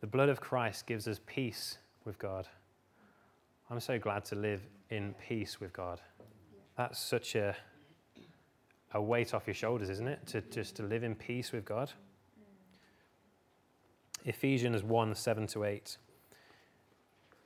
The 0.00 0.06
blood 0.06 0.28
of 0.28 0.40
Christ 0.40 0.86
gives 0.86 1.08
us 1.08 1.20
peace 1.26 1.78
with 2.04 2.18
God. 2.18 2.46
I'm 3.70 3.80
so 3.80 3.98
glad 3.98 4.24
to 4.26 4.36
live 4.36 4.62
in 4.90 5.14
peace 5.26 5.60
with 5.60 5.72
God. 5.72 6.00
That's 6.76 6.98
such 6.98 7.34
a 7.34 7.56
a 8.92 9.02
weight 9.02 9.34
off 9.34 9.46
your 9.46 9.54
shoulders, 9.54 9.90
isn't 9.90 10.08
it? 10.08 10.26
To 10.28 10.40
just 10.40 10.76
to 10.76 10.82
live 10.82 11.04
in 11.04 11.14
peace 11.14 11.52
with 11.52 11.64
God. 11.64 11.92
Ephesians 14.24 14.82
1 14.82 15.14
7 15.14 15.46
to 15.48 15.64
8. 15.64 15.98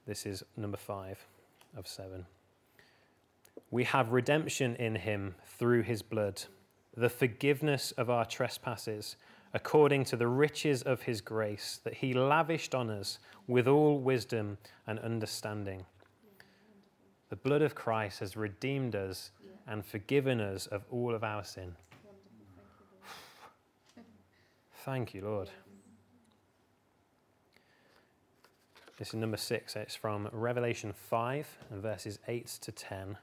This 0.07 0.27
is 0.27 0.43
number 0.57 0.77
five 0.77 1.25
of 1.77 1.87
seven. 1.87 2.27
We 3.71 3.85
have 3.85 4.13
redemption 4.13 4.75
in 4.77 4.97
him 4.97 5.35
through 5.59 5.83
his 5.83 6.03
blood, 6.03 6.43
the 6.97 7.11
forgiveness 7.11 7.93
of 7.93 8.11
our 8.11 8.25
trespasses, 8.25 9.17
according 9.53 10.05
to 10.07 10.17
the 10.17 10.27
riches 10.27 10.83
of 10.83 11.03
his 11.03 11.21
grace 11.21 11.81
that 11.85 11.95
he 11.95 12.15
lavished 12.15 12.75
on 12.75 12.91
us 12.91 13.19
with 13.47 13.69
all 13.69 13.99
wisdom 13.99 14.59
and 14.87 14.99
understanding. 14.99 15.85
The 17.31 17.37
blood 17.37 17.63
of 17.63 17.77
Christ 17.77 18.19
has 18.21 18.37
redeemed 18.37 18.97
us 18.97 19.31
and 19.67 19.85
forgiven 19.85 20.41
us 20.41 20.67
of 20.67 20.83
all 20.91 21.15
of 21.15 21.23
our 21.23 21.45
sin. 21.45 21.77
Thank 24.85 25.15
you, 25.15 25.23
Lord. 25.23 25.49
This 28.99 29.09
is 29.09 29.15
number 29.15 29.37
six. 29.37 29.77
It's 29.77 29.95
from 29.95 30.29
Revelation 30.33 30.93
5 30.93 31.59
and 31.71 31.81
verses 31.81 32.19
8 32.27 32.47
to 32.63 32.73
10. 32.73 33.17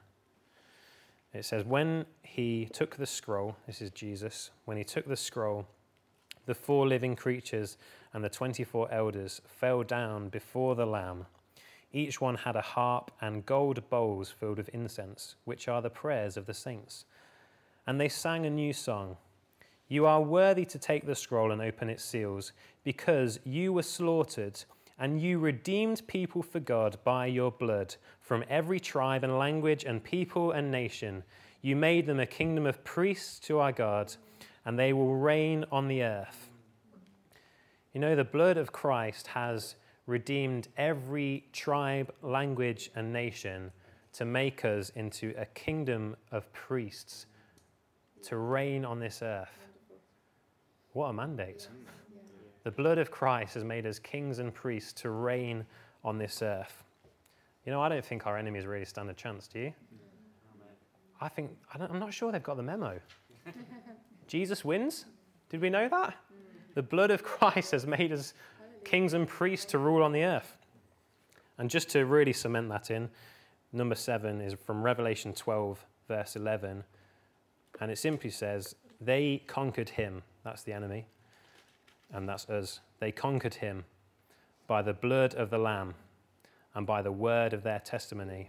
It 1.34 1.44
says, 1.44 1.64
When 1.64 2.06
he 2.22 2.68
took 2.72 2.96
the 2.96 3.06
scroll, 3.06 3.56
this 3.66 3.82
is 3.82 3.90
Jesus, 3.90 4.50
when 4.64 4.78
he 4.78 4.84
took 4.84 5.06
the 5.06 5.16
scroll, 5.16 5.66
the 6.46 6.54
four 6.54 6.88
living 6.88 7.14
creatures 7.14 7.76
and 8.14 8.24
the 8.24 8.30
24 8.30 8.90
elders 8.90 9.42
fell 9.46 9.82
down 9.82 10.30
before 10.30 10.74
the 10.74 10.86
Lamb. 10.86 11.26
Each 11.92 12.20
one 12.20 12.36
had 12.36 12.56
a 12.56 12.60
harp 12.60 13.10
and 13.20 13.46
gold 13.46 13.88
bowls 13.88 14.30
filled 14.30 14.58
with 14.58 14.68
incense, 14.70 15.36
which 15.44 15.68
are 15.68 15.80
the 15.80 15.90
prayers 15.90 16.36
of 16.36 16.46
the 16.46 16.54
saints. 16.54 17.06
And 17.86 17.98
they 18.00 18.08
sang 18.08 18.44
a 18.44 18.50
new 18.50 18.72
song 18.72 19.16
You 19.88 20.04
are 20.04 20.20
worthy 20.20 20.66
to 20.66 20.78
take 20.78 21.06
the 21.06 21.14
scroll 21.14 21.50
and 21.50 21.62
open 21.62 21.88
its 21.88 22.04
seals, 22.04 22.52
because 22.84 23.40
you 23.44 23.72
were 23.72 23.82
slaughtered, 23.82 24.62
and 24.98 25.20
you 25.20 25.38
redeemed 25.38 26.06
people 26.06 26.42
for 26.42 26.60
God 26.60 26.98
by 27.04 27.26
your 27.26 27.50
blood 27.50 27.96
from 28.20 28.44
every 28.50 28.80
tribe 28.80 29.24
and 29.24 29.38
language 29.38 29.84
and 29.84 30.04
people 30.04 30.52
and 30.52 30.70
nation. 30.70 31.22
You 31.62 31.76
made 31.76 32.06
them 32.06 32.20
a 32.20 32.26
kingdom 32.26 32.66
of 32.66 32.84
priests 32.84 33.38
to 33.40 33.60
our 33.60 33.72
God, 33.72 34.14
and 34.66 34.78
they 34.78 34.92
will 34.92 35.16
reign 35.16 35.64
on 35.72 35.88
the 35.88 36.02
earth. 36.02 36.50
You 37.94 38.00
know, 38.00 38.14
the 38.14 38.24
blood 38.24 38.58
of 38.58 38.72
Christ 38.72 39.28
has 39.28 39.76
redeemed 40.08 40.68
every 40.78 41.44
tribe, 41.52 42.12
language, 42.22 42.90
and 42.96 43.12
nation 43.12 43.70
to 44.14 44.24
make 44.24 44.64
us 44.64 44.90
into 44.96 45.34
a 45.36 45.44
kingdom 45.46 46.16
of 46.32 46.50
priests 46.54 47.26
to 48.22 48.38
reign 48.38 48.86
on 48.86 48.98
this 48.98 49.20
earth. 49.22 49.68
What 50.94 51.08
a 51.08 51.12
mandate. 51.12 51.68
The 52.64 52.70
blood 52.70 52.96
of 52.98 53.10
Christ 53.10 53.54
has 53.54 53.64
made 53.64 53.86
us 53.86 53.98
kings 53.98 54.38
and 54.38 54.52
priests 54.52 54.94
to 55.02 55.10
reign 55.10 55.64
on 56.02 56.16
this 56.16 56.42
earth. 56.42 56.82
You 57.66 57.72
know, 57.72 57.82
I 57.82 57.90
don't 57.90 58.04
think 58.04 58.26
our 58.26 58.38
enemies 58.38 58.64
really 58.64 58.86
stand 58.86 59.10
a 59.10 59.14
chance, 59.14 59.46
do 59.46 59.60
you? 59.60 59.74
I 61.20 61.28
think, 61.28 61.50
I 61.74 61.84
am 61.84 61.98
not 61.98 62.14
sure 62.14 62.32
they've 62.32 62.42
got 62.42 62.56
the 62.56 62.62
memo. 62.62 62.98
Jesus 64.26 64.64
wins? 64.64 65.04
Did 65.50 65.60
we 65.60 65.68
know 65.68 65.86
that? 65.88 66.14
The 66.74 66.82
blood 66.82 67.10
of 67.10 67.22
Christ 67.22 67.72
has 67.72 67.86
made 67.86 68.10
us 68.12 68.32
kings 68.88 69.12
and 69.12 69.28
priests 69.28 69.66
to 69.66 69.78
rule 69.78 70.02
on 70.02 70.12
the 70.12 70.24
earth. 70.24 70.56
And 71.58 71.68
just 71.68 71.90
to 71.90 72.06
really 72.06 72.32
cement 72.32 72.70
that 72.70 72.90
in, 72.90 73.10
number 73.70 73.94
seven 73.94 74.40
is 74.40 74.54
from 74.54 74.82
Revelation 74.82 75.34
12, 75.34 75.84
verse 76.06 76.36
11. 76.36 76.84
And 77.80 77.90
it 77.90 77.98
simply 77.98 78.30
says, 78.30 78.76
They 78.98 79.42
conquered 79.46 79.90
him, 79.90 80.22
that's 80.42 80.62
the 80.62 80.72
enemy, 80.72 81.04
and 82.12 82.26
that's 82.26 82.48
us. 82.48 82.80
They 82.98 83.12
conquered 83.12 83.54
him 83.54 83.84
by 84.66 84.80
the 84.80 84.94
blood 84.94 85.34
of 85.34 85.50
the 85.50 85.58
Lamb 85.58 85.94
and 86.74 86.86
by 86.86 87.02
the 87.02 87.12
word 87.12 87.52
of 87.52 87.62
their 87.62 87.80
testimony, 87.80 88.48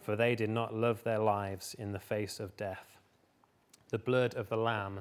for 0.00 0.14
they 0.14 0.36
did 0.36 0.50
not 0.50 0.74
love 0.74 1.02
their 1.02 1.18
lives 1.18 1.74
in 1.76 1.90
the 1.90 1.98
face 1.98 2.38
of 2.38 2.56
death. 2.56 2.98
The 3.90 3.98
blood 3.98 4.34
of 4.34 4.48
the 4.48 4.56
Lamb 4.56 5.00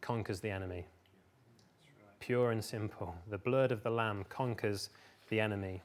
conquers 0.00 0.40
the 0.40 0.50
enemy. 0.50 0.86
Pure 2.20 2.52
and 2.52 2.64
simple. 2.64 3.14
The 3.30 3.38
blood 3.38 3.72
of 3.72 3.82
the 3.82 3.90
Lamb 3.90 4.24
conquers 4.28 4.90
the 5.28 5.40
enemy. 5.40 5.82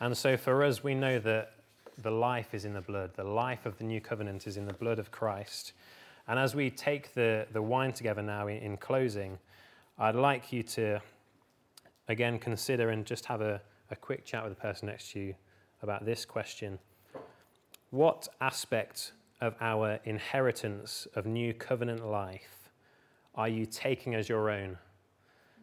And 0.00 0.16
so 0.16 0.36
for 0.36 0.64
us, 0.64 0.82
we 0.82 0.94
know 0.94 1.18
that 1.18 1.52
the 2.02 2.10
life 2.10 2.54
is 2.54 2.64
in 2.64 2.72
the 2.72 2.80
blood. 2.80 3.10
The 3.14 3.24
life 3.24 3.66
of 3.66 3.78
the 3.78 3.84
new 3.84 4.00
covenant 4.00 4.46
is 4.46 4.56
in 4.56 4.66
the 4.66 4.72
blood 4.72 4.98
of 4.98 5.10
Christ. 5.10 5.72
And 6.26 6.38
as 6.38 6.54
we 6.54 6.70
take 6.70 7.14
the, 7.14 7.46
the 7.52 7.62
wine 7.62 7.92
together 7.92 8.22
now 8.22 8.46
in, 8.46 8.58
in 8.58 8.76
closing, 8.76 9.38
I'd 9.98 10.14
like 10.14 10.52
you 10.52 10.62
to 10.62 11.00
again 12.08 12.38
consider 12.38 12.90
and 12.90 13.04
just 13.04 13.26
have 13.26 13.40
a, 13.40 13.60
a 13.90 13.96
quick 13.96 14.24
chat 14.24 14.42
with 14.44 14.54
the 14.54 14.60
person 14.60 14.86
next 14.86 15.12
to 15.12 15.20
you 15.20 15.34
about 15.82 16.04
this 16.04 16.24
question 16.24 16.78
What 17.90 18.28
aspect 18.40 19.12
of 19.40 19.54
our 19.60 19.98
inheritance 20.04 21.06
of 21.14 21.26
new 21.26 21.52
covenant 21.54 22.06
life 22.06 22.59
are 23.34 23.48
you 23.48 23.66
taking 23.66 24.14
as 24.14 24.28
your 24.28 24.50
own 24.50 24.78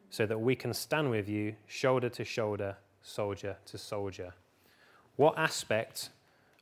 so 0.10 0.26
that 0.26 0.40
we 0.40 0.56
can 0.56 0.74
stand 0.74 1.10
with 1.10 1.28
you 1.28 1.56
shoulder 1.68 2.10
to 2.10 2.24
shoulder, 2.24 2.78
soldier 3.02 3.58
to 3.66 3.78
soldier? 3.78 4.34
What 5.16 5.38
aspect 5.38 6.10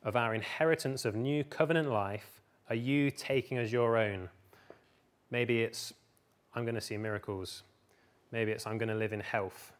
of 0.03 0.15
our 0.15 0.33
inheritance 0.33 1.05
of 1.05 1.15
new 1.15 1.43
covenant 1.43 1.89
life 1.89 2.41
are 2.69 2.75
you 2.75 3.11
taking 3.11 3.57
as 3.57 3.71
your 3.71 3.97
own? 3.97 4.29
Maybe 5.31 5.61
it's, 5.61 5.93
I'm 6.53 6.63
going 6.63 6.75
to 6.75 6.81
see 6.81 6.97
miracles. 6.97 7.63
Maybe 8.31 8.51
it's, 8.51 8.65
I'm 8.65 8.77
going 8.77 8.89
to 8.89 8.95
live 8.95 9.13
in 9.13 9.19
health. 9.19 9.73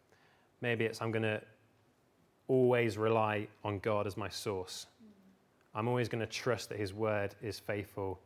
Maybe 0.61 0.86
it's, 0.86 1.01
I'm 1.01 1.11
going 1.11 1.23
to 1.23 1.41
always 2.47 2.97
rely 2.97 3.47
on 3.63 3.80
God 3.80 4.07
as 4.07 4.17
my 4.17 4.30
source. 4.30 4.88
I'm 5.73 5.88
always 5.88 6.07
going 6.07 6.21
to 6.21 6.32
trust 6.32 6.69
that 6.69 6.80
His 6.80 6.93
word 6.93 7.36
is 7.41 7.59
faithful. 7.59 8.19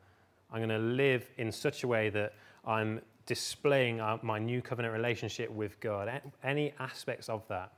I'm 0.52 0.60
going 0.60 0.70
to 0.70 0.78
live 0.78 1.30
in 1.38 1.52
such 1.52 1.84
a 1.84 1.88
way 1.88 2.10
that 2.10 2.34
I'm 2.66 3.02
displaying 3.26 4.02
my 4.24 4.40
new 4.40 4.62
covenant 4.62 4.94
relationship 4.94 5.52
with 5.52 5.80
God. 5.80 6.10
Any 6.44 6.74
aspects 6.80 7.30
of 7.30 7.48
that, 7.48 7.72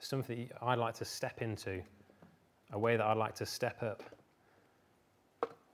something 0.00 0.50
I'd 0.60 0.78
like 0.78 0.94
to 0.94 1.04
step 1.04 1.40
into, 1.40 1.82
a 2.72 2.78
way 2.78 2.96
that 2.96 3.06
I'd 3.06 3.16
like 3.16 3.34
to 3.36 3.46
step 3.46 3.82
up. 3.82 4.02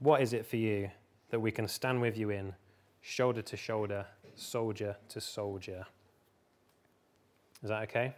What 0.01 0.21
is 0.21 0.33
it 0.33 0.47
for 0.47 0.57
you 0.57 0.91
that 1.31 1.41
we 1.41 1.51
can 1.51 1.67
stand 1.67 2.01
with 2.01 2.19
you 2.19 2.31
in, 2.31 2.55
shoulder 3.01 3.43
to 3.43 3.57
shoulder, 3.57 4.07
soldier 4.35 4.97
to 5.09 5.21
soldier? 5.21 5.87
Is 7.63 7.71
that 7.71 7.83
okay? 7.85 8.15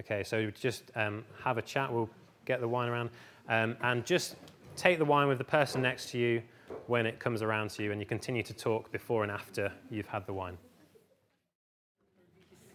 Okay, 0.00 0.22
so 0.22 0.50
just 0.50 0.84
um, 0.94 1.24
have 1.42 1.56
a 1.56 1.62
chat. 1.62 1.92
We'll 1.92 2.10
get 2.44 2.60
the 2.60 2.68
wine 2.68 2.88
around. 2.88 3.10
Um, 3.48 3.76
and 3.82 4.04
just 4.04 4.36
take 4.76 4.98
the 4.98 5.04
wine 5.04 5.28
with 5.28 5.38
the 5.38 5.44
person 5.44 5.82
next 5.82 6.10
to 6.10 6.18
you 6.18 6.42
when 6.86 7.06
it 7.06 7.18
comes 7.18 7.42
around 7.42 7.70
to 7.70 7.82
you, 7.82 7.92
and 7.92 8.00
you 8.00 8.06
continue 8.06 8.42
to 8.42 8.52
talk 8.52 8.92
before 8.92 9.22
and 9.22 9.32
after 9.32 9.72
you've 9.90 10.06
had 10.06 10.26
the 10.26 10.32
wine. 10.32 10.58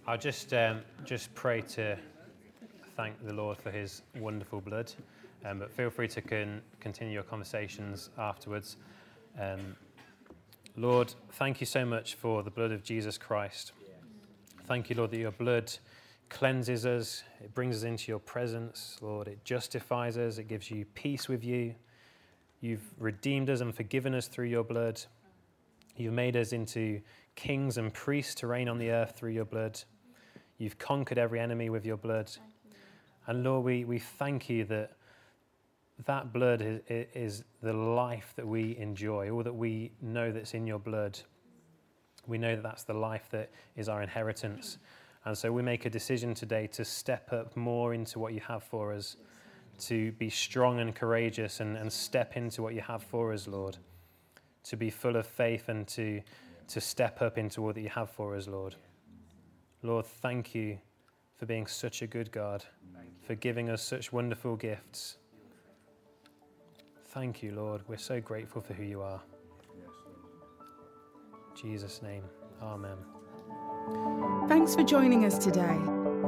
I'll 0.08 0.18
just, 0.18 0.54
um, 0.54 0.82
just 1.06 1.34
pray 1.36 1.62
to 1.62 1.98
thank 2.98 3.16
the 3.26 3.34
Lord 3.34 3.58
for 3.58 3.72
his 3.72 4.02
wonderful 4.18 4.60
blood. 4.60 4.92
Um, 5.46 5.60
but 5.60 5.72
feel 5.72 5.90
free 5.90 6.08
to 6.10 6.22
con- 6.22 6.62
continue 6.80 7.14
your 7.14 7.24
conversations 7.24 8.10
afterwards. 8.18 8.78
Um, 9.40 9.76
Lord, 10.76 11.14
thank 11.34 11.60
you 11.60 11.66
so 11.66 11.86
much 11.86 12.16
for 12.16 12.44
the 12.44 12.52
blood 12.52 12.72
of 12.72 12.84
Jesus 12.84 13.18
Christ. 13.18 13.74
Thank 14.66 14.90
you, 14.90 14.96
Lord, 14.96 15.12
that 15.12 15.18
your 15.18 15.32
blood 15.32 15.72
cleanses 16.30 16.86
us, 16.86 17.24
it 17.44 17.54
brings 17.54 17.78
us 17.78 17.84
into 17.84 18.12
your 18.12 18.20
presence, 18.20 18.98
Lord. 19.02 19.28
It 19.28 19.44
justifies 19.44 20.18
us, 20.18 20.38
it 20.38 20.48
gives 20.48 20.72
you 20.72 20.86
peace 20.94 21.28
with 21.28 21.44
you. 21.44 21.76
You've 22.62 22.94
redeemed 23.00 23.50
us 23.50 23.62
and 23.62 23.76
forgiven 23.76 24.14
us 24.14 24.28
through 24.28 24.46
your 24.46 24.64
blood. 24.64 25.02
You've 25.98 26.14
made 26.14 26.38
us 26.38 26.54
into 26.54 27.02
kings 27.36 27.78
and 27.78 27.94
priests 27.94 28.36
to 28.36 28.48
reign 28.48 28.70
on 28.70 28.78
the 28.78 28.92
earth 28.92 29.16
through 29.18 29.32
your 29.32 29.46
blood. 29.46 29.80
You've 30.58 30.78
conquered 30.78 31.18
every 31.18 31.40
enemy 31.40 31.70
with 31.70 31.86
your 31.86 31.98
blood. 31.98 32.32
And 33.26 33.44
Lord, 33.44 33.66
we, 33.66 33.84
we 33.84 33.98
thank 33.98 34.50
you 34.50 34.64
that 34.66 34.92
that 36.06 36.34
blood 36.34 36.62
is, 36.62 36.82
is 36.88 37.44
the 37.62 37.74
life 37.74 38.34
that 38.36 38.48
we 38.48 38.78
enjoy, 38.78 39.30
all 39.32 39.44
that 39.44 39.54
we 39.54 39.92
know 40.02 40.32
that's 40.32 40.54
in 40.54 40.66
your 40.66 40.80
blood. 40.80 41.20
We 42.28 42.38
know 42.38 42.56
that 42.56 42.64
that's 42.64 42.84
the 42.84 42.94
life 42.94 43.28
that 43.32 43.50
is 43.76 43.90
our 43.90 44.02
inheritance. 44.02 44.78
And 45.26 45.38
so 45.38 45.52
we 45.52 45.62
make 45.62 45.86
a 45.86 45.90
decision 45.90 46.34
today 46.34 46.68
to 46.68 46.86
step 46.86 47.32
up 47.34 47.56
more 47.56 47.94
into 47.94 48.20
what 48.20 48.34
you 48.34 48.40
have 48.42 48.64
for 48.64 48.94
us, 48.94 49.18
to 49.82 50.12
be 50.14 50.30
strong 50.30 50.80
and 50.80 50.96
courageous 50.96 51.60
and, 51.60 51.78
and 51.78 51.92
step 51.92 52.38
into 52.38 52.62
what 52.62 52.74
you 52.74 52.82
have 52.82 53.04
for 53.04 53.34
us, 53.34 53.48
Lord, 53.48 53.78
to 54.64 54.78
be 54.78 54.90
full 54.90 55.16
of 55.16 55.26
faith 55.26 55.70
and 55.70 55.88
to, 55.90 56.22
to 56.70 56.82
step 56.82 57.22
up 57.22 57.38
into 57.38 57.62
all 57.62 57.74
that 57.74 57.82
you 57.82 57.90
have 57.90 58.10
for 58.10 58.36
us, 58.36 58.48
Lord. 58.48 58.76
Lord, 59.84 60.06
thank 60.06 60.54
you 60.54 60.78
for 61.36 61.46
being 61.46 61.66
such 61.66 62.02
a 62.02 62.08
good 62.08 62.32
God, 62.32 62.64
for 63.26 63.36
giving 63.36 63.70
us 63.70 63.82
such 63.82 64.14
wonderful 64.14 64.56
gifts. 64.56 65.18
Thank 67.06 67.44
you, 67.44 67.52
Lord. 67.52 67.82
We're 67.88 67.98
so 67.98 68.22
grateful 68.22 68.62
for 68.62 68.74
who 68.74 68.84
you 68.84 69.02
are. 69.02 69.22
In 71.50 71.70
Jesus' 71.70 72.02
name, 72.02 72.24
Amen. 72.62 72.98
Thanks 74.48 74.76
for 74.76 74.84
joining 74.84 75.26
us 75.26 75.38
today. 75.38 76.21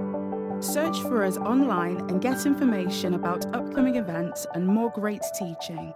Search 0.64 1.02
for 1.02 1.26
us 1.26 1.36
online 1.36 1.98
and 2.10 2.22
get 2.22 2.46
information 2.46 3.16
about 3.16 3.54
upcoming 3.54 3.98
events 3.98 4.48
and 4.56 4.66
more 4.66 4.90
great 4.92 5.22
teaching. 5.38 5.94